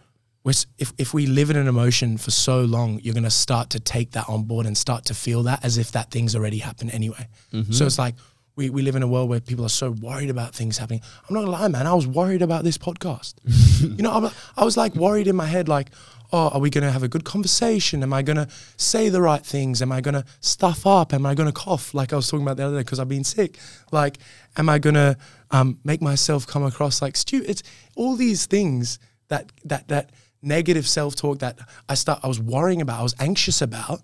[0.45, 3.71] We're, if, if we live in an emotion for so long, you're going to start
[3.71, 6.59] to take that on board and start to feel that as if that thing's already
[6.59, 7.29] happened anyway.
[7.53, 7.73] Mm-hmm.
[7.73, 8.15] So it's like
[8.59, 11.01] we, we live in a world where people are so worried about things happening.
[11.29, 11.87] I'm not to lie, man.
[11.87, 13.35] I was worried about this podcast.
[13.81, 15.91] you know, I'm, I was like worried in my head, like,
[16.33, 18.03] oh, are we going to have a good conversation?
[18.03, 19.81] Am I going to say the right things?
[19.81, 21.15] Am I going to stuff up?
[21.15, 23.09] Am I going to cough like I was talking about the other day because I've
[23.09, 23.59] been sick?
[23.93, 24.19] Like,
[24.57, 25.17] am I going to
[25.53, 27.49] um, make myself come across like stupid?
[27.49, 27.63] It's
[27.95, 28.99] all these things
[29.29, 30.11] that that that
[30.43, 34.01] negative self talk that I start I was worrying about, I was anxious about.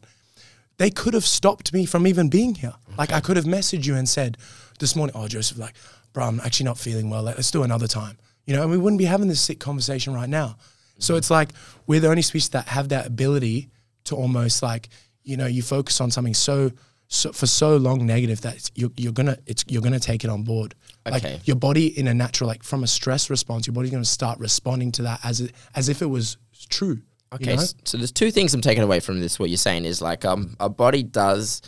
[0.76, 2.74] They could have stopped me from even being here.
[2.98, 4.38] Like I could have messaged you and said
[4.78, 5.74] this morning, oh Joseph, like,
[6.12, 7.22] bro, I'm actually not feeling well.
[7.22, 8.18] Like, let's do another time.
[8.46, 10.56] You know, and we wouldn't be having this sick conversation right now.
[10.98, 11.50] So it's like
[11.86, 13.68] we're the only species that have that ability
[14.04, 14.90] to almost like,
[15.22, 16.70] you know, you focus on something so,
[17.08, 20.42] so for so long negative that you're, you're gonna it's you're gonna take it on
[20.44, 20.74] board.
[21.06, 21.34] Okay.
[21.34, 24.38] Like your body in a natural like from a stress response, your body's gonna start
[24.38, 26.36] responding to that as it, as if it was
[26.68, 26.94] true.
[26.94, 27.02] you
[27.32, 27.64] Okay, know?
[27.84, 29.38] so there's two things I'm taking away from this.
[29.38, 31.62] What you're saying is like um, our body does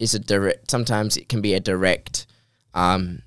[0.00, 0.70] is a direct.
[0.70, 2.26] Sometimes it can be a direct.
[2.74, 3.22] Um,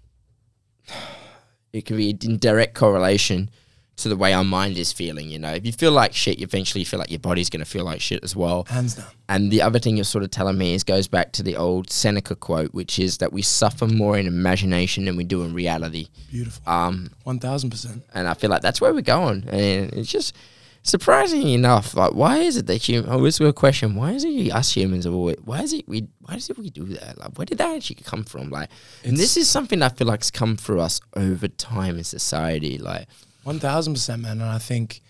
[1.72, 3.50] it can be in direct correlation
[3.95, 5.30] to the way our mind is feeling.
[5.30, 7.70] You know, if you feel like shit, you eventually feel like your body's going to
[7.70, 8.66] feel like shit as well.
[8.70, 9.06] Hands down.
[9.30, 11.90] And the other thing you're sort of telling me is goes back to the old
[11.91, 16.08] Seneca quote, which is that we suffer more in imagination than we do in reality.
[16.30, 16.62] Beautiful.
[16.72, 18.04] Um, One thousand percent.
[18.14, 19.48] and I feel like that's where we're going.
[19.50, 20.36] And it's just
[20.84, 23.04] surprisingly enough, like why is it that you?
[23.04, 25.38] I always a question: Why is it us humans are always?
[25.44, 26.08] Why is it we?
[26.20, 27.18] Why is it we do that?
[27.18, 28.50] Like, where did that actually come from?
[28.50, 28.70] Like,
[29.04, 32.78] and this is something I feel like's come through us over time in society.
[32.78, 33.08] Like,
[33.44, 34.42] One thousand percent, man.
[34.42, 35.02] And I think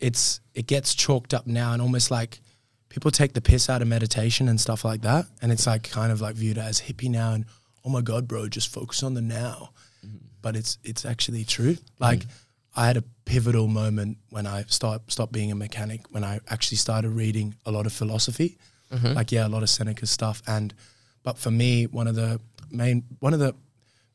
[0.00, 2.40] it's it gets chalked up now and almost like
[2.88, 5.26] people take the piss out of meditation and stuff like that.
[5.40, 7.46] And it's like kind of like viewed as hippie now and
[7.84, 9.70] oh my god, bro, just focus on the now.
[10.04, 10.16] Mm-hmm.
[10.42, 11.76] But it's it's actually true.
[11.98, 12.30] Like mm.
[12.74, 16.78] I had a pivotal moment when I start stopped being a mechanic when I actually
[16.78, 18.58] started reading a lot of philosophy.
[18.92, 19.14] Mm-hmm.
[19.14, 20.42] Like yeah, a lot of Seneca stuff.
[20.46, 20.74] And
[21.22, 22.40] but for me, one of the
[22.70, 23.54] main one of the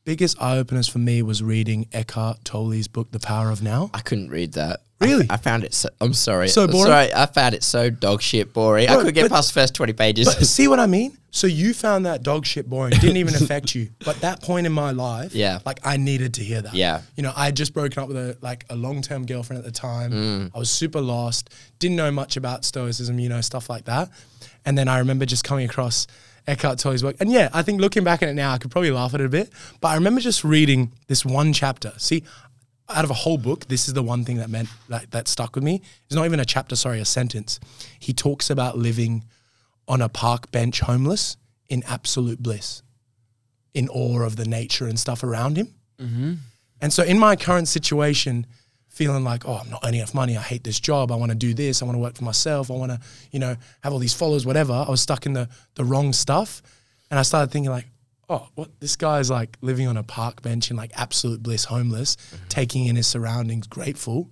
[0.04, 3.90] biggest eye openers for me was reading Eckhart Tolle's book, The Power of Now.
[3.92, 4.80] I couldn't read that.
[5.00, 5.26] I- Really?
[5.30, 5.74] I, found it.
[5.74, 6.48] So, I'm sorry.
[6.48, 6.86] So boring?
[6.86, 8.88] Sorry, I found it so dog shit boring.
[8.88, 10.26] I could get but- past the first twenty pages.
[10.26, 11.16] But see what I mean?
[11.30, 13.90] So you found that dog shit boring, didn't even affect you.
[14.04, 15.58] But that point in my life, Yeah.
[15.66, 16.74] like I needed to hear that.
[16.74, 17.02] Yeah.
[17.16, 19.64] You know, I had just broken up with a like a long term girlfriend at
[19.64, 20.10] the time.
[20.10, 20.50] Mm.
[20.54, 24.08] I was super lost, didn't know much about stoicism, you know, stuff like that.
[24.64, 26.06] And then I remember just coming across
[26.46, 27.16] Eckhart Tolle's work.
[27.20, 29.26] And yeah, I think looking back at it now, I could probably laugh at it
[29.26, 29.50] a bit.
[29.82, 31.92] But I remember just reading this one chapter.
[31.98, 32.24] See,
[32.88, 35.54] out of a whole book, this is the one thing that meant that, that stuck
[35.54, 35.82] with me.
[36.06, 37.60] It's not even a chapter, sorry, a sentence.
[37.98, 39.24] He talks about living
[39.86, 41.36] on a park bench homeless
[41.68, 42.82] in absolute bliss,
[43.74, 45.74] in awe of the nature and stuff around him.
[46.00, 46.34] Mm-hmm.
[46.80, 48.46] And so, in my current situation,
[48.88, 50.36] feeling like, oh, I'm not earning enough money.
[50.36, 51.12] I hate this job.
[51.12, 51.82] I want to do this.
[51.82, 52.70] I want to work for myself.
[52.70, 53.00] I want to,
[53.30, 54.72] you know, have all these followers, whatever.
[54.72, 56.62] I was stuck in the the wrong stuff,
[57.10, 57.86] and I started thinking like,
[58.28, 61.64] oh, what this guy is like living on a park bench in like absolute bliss,
[61.64, 62.48] homeless, mm-hmm.
[62.48, 64.30] taking in his surroundings, grateful.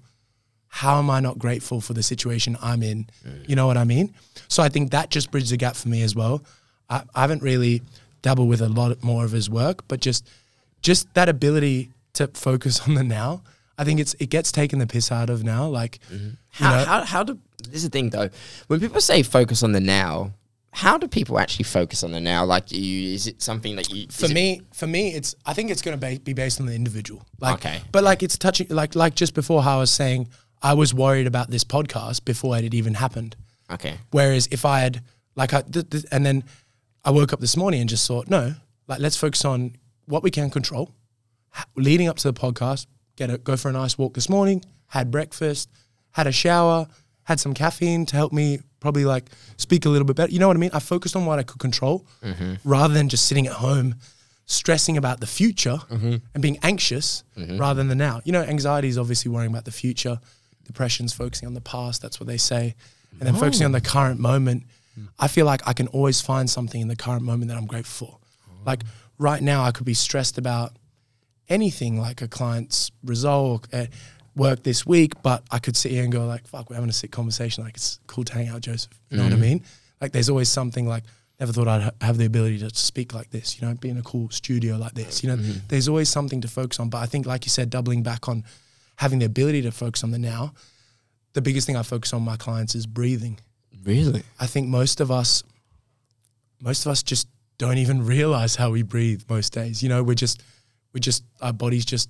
[0.68, 3.06] How am I not grateful for the situation I'm in?
[3.46, 4.14] You know what I mean?
[4.48, 6.44] So I think that just bridges the gap for me as well.
[6.90, 7.82] I, I haven't really
[8.20, 10.28] dabbled with a lot more of his work, but just
[10.82, 13.42] just that ability to focus on the now.
[13.78, 15.66] I think it's it gets taken the piss out of now.
[15.66, 16.26] Like, mm-hmm.
[16.26, 18.28] you How, know, how, how do this is the thing though?
[18.66, 20.32] When people say focus on the now,
[20.76, 22.44] how do people actually focus on the now?
[22.44, 25.80] Like, you, is it something that you for me, for me, it's I think it's
[25.80, 27.24] going to be, be based on the individual.
[27.40, 27.80] Like, Okay.
[27.92, 30.28] but like it's touching like like just before how I was saying
[30.62, 33.36] I was worried about this podcast before it had even happened.
[33.70, 35.02] Okay, Whereas if I had
[35.34, 36.44] like I th- th- and then
[37.06, 38.54] I woke up this morning and just thought, no,
[38.86, 40.92] like let's focus on what we can control.
[41.74, 42.86] Leading up to the podcast,
[43.16, 45.70] get a go for a nice walk this morning, had breakfast,
[46.10, 46.86] had a shower,
[47.26, 50.32] had some caffeine to help me probably like speak a little bit better.
[50.32, 50.70] You know what I mean?
[50.72, 52.54] I focused on what I could control mm-hmm.
[52.64, 53.96] rather than just sitting at home
[54.46, 56.16] stressing about the future mm-hmm.
[56.32, 57.58] and being anxious mm-hmm.
[57.58, 58.20] rather than the now.
[58.24, 60.20] You know, anxiety is obviously worrying about the future.
[60.64, 62.00] Depression's focusing on the past.
[62.00, 62.76] That's what they say.
[63.18, 63.90] And then focusing on the oh.
[63.90, 64.64] current moment.
[64.94, 65.06] Hmm.
[65.18, 68.06] I feel like I can always find something in the current moment that I'm grateful
[68.06, 68.18] for.
[68.48, 68.52] Oh.
[68.64, 68.84] Like
[69.18, 70.72] right now, I could be stressed about
[71.48, 73.88] anything like a client's result at
[74.36, 76.92] work this week, but I could sit here and go like, fuck, we're having a
[76.92, 77.64] sick conversation.
[77.64, 78.92] Like it's cool to hang out, Joseph.
[79.10, 79.40] You know what I mm.
[79.40, 79.64] mean?
[80.00, 81.04] Like there's always something like,
[81.40, 83.98] never thought I'd ha- have the ability to speak like this, you know, be in
[83.98, 85.22] a cool studio like this.
[85.22, 85.66] You know, mm.
[85.68, 86.90] there's always something to focus on.
[86.90, 88.44] But I think, like you said, doubling back on
[88.96, 90.52] having the ability to focus on the now,
[91.32, 93.38] the biggest thing I focus on my clients is breathing.
[93.84, 94.22] Really?
[94.40, 95.42] I think most of us,
[96.60, 99.82] most of us just don't even realize how we breathe most days.
[99.82, 100.42] You know, we're just,
[100.92, 102.08] we're just, our body's just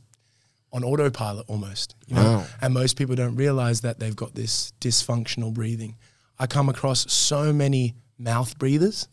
[0.76, 1.94] on autopilot almost.
[2.06, 2.46] You know, Wow.
[2.60, 5.96] and most people don't realize that they've got this dysfunctional breathing.
[6.38, 9.08] I come across so many mouth breathers.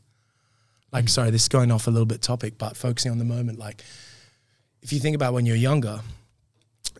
[0.91, 3.57] Like, sorry, this is going off a little bit topic, but focusing on the moment.
[3.57, 3.81] Like,
[4.81, 6.01] if you think about when you're younger,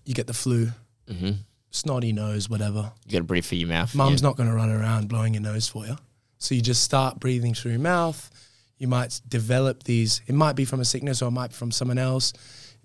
[0.06, 0.70] you get the flu,
[1.10, 1.32] Mm-hmm.
[1.70, 2.92] snotty nose, whatever.
[3.06, 3.94] You got to breathe through your mouth.
[3.94, 4.28] Mum's yeah.
[4.30, 5.98] not going to run around blowing your nose for you.
[6.38, 8.30] So you just start breathing through your mouth.
[8.78, 11.72] You might develop these, it might be from a sickness or it might be from
[11.72, 12.32] someone else.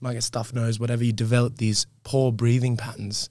[0.00, 1.04] Might get stuffed nose, whatever.
[1.04, 3.30] You develop these poor breathing patterns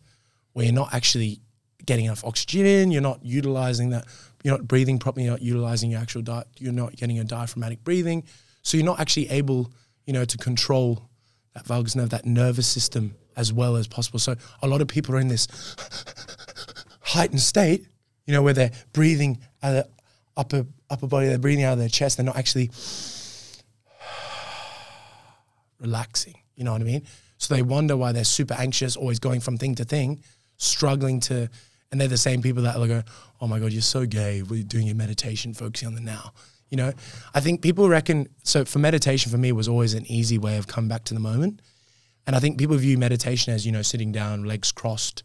[0.53, 1.39] where you're not actually
[1.85, 4.06] getting enough oxygen in, you're not utilizing that,
[4.44, 7.84] you're not breathing properly, you're not utilizing your actual diet, you're not getting a diaphragmatic
[7.84, 8.23] breathing.
[8.61, 9.72] So you're not actually able,
[10.06, 11.10] you know, to control
[11.53, 14.19] that vagus nerve, that nervous system as well as possible.
[14.19, 15.48] So a lot of people are in this
[17.02, 17.88] heightened state,
[18.26, 19.88] you know, where they're breathing out of
[20.35, 22.69] upper upper body, they're breathing out of their chest, they're not actually
[25.80, 26.35] relaxing.
[26.57, 27.03] You know what I mean?
[27.38, 30.23] So they wonder why they're super anxious, always going from thing to thing,
[30.57, 31.49] struggling to
[31.91, 33.03] and they're the same people that are going,
[33.39, 34.41] Oh my God, you're so gay.
[34.41, 36.34] We're doing your meditation, focusing on the now.
[36.69, 36.91] You know,
[37.34, 40.67] I think people reckon so for meditation for me was always an easy way of
[40.67, 41.61] coming back to the moment.
[42.25, 45.23] And I think people view meditation as, you know, sitting down, legs crossed,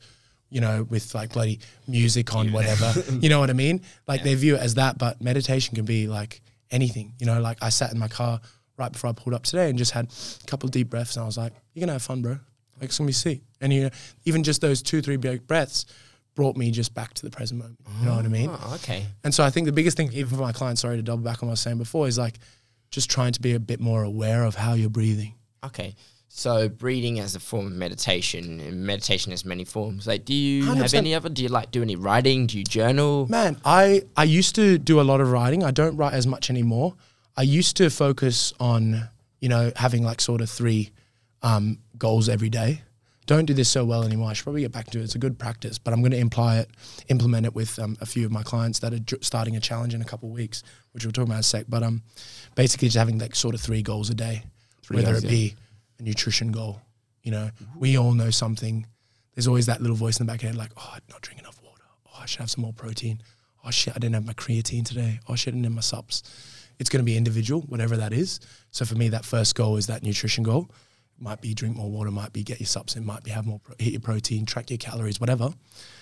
[0.50, 2.92] you know, with like bloody music on, whatever.
[3.20, 3.82] you know what I mean?
[4.06, 7.14] Like they view it as that, but meditation can be like anything.
[7.18, 8.40] You know, like I sat in my car
[8.82, 10.06] right before I pulled up today and just had
[10.42, 12.32] a couple of deep breaths and I was like, You're gonna have fun, bro.
[12.32, 13.42] Like it's gonna be sweet.
[13.60, 13.90] And you know,
[14.24, 15.86] even just those two, three big breaths
[16.34, 17.78] brought me just back to the present moment.
[18.00, 18.50] You know what I mean?
[18.50, 19.06] Oh, okay.
[19.22, 21.42] And so I think the biggest thing, even for my clients, sorry to double back
[21.42, 22.38] on what I was saying before, is like
[22.90, 25.34] just trying to be a bit more aware of how you're breathing.
[25.64, 25.94] Okay.
[26.34, 30.06] So breathing as a form of meditation, and meditation has many forms.
[30.06, 30.94] Like, do you have 100%.
[30.94, 31.28] any other?
[31.28, 32.46] Do you like do any writing?
[32.46, 33.26] Do you journal?
[33.28, 35.62] Man, I, I used to do a lot of writing.
[35.62, 36.94] I don't write as much anymore.
[37.36, 39.08] I used to focus on,
[39.40, 40.90] you know, having like sort of three
[41.42, 42.82] um, goals every day.
[43.26, 44.30] Don't do this so well anymore.
[44.30, 45.04] I should probably get back to it.
[45.04, 46.68] It's a good practice, but I'm going to imply it,
[47.08, 50.02] implement it with um, a few of my clients that are starting a challenge in
[50.02, 51.66] a couple of weeks, which we'll talk about in a sec.
[51.68, 52.02] But um,
[52.56, 54.42] basically, just having like sort of three goals a day,
[54.88, 55.54] whether goals, it be
[56.00, 56.82] a nutrition goal.
[57.22, 58.86] You know, we all know something.
[59.34, 61.22] There's always that little voice in the back of your head, like, oh, I'm not
[61.22, 61.82] drinking enough water.
[62.08, 63.22] Oh, I should have some more protein.
[63.64, 65.20] Oh shit, I didn't have my creatine today.
[65.28, 66.24] Oh shit, I didn't have my subs.
[66.78, 68.40] It's going to be individual, whatever that is.
[68.70, 70.70] So for me, that first goal is that nutrition goal.
[71.18, 73.60] Might be drink more water, might be get your subs in, might be have more
[73.78, 75.52] hit your protein, track your calories, whatever.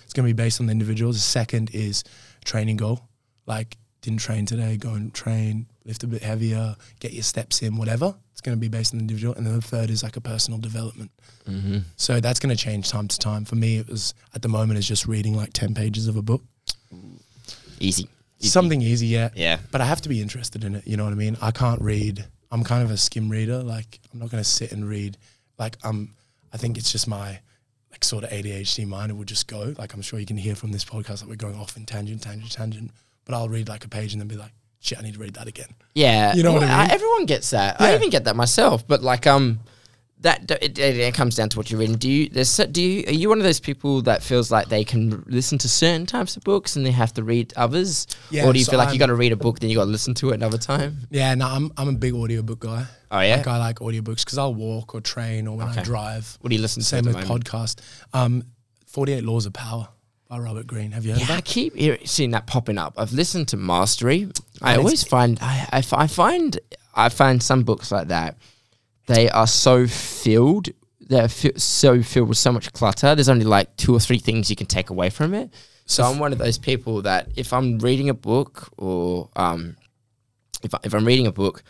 [0.03, 1.15] It's going to be based on the individuals.
[1.17, 2.03] The second is
[2.43, 3.01] training goal,
[3.45, 7.77] like didn't train today, go and train, lift a bit heavier, get your steps in,
[7.77, 8.15] whatever.
[8.31, 9.35] It's going to be based on the individual.
[9.35, 11.11] And then the third is like a personal development.
[11.47, 11.79] Mm-hmm.
[11.97, 13.45] So that's going to change time to time.
[13.45, 16.23] For me, it was at the moment is just reading like ten pages of a
[16.23, 16.41] book.
[17.79, 18.07] Easy.
[18.49, 19.29] Something easy, yeah.
[19.35, 19.59] Yeah.
[19.71, 20.87] But I have to be interested in it.
[20.87, 21.37] You know what I mean?
[21.41, 22.25] I can't read.
[22.51, 23.61] I'm kind of a skim reader.
[23.63, 25.17] Like I'm not going to sit and read.
[25.57, 26.15] Like I'm.
[26.53, 27.39] I think it's just my
[27.91, 29.11] like sort of ADHD mind.
[29.11, 29.73] It will just go.
[29.77, 32.21] Like I'm sure you can hear from this podcast that we're going off in tangent,
[32.23, 32.91] tangent, tangent.
[33.25, 35.35] But I'll read like a page and then be like, shit, I need to read
[35.35, 35.69] that again.
[35.93, 36.91] Yeah, You know what I Well, mean?
[36.91, 37.79] everyone gets that.
[37.79, 38.85] I even get that myself.
[38.87, 39.59] But like, um,
[40.21, 41.95] that it, it, it comes down to what you're reading.
[41.97, 42.29] Do you?
[42.29, 43.03] There's, do you?
[43.07, 46.37] Are you one of those people that feels like they can listen to certain types
[46.37, 48.87] of books and they have to read others, Yeah, or do you so feel like
[48.89, 50.57] I'm- you got to read a book then you got to listen to it another
[50.57, 51.07] time?
[51.09, 52.85] Yeah, no, I'm I'm a big audiobook guy.
[53.09, 53.37] Oh yeah.
[53.37, 56.37] Like I like audiobooks because I'll walk or train or when I drive.
[56.41, 56.87] What do you listen to?
[56.87, 57.79] Same with podcast.
[58.13, 58.43] Um,
[58.85, 59.87] Forty Eight Laws of Power
[60.29, 60.91] by Robert Greene.
[60.91, 62.93] Have you heard Yeah, of I keep hear, seeing that popping up.
[62.97, 64.29] I've listened to Mastery.
[64.61, 66.59] I always find I I find
[66.93, 68.37] I find some books like that.
[69.07, 70.69] They are so filled.
[70.99, 73.15] They're fi- so filled with so much clutter.
[73.15, 75.49] There's only like two or three things you can take away from it.
[75.85, 79.75] So I'm one of those people that if I'm reading a book or um,
[80.63, 81.63] if I, if I'm reading a book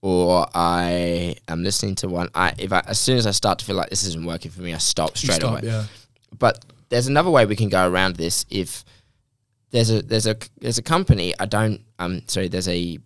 [0.00, 3.64] or I am listening to one, I if I, as soon as I start to
[3.64, 5.84] feel like this isn't working for me, I stop straight stop, away Yeah.
[6.36, 8.84] but there's another way we can go around this if
[9.70, 12.98] there's a there's a there's a company I don't um sorry there's a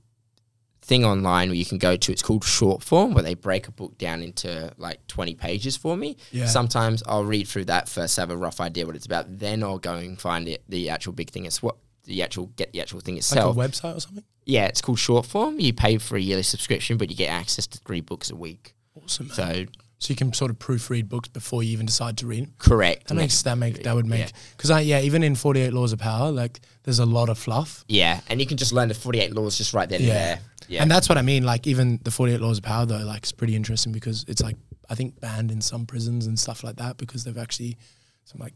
[0.92, 2.12] thing online where you can go to.
[2.12, 6.16] It's called Shortform, where they break a book down into like 20 pages for me.
[6.32, 6.46] Yeah.
[6.46, 9.38] Sometimes I'll read through that first, have a rough idea what it's about.
[9.38, 11.46] Then I'll go and find it, the actual big thing.
[11.46, 13.56] It's what the actual get the actual thing Like itself.
[13.56, 14.24] a website or something.
[14.44, 15.60] yeah, it's called Shortform.
[15.60, 18.74] You pay for a yearly subscription, but you get access to three books a week.
[19.02, 19.28] Awesome.
[19.28, 19.34] Man.
[19.36, 19.64] So
[19.98, 22.52] So you can sort of proofread books before you even decide to read them.
[22.58, 23.06] correct.
[23.08, 25.92] That makes that make that would make because I yeah even in Forty Eight Laws
[25.92, 27.84] of Power like there's a lot of fluff.
[27.88, 30.40] Yeah, and you can just learn the 48 laws just right then and there.
[30.68, 30.82] Yeah.
[30.82, 31.44] And that's what I mean.
[31.44, 34.42] Like even the Forty Eight Laws of Power though, like it's pretty interesting because it's
[34.42, 34.56] like
[34.88, 37.76] I think banned in some prisons and stuff like that because they've actually
[38.24, 38.54] some like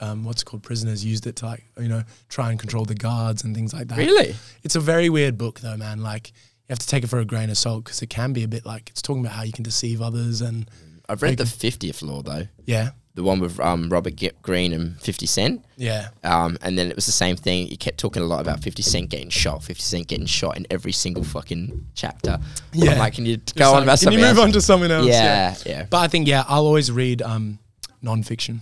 [0.00, 2.94] um, what's it called prisoners used it to like you know try and control the
[2.94, 3.98] guards and things like that.
[3.98, 4.34] really?
[4.62, 6.02] It's a very weird book though, man.
[6.02, 8.44] Like you have to take it for a grain of salt because it can be
[8.44, 10.70] a bit like it's talking about how you can deceive others and
[11.08, 12.46] I've read the 50th law though.
[12.66, 15.64] yeah, The one with um, Robert Ge- Greene and 50 Cent.
[15.76, 16.10] yeah.
[16.22, 17.66] Um, and then it was the same thing.
[17.66, 20.68] You kept talking a lot about 50 Cent getting shot, 50 Cent getting shot in
[20.70, 22.38] every single fucking chapter.
[22.72, 22.92] Yeah.
[22.92, 24.38] I'm like, can you Just go on like, about Can you move else?
[24.38, 25.08] on to something else?
[25.08, 25.86] Yeah, yeah.
[25.90, 27.58] But I think yeah, I'll always read um,
[28.02, 28.60] non-fiction.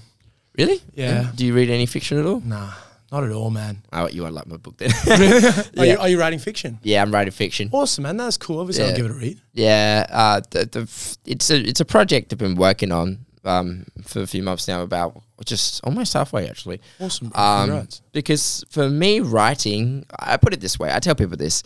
[0.56, 0.80] Really?
[0.94, 1.30] Yeah.
[1.34, 2.40] Do you read any fiction at all?
[2.40, 2.72] Nah,
[3.12, 3.82] not at all, man.
[3.92, 4.90] Oh, you won't like my book then.
[5.78, 6.78] Are, you, are you writing fiction?
[6.82, 7.68] yeah, I'm writing fiction.
[7.72, 8.16] Awesome, man.
[8.16, 8.60] That's cool.
[8.60, 8.90] Obviously, Yeah.
[8.92, 9.38] I'll give it a read.
[9.52, 13.86] Yeah, uh, the, the f- it's a it's a project I've been working on um,
[14.02, 14.82] for a few months now.
[14.82, 16.80] About just almost halfway actually.
[17.00, 17.32] Awesome.
[17.34, 20.92] Um, because for me, writing, I put it this way.
[20.92, 21.62] I tell people this: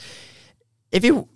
[0.92, 1.28] if you,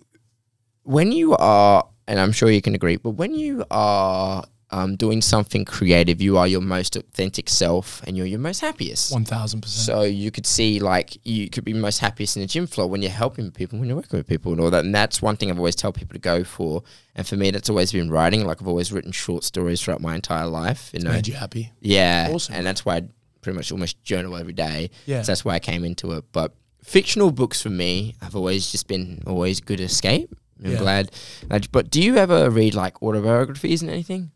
[0.83, 5.21] when you are, and I'm sure you can agree, but when you are um, doing
[5.21, 9.11] something creative, you are your most authentic self, and you're your most happiest.
[9.13, 9.85] One thousand percent.
[9.85, 13.01] So you could see like you could be most happiest in the gym floor when
[13.01, 14.83] you're helping people, when you're working with people and all that.
[14.85, 16.83] And that's one thing I've always tell people to go for.
[17.15, 18.45] And for me, that's always been writing.
[18.45, 20.89] Like I've always written short stories throughout my entire life.
[20.93, 21.71] You know, Made you happy.
[21.81, 22.55] yeah, Awesome.
[22.55, 23.01] and that's why I
[23.41, 24.89] pretty much almost journal every day.
[25.05, 25.21] Yeah.
[25.21, 26.25] so that's why I came into it.
[26.31, 30.35] But fictional books for me have always just been always good escape.
[30.63, 30.77] I'm Yeah.
[30.77, 31.11] glad.
[31.47, 34.31] glad- But do you ever read like autobiographies and anything?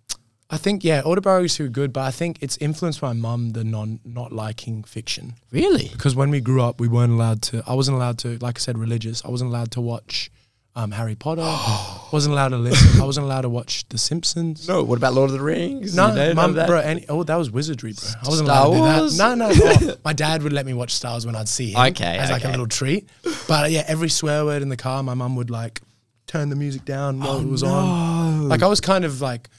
[0.51, 3.99] I think yeah, autobiographies are good, but I think it's influenced by mum the non
[4.03, 5.89] not liking fiction Really?
[5.91, 7.63] because when we grew up, we weren't allowed to.
[7.67, 9.23] I wasn't allowed to, like I said, religious.
[9.23, 10.31] I wasn't allowed to watch
[10.75, 11.41] um, Harry Potter.
[12.11, 12.99] wasn't allowed to listen.
[12.99, 14.67] I wasn't allowed to watch The Simpsons.
[14.67, 14.83] No.
[14.83, 15.95] What about Lord of the Rings?
[15.95, 16.79] No, mum, bro.
[16.79, 18.09] Any, oh, that was wizardry, bro.
[18.23, 19.11] I wasn't Star allowed to Wars?
[19.13, 19.37] do that.
[19.37, 19.91] No, no.
[19.91, 21.79] oh, my dad would let me watch Star Wars when I'd see him.
[21.91, 23.07] Okay, as like a little treat.
[23.47, 25.79] But yeah, every swear word in the car, my mum would like
[26.25, 28.47] turn the music down while it was on.
[28.49, 29.49] Like I was kind of like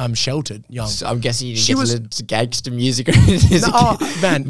[0.00, 0.88] um sheltered young.
[0.88, 3.60] So I'm guessing you didn't She get was- to listen to gangster music or anything.
[3.60, 4.48] No, oh, man,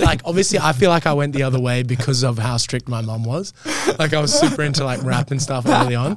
[0.00, 3.00] like obviously, I feel like I went the other way because of how strict my
[3.00, 3.52] mum was.
[3.98, 6.16] Like I was super into like rap and stuff early on,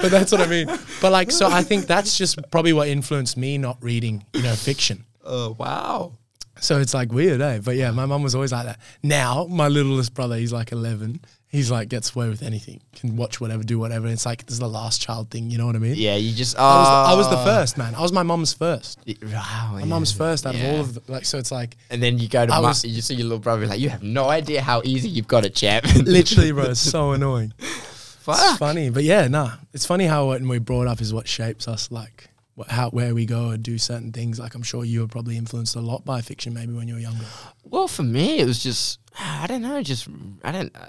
[0.00, 0.66] but that's what I mean.
[1.00, 4.54] But like, so I think that's just probably what influenced me not reading, you know,
[4.54, 5.04] fiction.
[5.24, 6.12] Oh wow.
[6.60, 7.58] So it's like weird, eh?
[7.64, 8.78] But yeah, my mum was always like that.
[9.02, 11.20] Now my littlest brother, he's like eleven.
[11.52, 14.06] He's like gets away with anything, can watch whatever, do whatever.
[14.08, 15.50] It's like this is the last child thing.
[15.50, 15.96] You know what I mean?
[15.96, 16.56] Yeah, you just.
[16.58, 17.94] Oh, I was, the, I was the first man.
[17.94, 18.98] I was my mum's first.
[19.22, 19.72] Wow.
[19.74, 21.26] My mum's first out of all of the, like.
[21.26, 23.38] So it's like And then you go to I mu- was- you see your little
[23.38, 25.84] brother like you have no idea how easy you've got it, champ.
[25.94, 26.70] literally, bro.
[26.70, 27.52] It's so annoying.
[27.60, 29.52] It's funny, but yeah, nah.
[29.74, 33.14] It's funny how when we brought up is what shapes us, like what, how where
[33.14, 34.38] we go and do certain things.
[34.38, 37.00] Like I'm sure you were probably influenced a lot by fiction, maybe when you were
[37.00, 37.26] younger.
[37.64, 40.08] Well, for me, it was just I don't know, just
[40.42, 40.74] I don't.
[40.74, 40.86] Uh,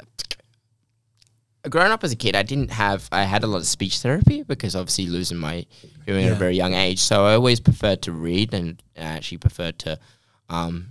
[1.69, 4.43] growing up as a kid, I didn't have I had a lot of speech therapy
[4.43, 5.65] because obviously losing my
[6.05, 6.99] hearing at a very young age.
[6.99, 9.99] So I always preferred to read, and I actually preferred to,
[10.49, 10.89] um,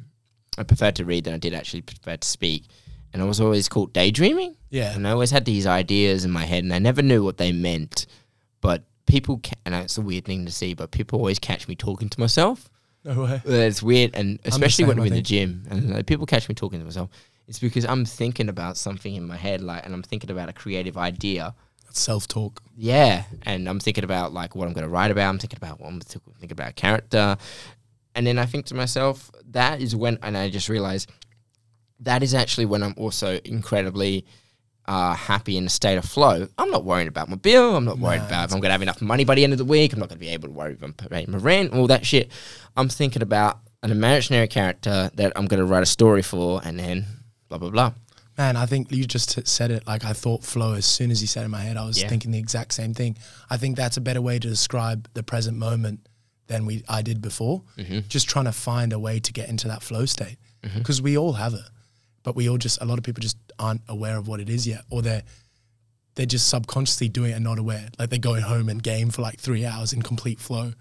[0.59, 2.65] I preferred to read than I did actually prefer to speak.
[3.13, 4.57] And I was always called daydreaming.
[4.71, 7.37] Yeah, And I always had these ideas in my head, and I never knew what
[7.37, 8.07] they meant.
[8.63, 11.75] But people, ca- and it's a weird thing to see, but people always catch me
[11.77, 12.71] talking to myself.
[13.05, 13.43] no way.
[13.45, 16.79] It's weird, and especially when I'm in the gym, and like, people catch me talking
[16.79, 17.11] to myself.
[17.53, 20.55] It's because I'm thinking about something in my head, like, and I'm thinking about a
[20.55, 21.55] creative idea.
[21.85, 22.63] That's self talk.
[22.75, 25.29] Yeah, and I'm thinking about like what I'm going to write about.
[25.29, 27.37] I'm thinking about what I'm th- thinking about a character,
[28.15, 31.07] and then I think to myself, that is when, and I just realize
[32.01, 34.25] that is actually when I'm also incredibly
[34.87, 36.49] uh, happy in a state of flow.
[36.57, 37.77] I'm not worrying about my bill.
[37.77, 39.53] I'm not worried Nah, about if I'm going to have enough money by the end
[39.53, 39.93] of the week.
[39.93, 42.07] I'm not going to be able to worry if I'm paying my rent, all that
[42.07, 42.33] shit.
[42.79, 46.79] I'm thinking about an imaginary character that I'm going to write a story for, and
[46.79, 47.05] then
[47.59, 47.93] blah blah blah.
[48.39, 51.29] Man, I think you just said it like I thought flow as soon as you
[51.29, 51.77] said it in my head.
[51.77, 52.09] I was Yeah.
[52.09, 53.19] thinking the exact same thing.
[53.51, 56.07] I think that's a better way to describe the present moment
[56.47, 57.63] than we I did before.
[57.77, 58.01] Mm-hmm.
[58.09, 60.79] Just trying to find a way to get into that flow state mm-hmm.
[60.79, 61.69] because we all have it,
[62.23, 64.67] but we all just a lot of people just aren't aware of what it is
[64.67, 65.25] yet, or they're
[66.15, 67.89] they're just subconsciously doing it and not aware.
[67.99, 70.73] Like they're going home and game for like three hours in complete flow,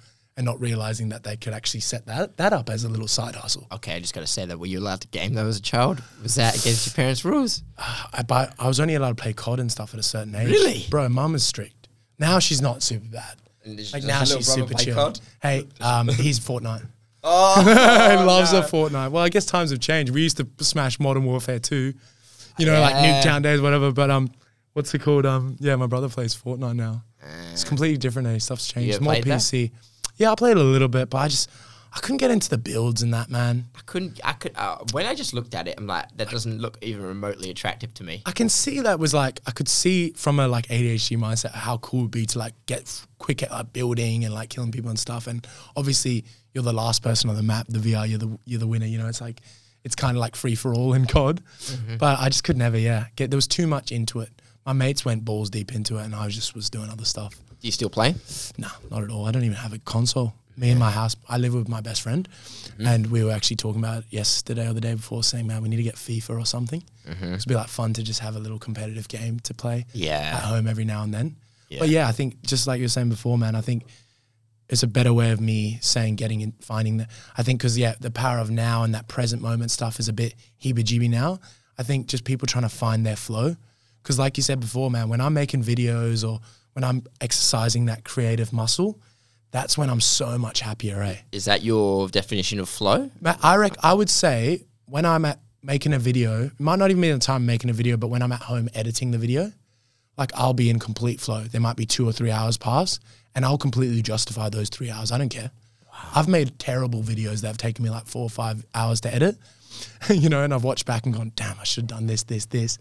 [0.42, 3.36] and not realizing that they could actually set that that up as a little side
[3.36, 3.68] hustle.
[3.72, 4.58] Okay, I just got to say that.
[4.58, 6.02] Were you allowed to game though as a child?
[6.24, 7.62] Was that against your parents' rules?
[7.78, 10.50] I buy, I was only allowed to play COD and stuff at a certain age.
[10.50, 10.86] Really?
[10.90, 11.08] bro?
[11.10, 11.88] Mum is strict.
[12.18, 13.36] Now she's not super bad.
[13.94, 15.14] Like now she's super chill.
[15.42, 16.88] Hey, um, he's Fortnite.
[17.24, 17.62] Oh,
[18.18, 19.12] he loves a Fortnite.
[19.12, 20.12] Well, I guess times have changed.
[20.12, 21.94] We used to smash Modern Warfare 2,
[22.58, 23.22] you know, like Yeah.
[23.22, 23.92] Nuketown days, whatever.
[23.92, 24.32] But um,
[24.74, 25.28] what's it called?
[25.28, 27.04] Um, yeah, my brother plays Fortnite now.
[27.52, 28.28] It's completely different.
[28.28, 28.40] Eh?
[28.40, 29.02] Stuff's changed.
[29.02, 29.70] More PC.
[29.70, 29.78] that?
[30.22, 31.49] Yeah, I played a little bit, but I just
[31.93, 33.65] I couldn't get into the builds and that man.
[33.76, 34.19] I couldn't.
[34.23, 34.53] I could.
[34.56, 37.93] Uh, when I just looked at it, I'm like, that doesn't look even remotely attractive
[37.95, 38.22] to me.
[38.26, 41.77] I can see that was like I could see from a like ADHD mindset how
[41.80, 44.72] cool it would be to like get f- quick at like building and like killing
[44.72, 45.27] people and stuff.
[45.27, 45.45] And
[45.76, 46.23] obviously
[46.53, 47.65] you're the last person on the map.
[47.68, 48.85] The VR, you're the you're the winner.
[48.85, 49.41] You know, it's like
[49.84, 51.41] it's kind of like free for all in COD.
[51.98, 54.30] But I just could never, yeah, get there was too much into it.
[54.65, 57.35] My mates went balls deep into it, and I was just was doing other stuff.
[57.62, 58.16] Do you still play?
[58.58, 59.28] No, not at all.
[59.28, 60.34] I don't even have a console.
[60.58, 62.86] Me and my house, I live with my best friend, mm-hmm.
[62.86, 65.78] and we were actually talking about yesterday or the day before, saying, "Man, we need
[65.78, 67.34] to get FIFA or something." Mm-hmm.
[67.36, 69.86] It'd be like fun to just have a little competitive game to play
[70.34, 71.38] at home every now and then.
[71.70, 71.80] Yeah.
[71.80, 73.86] But yeah, I think just like you were saying before, man, I think
[74.68, 77.10] it's a better way of me saying getting and finding that.
[77.38, 80.14] I think because yeah, the power of now and that present moment stuff is a
[80.14, 81.40] bit heebie-jeebie now.
[81.78, 83.56] I think just people trying to find their flow.
[84.02, 86.40] Because like you said before, man, when I'm making videos or
[86.73, 88.99] when I'm exercising that creative muscle,
[89.52, 91.18] that's when I'm so much happier, eh?
[91.31, 93.11] Is that your definition of flow?
[93.43, 97.02] I rec- I would say when I'm at making a video, it might not even
[97.02, 99.52] be the time making a video, but when I'm at home editing the video,
[100.18, 101.43] like I'll be in complete flow.
[101.43, 102.99] There might be two or three hours pass,
[103.35, 105.11] and I'll completely justify those three hours.
[105.11, 105.52] I don't care.
[106.15, 109.38] I've made terrible videos that have taken me like four or five hours to edit,
[110.10, 112.45] you know, and I've watched back and gone, damn, I should have done this, this,
[112.45, 112.77] this.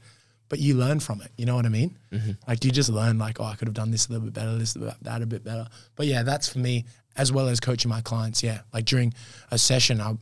[0.51, 1.31] But you learn from it.
[1.39, 1.97] You know what I mean?
[2.13, 2.33] Mm-hmm.
[2.47, 4.59] Like you just learn, like, oh, I could have done this a little bit better,
[4.59, 5.67] this, that a bit better.
[5.97, 6.85] But yeah, that's for me,
[7.17, 8.43] as well as coaching my clients.
[8.43, 9.15] Yeah, like during
[9.51, 10.17] a session, I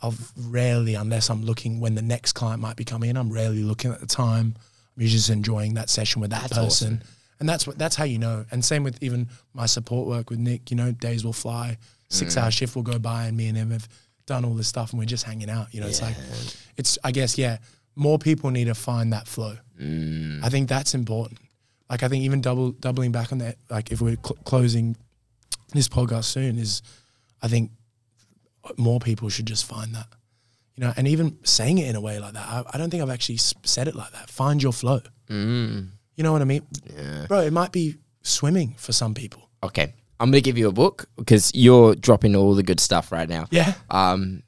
[0.00, 3.64] I'll rarely, unless I'm looking when the next client might be coming in, I'm rarely
[3.64, 4.54] looking at the time.
[4.96, 7.02] I'm usually just enjoying that session with that That's person.
[7.40, 8.44] And that's what that's how you know.
[8.50, 11.78] And same with even my support work with Nick, you know, days will fly,
[12.08, 12.42] six mm.
[12.42, 13.88] hour shift will go by and me and him have
[14.26, 15.72] done all this stuff and we're just hanging out.
[15.72, 16.16] You know, it's like
[16.76, 17.58] it's I guess, yeah,
[17.98, 19.56] more people need to find that flow.
[19.80, 21.38] I think that's important.
[21.90, 24.96] Like I think even double doubling back on that, like if we're cl- closing
[25.72, 26.82] this podcast soon, is
[27.42, 27.70] I think
[28.76, 30.06] more people should just find that.
[30.76, 33.02] You know, and even saying it in a way like that, I, I don't think
[33.02, 34.30] I've actually said it like that.
[34.30, 35.00] Find your flow.
[35.28, 35.88] Mm.
[36.16, 36.66] You know what I mean,
[36.96, 37.26] Yeah.
[37.26, 37.40] bro?
[37.40, 39.48] It might be swimming for some people.
[39.62, 39.94] Okay.
[40.20, 43.46] I'm gonna give you a book because you're dropping all the good stuff right now.
[43.50, 44.42] Yeah, Um,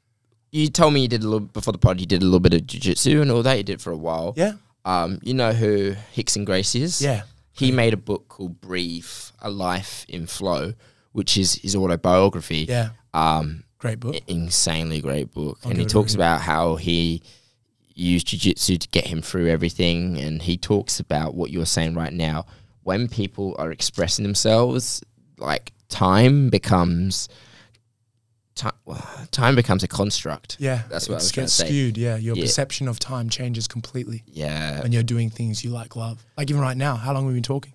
[0.51, 1.99] you told me you did a little before the pod.
[1.99, 3.57] You did a little bit of jujitsu and all that.
[3.57, 4.33] You did for a while.
[4.35, 4.53] yeah,
[4.85, 7.01] Um, you know who Rickson Gracie is?
[7.01, 7.23] yeah.
[7.53, 9.05] He made a book called Breathe:
[9.41, 10.73] A Life in Flow,
[11.11, 12.65] which is his autobiography.
[12.67, 14.15] Yeah, Um, great book.
[14.27, 17.21] insanely great book, I'll and he give it a talks about how he
[17.93, 22.13] used jiu-jitsu to get him through everything, and he talks about what you're saying right
[22.13, 22.45] now.
[22.83, 25.03] When people are expressing themselves,
[25.37, 27.27] like time becomes
[28.55, 28.73] time.
[29.31, 30.57] Time becomes a construct.
[30.59, 31.67] Yeah, That's what I was gets to say.
[31.67, 31.97] skewed.
[31.97, 32.43] Yeah, your Yeah.
[32.43, 36.23] perception of time changes completely Yeah, and you're doing things you like, love.
[36.37, 37.73] Like even right now, how long have we been talking?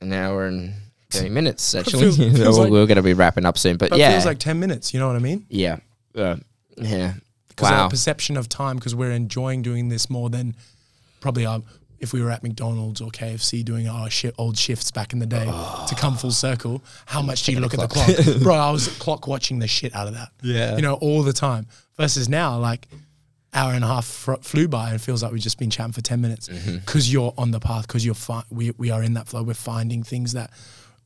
[0.00, 0.74] an hour and
[1.10, 2.12] thirty minutes actually.
[2.12, 4.26] Feels- feels we're, like- we're gonna be wrapping up soon, but But yeah, it feels
[4.26, 4.92] like ten minutes.
[4.94, 5.46] You know what I mean?
[5.48, 5.78] yeah,
[6.14, 6.36] uh,
[6.76, 7.14] yeah.
[7.48, 7.82] Because Wow.
[7.84, 10.54] our perception of time, because we're enjoying doing this more than
[11.20, 11.60] probably our,
[12.00, 15.26] if we were at McDonald's or KFC doing our shi old shifts back in the
[15.26, 18.42] day to come full circle, how much do you look at the clock?
[18.42, 20.28] Bro, I was clock watching the shit out of that.
[20.42, 20.76] Yeah.
[20.76, 21.66] You know, all the time.
[21.96, 22.86] Versus now, like,
[23.52, 25.92] hour and a half fr- flew by and it feels like we've just been chatting
[25.92, 26.76] for 10 minutes Mm-hmm.
[26.76, 29.42] because you're on the path, because you're fi- we, we are in that flow.
[29.42, 30.50] We're finding things that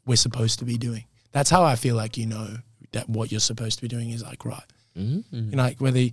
[0.05, 1.05] we're supposed to be doing.
[1.31, 2.56] That's how I feel like you know
[2.93, 4.60] that what you're supposed to be doing is like right.
[4.98, 5.51] Mm-hmm.
[5.51, 6.09] You know, like whether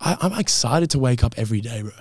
[0.00, 1.92] I, I'm excited to wake up every day, bro.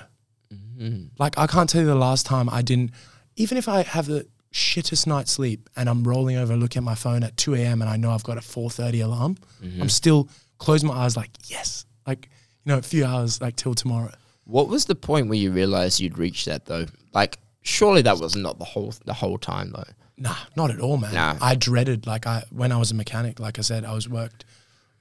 [0.82, 1.08] Mm-hmm.
[1.20, 2.91] Like I can't tell you the last time I didn't.
[3.36, 6.95] Even if I have the shittest night's sleep and I'm rolling over, looking at my
[6.95, 7.82] phone at 2 a.m.
[7.82, 9.82] and I know I've got a 4:30 alarm, Mm-hmm.
[9.82, 10.28] I'm still
[10.58, 12.30] close my eyes like yes, like
[12.66, 14.12] you know, a few hours like till tomorrow.
[14.45, 16.86] What was the point where you realized you'd reached that though?
[17.14, 19.84] Like, surely that was not the whole the whole time though.
[20.18, 21.14] Nah, not at all, man.
[21.14, 21.38] Nah.
[21.41, 23.40] I dreaded like I when I was a mechanic.
[23.40, 24.45] Like I said, I was worked.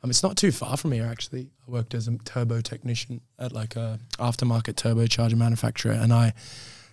[0.03, 1.51] Um, it's not too far from here actually.
[1.67, 6.33] I worked as a turbo technician at like a aftermarket turbocharger manufacturer, and I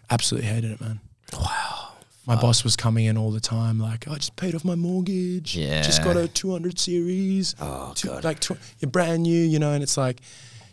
[0.09, 0.99] absolutely hated it, man.
[1.33, 1.83] Wow.
[2.25, 5.55] My boss was coming in all the time, like I just paid off my mortgage.
[5.55, 5.81] Yeah.
[5.81, 7.55] Just got a 200 series.
[7.61, 8.25] Oh two- god.
[8.25, 10.19] like tw- you're brand new, you know, and it's like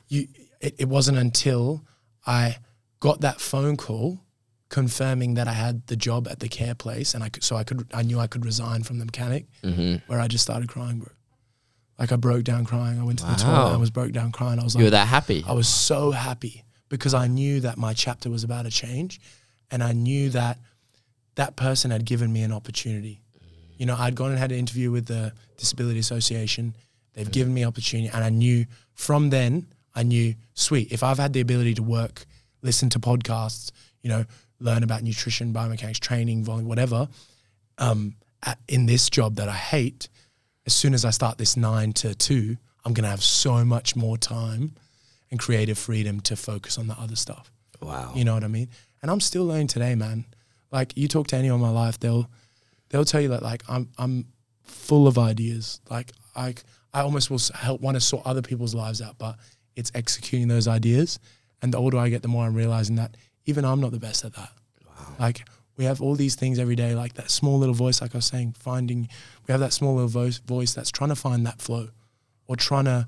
[0.09, 0.27] you.
[0.61, 1.85] It, it wasn't until
[2.27, 2.57] I
[2.99, 4.21] got that phone call
[4.71, 7.63] confirming that I had the job at the care place, and I could, so I
[7.63, 9.47] could I knew I could resign from the mechanic.
[9.63, 10.11] Mm-hmm.
[10.11, 11.13] Where I just started crying, bro.
[11.99, 12.99] Like I broke down crying.
[13.01, 13.75] I went to the toilet.
[13.75, 14.59] I was broke down crying.
[14.59, 15.45] I was You were that happy.
[15.47, 19.21] I was so happy because I knew that my chapter was about to change,
[19.71, 20.59] and I knew that
[21.37, 23.21] that person had given me an opportunity.
[23.77, 26.77] You know, I'd gone and had an interview with the Disability Association.
[27.15, 31.33] They've given me opportunity, and I knew from then I knew, sweet, if I've had
[31.33, 32.27] the ability to work,
[32.63, 33.71] listen to podcasts,
[34.03, 34.25] you know,
[34.59, 37.09] learn about nutrition, biomechanics, training, volume, whatever,
[37.79, 40.09] um, at, in this job that I hate,
[40.67, 44.17] as soon as I start this nine to two, I'm gonna have so much more
[44.17, 44.75] time
[45.31, 47.51] and creative freedom to focus on the other stuff.
[47.81, 48.13] wow.
[48.15, 48.69] You know what I mean?
[49.03, 50.25] And I'm still learning today, man.
[50.71, 52.29] Like you talk to anyone in my life, they'll
[52.91, 54.27] they'll tell you that like I'm I'm
[54.63, 55.81] full of ideas.
[55.91, 56.55] Like I
[56.93, 59.37] I almost will help want to sort other people's lives out, but
[59.77, 61.19] it's executing those ideas.
[61.63, 63.17] And the older I get, the more I'm realizing that
[63.47, 64.51] even I'm not the best at that.
[65.19, 68.19] Like we have all these things every day, like that small little voice, like I
[68.19, 69.09] was saying, finding
[69.47, 71.89] we have that small little voice voice that's trying to find that flow
[72.47, 73.07] or trying to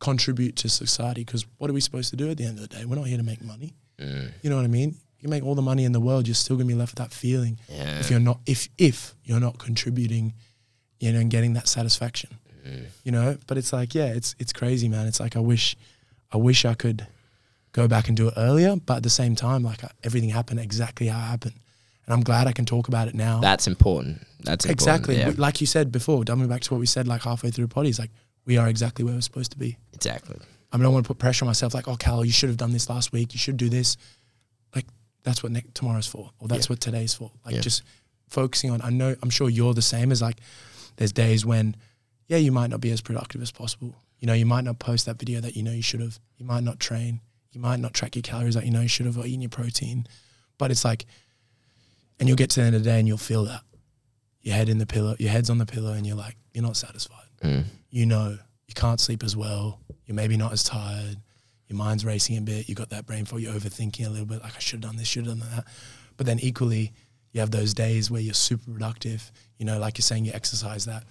[0.00, 1.24] contribute to society.
[1.24, 2.84] Because what are we supposed to do at the end of the day?
[2.84, 3.74] We're not here to make money.
[3.98, 4.32] Mm.
[4.42, 4.96] You know what I mean?
[5.20, 7.12] You make all the money in the world, you're still gonna be left with that
[7.14, 7.98] feeling Yeah.
[8.00, 10.34] if you're not if if you're not contributing,
[11.00, 12.30] you know, and getting that satisfaction.
[12.66, 12.84] Mm.
[13.04, 13.38] You know?
[13.46, 15.06] But it's like, yeah, it's it's crazy, man.
[15.06, 15.76] It's like I wish
[16.30, 17.06] I wish I could
[17.72, 20.60] go back and do it earlier, but at the same time, like I, everything happened
[20.60, 21.54] exactly how it happened.
[22.06, 23.40] And I'm glad I can talk about it now.
[23.40, 24.26] That's important.
[24.42, 24.70] That's important.
[24.70, 25.16] exactly.
[25.18, 25.32] Yeah.
[25.36, 28.10] Like you said before, coming back to what we said like halfway through potties, like
[28.44, 29.78] we are exactly where we're supposed to be.
[29.94, 30.36] Exactly.
[30.72, 32.48] I mean, I don't want to put pressure on myself, like, oh, Cal, you should
[32.50, 33.32] have done this last week.
[33.32, 33.96] You should do this.
[34.74, 34.86] Like,
[35.22, 36.72] that's what ne- tomorrow's for, or that's Yeah.
[36.72, 37.30] what today's for.
[37.46, 37.60] Like, Yeah.
[37.60, 37.82] just
[38.28, 38.82] focusing on.
[38.82, 40.40] I know, I'm sure you're the same as like,
[40.96, 41.76] there's days when,
[42.26, 43.94] yeah, you might not be as productive as possible.
[44.18, 46.18] You know, you might not post that video that you know you should have.
[46.38, 47.20] You might not train.
[47.52, 49.50] You might not track your calories that you know you should have, or eating your
[49.50, 50.06] protein.
[50.58, 51.06] But it's like,
[52.18, 53.62] and you'll get to the end of the day and you'll feel that
[54.42, 56.76] your head in the pillow, your head's on the pillow, and you're like, you're not
[56.76, 57.64] satisfied Mm.
[57.90, 58.38] you know
[58.68, 59.80] you can't sleep as well.
[60.06, 61.16] You're maybe not as tired.
[61.68, 62.68] Your mind's racing a bit.
[62.68, 63.40] You got that brain fog.
[63.40, 64.42] You're overthinking a little bit.
[64.42, 65.64] Like I should have done this, should have done that.
[66.16, 66.92] But then equally,
[67.32, 69.30] you have those days where you're super productive.
[69.58, 71.04] You know, like you're saying, you exercise that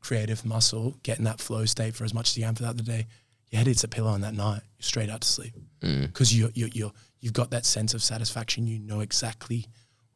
[0.00, 2.82] creative muscle, get in that flow state for as much as you can throughout the
[2.82, 3.06] day.
[3.50, 4.60] Your head hits a pillow on that night.
[4.78, 6.08] You're straight out to sleep Mm.
[6.08, 8.66] because you you you you've got that sense of satisfaction.
[8.66, 9.66] You know exactly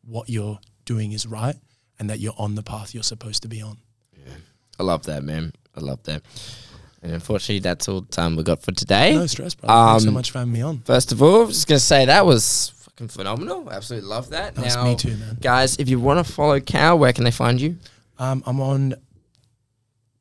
[0.05, 1.57] what you're doing is right,
[1.99, 3.79] and that you're on the path you're supposed to be on.
[4.79, 5.53] I love that, man.
[5.77, 6.23] I love that.
[7.03, 9.15] And unfortunately, that's all the time we got for today.
[9.15, 9.69] No stress, bro.
[9.69, 10.79] Thanks so Um, much for having me on.
[10.81, 13.70] First of all, just gonna say that was fucking phenomenal.
[13.70, 14.57] Absolutely love that.
[14.57, 15.37] Nice, now, me too, man.
[15.41, 17.77] guys, if you want to follow Cal, where can they find you?
[18.19, 18.95] Um, I'm on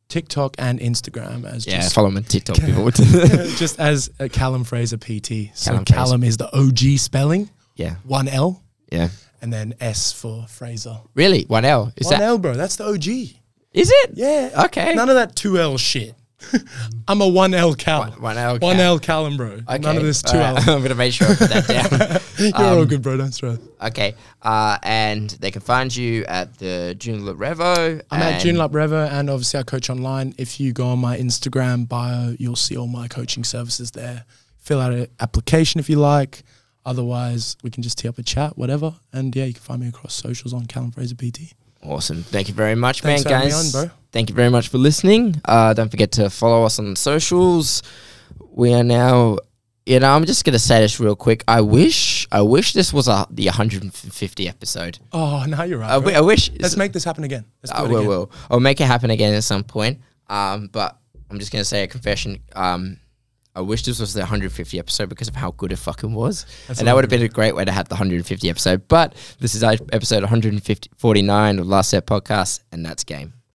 [0.10, 2.90] TikTok and Instagram as Yeah, just, follow me on TikTok, people.
[2.92, 5.52] just as uh, Calum Fraser PT.
[5.56, 9.10] So Calum Calum, is the OG spelling, yeah, one L, yeah.
[9.42, 10.98] And then S for Fraser.
[11.16, 11.92] Really, one L.
[11.98, 12.26] Is one that?
[12.26, 12.54] L, bro.
[12.54, 13.08] That's the OG.
[13.74, 14.12] Is it?
[14.14, 14.66] Yeah.
[14.66, 14.94] Okay.
[14.94, 16.14] None of that two L shit.
[17.08, 18.00] I'm a one L Cal.
[18.02, 18.58] One, one L.
[18.60, 18.82] One Cal.
[18.94, 19.48] L Calum, bro.
[19.68, 19.78] Okay.
[19.78, 20.68] None of this two all right.
[20.68, 20.76] L.
[20.76, 22.20] I'm gonna make sure I put that down.
[22.38, 23.18] You're all Um, good, bro.
[23.18, 23.60] Don't stress.
[23.82, 24.16] Okay.
[24.42, 28.02] Uh, and they can find you at the Joondalup Revo.
[28.12, 30.34] I'm at Joondalup Revo, and obviously I coach online.
[30.38, 34.26] If you go on my Instagram bio, you'll see all my coaching services there.
[34.58, 36.44] Fill out an application if you like.
[36.86, 38.96] Otherwise, we can just tee up a chat, whatever.
[39.14, 41.54] And yeah, you can find me across socials on Calum Fraser PT.
[41.84, 42.24] Awesome.
[42.24, 43.76] Thank you very much, Thanks man, for having me guys.
[43.76, 43.94] on, bro.
[44.12, 45.40] Thank you very much for listening.
[45.46, 47.82] Uh, don't forget to follow us on socials.
[48.52, 49.38] We are now,
[49.86, 51.44] you know, I'm just gonna say this real quick.
[51.48, 55.00] I wish, I wish this was a, the 150 episode.
[55.12, 55.90] Oh, no, you're right.
[55.92, 56.52] I, wi- I wish.
[56.60, 57.46] Let's make this happen again.
[57.64, 58.08] Let's do I it will, again.
[58.10, 58.32] will.
[58.52, 60.00] I'll make it happen again at some point.
[60.30, 60.98] Um, but
[61.30, 62.40] I'm just gonna say a confession.
[62.56, 62.98] Um,
[63.54, 66.80] I wish this was the 150 episode because of how good it fucking was, That's
[66.80, 68.88] and that would have been a great way to have the 150 episode.
[68.88, 73.34] But this is episode 149 of Last Set Podcast, and that's game.